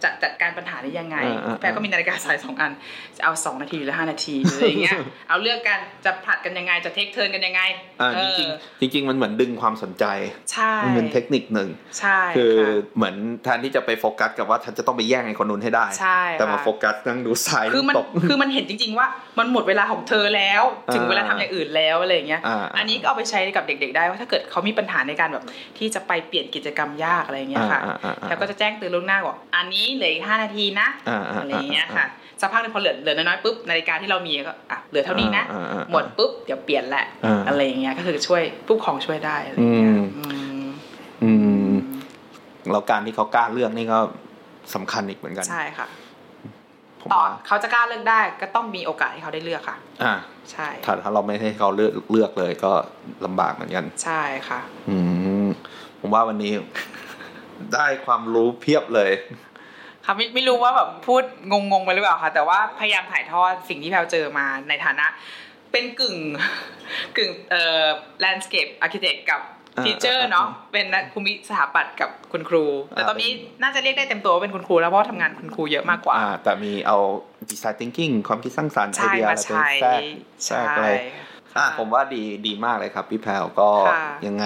[0.05, 2.72] จะจัดการปัญหาได้ยังไงอ่าอ่าแพรก็มีนาฬิกาสายสองอัน
[3.18, 4.97] จะเอาสองนาทีหรือห้านาทีหรืออะไรอย่างเงี้ย
[5.30, 7.62] เอาเลือกกันจะผลัดกันยังไงจะ take turn กันยังไง
[8.01, 10.05] อ่าเออจริงๆจริงๆมันเหมือนดึงความสนใจ
[10.51, 19.07] ใช่มันเป็นเทคนิคหนึ่งใช่คือค่ะเหมือนแทนที่จะไปโฟกัสกับว่าฉันจะต้องไปแย่งไอ้คนนู้นให้ได้ใช่แต่มาค่ะโฟกัสนั่งดูสายคือมันตกคือมันเห็นจริง ๆ ว่า
[19.39, 25.43] มันหมดเวลาของเธอแล้ว ถึงเวลาทำอย่างอื่นแล้วอะไรอย่างเงี้ยอ่าอันนี้ก็เอาไปใช้กับเด็ก ๆ ได้ว่าถ้าเกิดเขามีปัญหาในการแบบ
[25.77, 32.05] ที่จะไปเปลี่ยนกิจกรรมยากอะไรอย่างเงี้ยค่ะอ่าอ่าอ่าแล้วก็จะแจ้งเตือนล่วงหน้าว่าอันนี้เหลืออีกห้านาทีนะอ่าอ่าอะไรอย่างเงี้ยค่ะ
[32.41, 40.27] สักพักหนึงพอเหลือเหลือน้อยๆปุ๊บนาฬิกาที่เรามีก็อะเหลือเท่านี้นะอ่าอ่าอ่าหมดปุ๊บเดี๋ยวเปลี่ยนแหละอ่าอะไรอย่างเงี้ยก็คือช่วยผู้ปกครองช่วยได้อะไรอย่างเงี้ยอืมอื
[40.63, 40.67] ม
[41.23, 41.31] อื
[41.71, 41.75] ม
[42.71, 43.99] แล้วการที่เขากล้าเลือกนี่ก็
[44.76, 45.88] สำคัญอีกเหมือนกัน ใช่ค่ะ
[47.01, 50.13] ผมต่อว่าเขาจะกล้าเลือกได้ก็ต้องมีโอกาสให้เขาได้เลือกค่ะ อ่า
[50.51, 52.72] ใช่ ถ้าถ้าเราไม่ให้เขาเลือกเลือกเลยก็
[53.26, 54.59] ลำบากเหมือนกัน ใช่ค่ะ
[54.89, 54.97] อื
[55.45, 55.47] ม
[55.99, 56.53] ผมว่าวันนี้
[57.74, 59.11] ได้ความรู้เพียบเลย
[60.05, 65.05] ค่ะไม่ไม่รู้ว่าแบบพูดงงๆไปหรือเปล่าค่ะ แต่ว่าพยายามถ่ายทอดสิ่งที่แพลวเจอมาในฐานะ
[65.72, 66.17] เป็นกึ่ง
[67.17, 67.86] กึ่งเอ่อ
[68.24, 69.41] landscape architect กับ
[69.78, 76.97] อ่า teacher อ่าเนาะเป็นนักภูมิสถาปัตย์กับคุณครู แต่อ่าตอนนี้เป็นน่าจะเรียกได้เต็มตัวว่าเป็นคุณครูแล้วเพราะว่าทำงานคุณครูเยอะมากกว่าอ่าแต่มีเอา
[77.49, 80.01] design thinking ความคิดสร้างสรรค์ไอใช่เดียมาอะไรไปใช้แทรก
[80.45, 80.88] แทรใช่กอะไร
[81.57, 84.45] อะผมว่าดีดีมากเลยครับ พี่แพรวก็ค่ะยังไง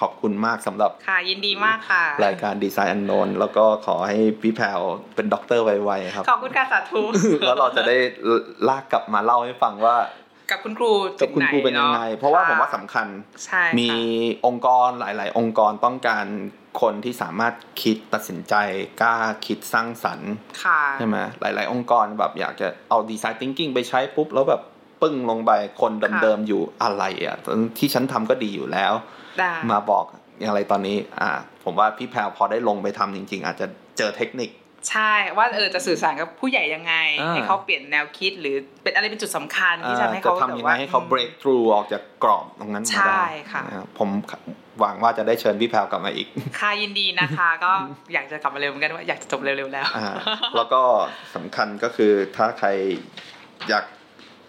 [0.00, 4.80] ขอบคุณมากสำหรับค่ะยินดีมากค่ะ รายการ Design Unknown แล้วก็ขอให้พี่แพรว
[5.14, 7.02] เป็นด็อกเตอร์ไวๆครับ ขอบคุณค่ะสาธุ
[7.46, 7.96] แล้วเราจะได้
[8.68, 9.96] ลากกลับมาเล่าให้ฟังว่า
[10.50, 13.06] กับคุณครูกับคุณครูเป็นยังไง เพราะว่าผมว่าสำคัญ
[13.44, 13.90] ใช่ค่ะมี
[14.46, 16.26] องค์กรหลาย ๆ องค์กรต้องการ
[16.80, 18.54] คนที่สามารถคิดตัดสินใจ
[19.00, 19.14] กล้า
[19.46, 20.32] คิดสร้างสรรค์
[20.64, 24.62] ค่ะใช่ไหมหลาย ๆ องค์กรแบบอยากจะเอาดีไซน์ thinking ไปใช้ปุ๊บ แล้วแบบ
[25.02, 25.92] ปึ้งลงไปคน
[26.22, 27.36] เดิม ๆ อยู่อะไรอะ
[27.78, 28.92] ที่ฉันทำก็ดีอยู่แล้ว
[29.38, 30.04] ได้มาบอก
[30.40, 31.30] อย่างไรตอนนี้ อ่า
[31.64, 33.66] ผมว่าพี่แพรวพอได้ลงไปทำจริง ๆ อาจจะ
[33.98, 34.50] เจอเทคนิค
[34.90, 44.10] ใช่ว่าเออจะสื่อสารกับผู้ใหญ่ยังไงอ่าให้เขาเปลี่ยนแนวคิดหรือเป็นอะไรเป็นจุดสำคัญที่ทำให้จะเขาทำยังไงให้เขา break through ออกจากกรอบตรงนั้นมาใช่ได้ค่ะนะครับผม
[44.80, 46.26] หวังว่าจะได้เชิญพี่แพรวกลับมาอีก
[46.60, 47.70] ค่ะยินดีนะคะ ก็
[48.12, 50.08] อยากจะกลับมาเร็วเหมือนกันว่าอยากจะจบเร็วๆแล้วอ่า
[50.56, 50.82] แล้วก็
[51.34, 52.68] สำคัญก็คือถ้าใคร
[53.68, 53.84] อยาก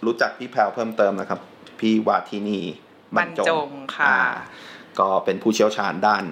[0.05, 1.39] รู้จักพี่แพรวเพิ่มเติมนะครับ
[1.79, 2.59] พี่วาทินี
[3.17, 4.21] บรรจบรรจงงค่ะอ่า
[4.99, 6.23] ก็เป็นผู้เชี่ยวชาญด้าน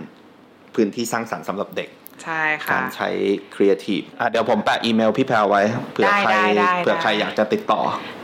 [0.76, 1.90] พื้นที่สร้างสรรค์สำหรับเด็ก
[2.24, 3.10] ใช่ค่ะการใช้
[3.56, 5.62] ครีเอทีฟอะเดี๋ยวผมแปะอีเมลพี่แพรวไว้
[5.92, 7.82] เผื่อได้ใครได้ได้เผื่อใครอยากจะติดต่อ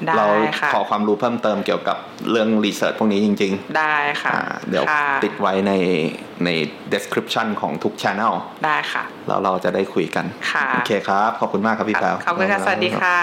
[0.08, 0.26] ได้เรา
[0.60, 1.98] ค่ะขอความรู้เพิ่มเติมเกี่ยวกับ
[2.32, 5.74] เรื่อง research พวกนี้จริงได้ๆค่ะอ่าเดี๋ยวค่ะติดไว้ใน
[6.46, 6.50] ใน
[6.94, 8.34] description ของทุก channel
[8.66, 13.18] ได้ค่ะ แล้วเราจะได้คุยกันค่ะโอเคครับ ขอบคุณมากครับพี่แพรวขอบคุณค่ะ สวัสดีค่ะ